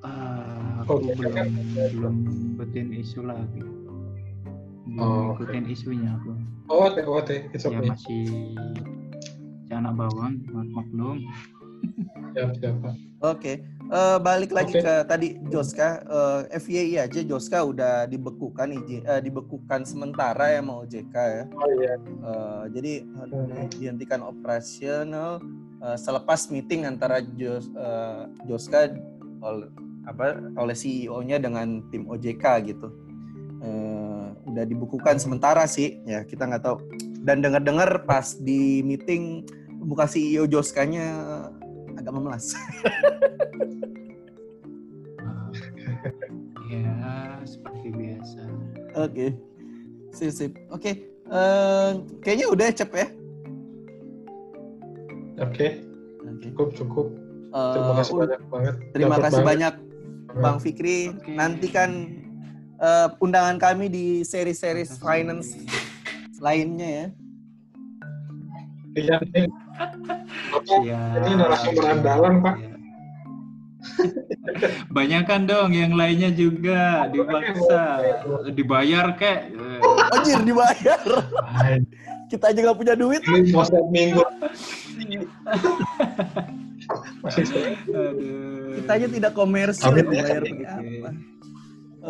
eh, 0.00 0.80
aku 0.80 1.02
Oke, 1.02 1.10
belum 1.18 1.34
belum 1.90 2.14
ngikutin 2.54 2.86
isu 2.94 3.20
lagi. 3.26 3.62
Belum 4.86 5.02
Oh. 5.02 5.34
ngikutin 5.34 5.64
isunya 5.66 6.14
aku. 6.14 6.34
Oh, 6.70 6.86
oke, 6.86 7.02
oke. 7.02 7.50
It's 7.50 7.66
Ya 7.66 7.74
okay. 7.74 7.90
masih 7.90 8.22
si 9.66 9.72
anak 9.74 9.98
bawang, 9.98 10.38
maklum. 10.70 11.26
Siap, 12.34 12.50
siap, 12.58 12.74
Pak. 12.80 12.94
Oke, 13.20 13.52
Eh, 13.90 14.18
balik 14.22 14.54
lagi 14.54 14.78
Oke. 14.78 14.86
ke 14.86 14.94
tadi 15.02 15.28
Joska, 15.50 15.98
eh, 16.06 16.62
FYI 16.62 17.10
aja 17.10 17.26
Joska 17.26 17.58
udah 17.66 18.06
dibekukan 18.06 18.70
izin, 18.70 19.02
eh, 19.02 19.18
dibekukan 19.18 19.82
sementara 19.82 20.54
ya 20.54 20.62
mau 20.62 20.86
OJK 20.86 21.14
ya. 21.18 21.44
Oh 21.50 21.70
iya. 21.74 21.98
Eh, 21.98 22.64
jadi 22.70 22.92
Hmm. 23.02 23.66
dihentikan 23.74 24.22
operasional 24.22 25.42
eh, 25.82 25.96
selepas 25.98 26.52
meeting 26.54 26.86
antara 26.86 27.18
Jos, 27.34 27.66
eh, 27.74 28.22
Joska 28.46 28.94
oleh 29.42 29.66
apa 30.06 30.38
oleh 30.54 30.76
CEO-nya 30.78 31.42
dengan 31.42 31.82
tim 31.90 32.06
OJK 32.06 32.44
gitu. 32.70 32.94
Eh, 33.58 34.26
udah 34.54 34.64
dibekukan 34.70 35.18
sementara 35.18 35.66
sih, 35.66 35.98
ya 36.06 36.22
kita 36.22 36.46
nggak 36.46 36.62
tahu. 36.62 36.78
Dan 37.26 37.42
dengar-dengar 37.42 38.06
pas 38.06 38.38
di 38.38 38.86
meeting 38.86 39.42
buka 39.82 40.06
CEO 40.06 40.46
Joskanya 40.46 41.10
agak 42.00 42.12
memelas. 42.16 42.46
Ya 46.70 46.94
seperti 47.42 47.90
biasa. 47.90 48.40
Oke. 48.94 49.34
Sip, 50.14 50.30
sip. 50.30 50.52
Oke. 50.70 51.02
Eh, 51.26 51.90
kayaknya 52.22 52.46
udah 52.46 52.70
Cep 52.70 52.90
ya. 52.94 53.06
Oke, 55.40 55.82
Oke. 56.22 56.46
cukup, 56.46 56.68
cukup. 56.78 57.06
Eh, 57.50 57.72
Terima 57.74 57.92
kasih 57.98 58.14
banyak 58.14 58.40
banget. 58.46 58.74
Terima 58.94 59.14
Dapat 59.18 59.24
kasih 59.26 59.42
banget. 59.42 59.50
banyak 59.50 59.74
Bang 60.38 60.58
Fikri. 60.62 60.98
Oke. 61.10 61.30
Nantikan 61.34 61.90
eh, 62.78 63.08
undangan 63.18 63.58
kami 63.58 63.90
di 63.90 64.06
seri-seri 64.22 64.86
finance 64.86 65.58
lainnya 66.38 66.86
ya. 66.88 67.06
Iya, 68.90 69.16
Ini 70.50 71.32
narasumber 71.36 71.84
andalan, 71.86 72.34
Pak. 72.42 72.56
Ya. 72.58 72.68
Banyakan 74.92 75.48
dong 75.48 75.70
yang 75.72 75.96
lainnya 75.96 76.28
juga 76.34 77.08
dipaksa 77.08 78.04
dibayar 78.52 79.16
kek. 79.16 79.56
Anjir 80.12 80.40
dibayar. 80.44 81.00
Kita 82.28 82.52
aja 82.52 82.58
nggak 82.62 82.78
punya 82.78 82.94
duit. 82.94 83.24
Setiap 83.24 83.88
minggu. 83.88 84.22
Kita 88.80 88.90
aja 88.96 89.06
tidak 89.08 89.32
komersil 89.32 89.90
Amin, 89.90 90.06
ya. 90.12 90.22
pakai 90.24 90.66
apa. 90.66 91.10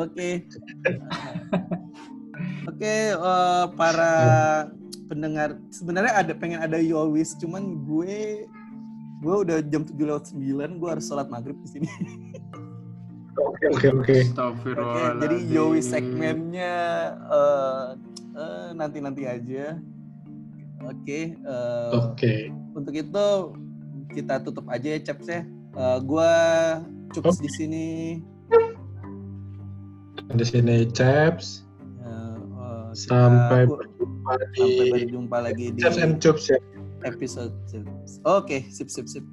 Oke. 0.07 0.31
Oke, 2.71 2.97
eh, 3.13 3.65
para 3.77 4.13
pendengar 5.11 5.59
sebenarnya 5.75 6.15
ada 6.15 6.33
pengen 6.33 6.63
ada 6.63 6.79
Yowis 6.79 7.35
cuman 7.35 7.83
gue 7.83 8.47
gue 9.21 9.35
udah 9.43 9.59
jam 9.67 9.83
7 9.83 9.99
lewat 9.99 10.31
9 10.33 10.79
gue 10.79 10.89
harus 10.89 11.05
sholat 11.05 11.27
maghrib 11.29 11.59
di 11.61 11.69
sini. 11.69 11.91
Oke, 13.41 13.67
oke, 13.73 13.89
oke. 14.33 14.71
Jadi 15.21 15.37
Yowis 15.51 15.89
segmennya 15.89 16.75
eh, 17.29 17.87
eh, 18.33 18.69
nanti-nanti 18.73 19.25
aja. 19.25 19.77
Oke, 20.81 21.37
eh, 21.37 21.89
Oke. 21.93 22.49
untuk 22.73 22.93
itu 22.93 23.27
kita 24.11 24.41
tutup 24.41 24.65
aja 24.69 24.97
ya 24.97 25.01
Ceps 25.01 25.29
ya. 25.29 25.45
Eh, 25.77 25.99
gue 26.01 26.33
cukup 27.13 27.37
di 27.39 27.51
sini. 27.53 27.89
Di 30.31 30.45
sini 30.45 30.89
Chaps. 30.91 31.67
Eh, 32.01 32.09
eh, 32.09 32.87
kita- 32.97 32.97
Sampai 32.97 33.69
berjumpa 34.39 34.55
di 34.55 34.63
sampai 34.63 34.87
berjumpa 34.95 35.39
lagi 35.43 35.67
di 35.75 35.81
Chaps 35.83 35.99
and 35.99 36.17
Chops 36.23 36.45
ya. 36.51 36.59
episode. 37.09 37.55
Oke, 38.29 38.69
sip 38.69 38.93
sip 38.93 39.09
sip. 39.09 39.25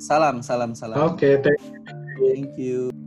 Salam, 0.00 0.40
salam, 0.40 0.72
salam. 0.72 0.96
Oke, 0.96 1.38
thank 1.44 1.60
Thank 2.20 2.58
you. 2.60 2.99